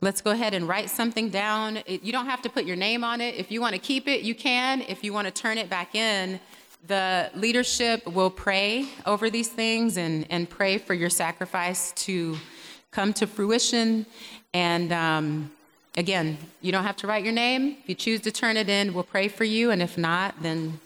let's 0.00 0.20
go 0.20 0.32
ahead 0.32 0.54
and 0.54 0.66
write 0.66 0.90
something 0.90 1.30
down. 1.30 1.78
It, 1.86 2.02
you 2.02 2.10
don't 2.10 2.26
have 2.26 2.42
to 2.42 2.50
put 2.50 2.64
your 2.64 2.76
name 2.76 3.04
on 3.04 3.20
it. 3.20 3.36
If 3.36 3.52
you 3.52 3.60
want 3.60 3.74
to 3.74 3.80
keep 3.80 4.08
it, 4.08 4.22
you 4.22 4.34
can. 4.34 4.80
If 4.82 5.04
you 5.04 5.12
want 5.12 5.26
to 5.28 5.32
turn 5.32 5.56
it 5.56 5.70
back 5.70 5.94
in 5.94 6.40
the 6.86 7.30
leadership 7.34 8.06
will 8.06 8.30
pray 8.30 8.88
over 9.06 9.30
these 9.30 9.48
things 9.48 9.96
and, 9.96 10.26
and 10.30 10.48
pray 10.48 10.78
for 10.78 10.94
your 10.94 11.10
sacrifice 11.10 11.92
to 11.92 12.36
come 12.90 13.12
to 13.14 13.26
fruition. 13.26 14.06
And 14.52 14.92
um, 14.92 15.50
again, 15.96 16.36
you 16.60 16.72
don't 16.72 16.84
have 16.84 16.96
to 16.98 17.06
write 17.06 17.24
your 17.24 17.32
name. 17.32 17.76
If 17.82 17.88
you 17.88 17.94
choose 17.94 18.20
to 18.22 18.30
turn 18.30 18.56
it 18.56 18.68
in, 18.68 18.92
we'll 18.92 19.04
pray 19.04 19.28
for 19.28 19.44
you. 19.44 19.70
And 19.70 19.80
if 19.80 19.96
not, 19.96 20.42
then 20.42 20.78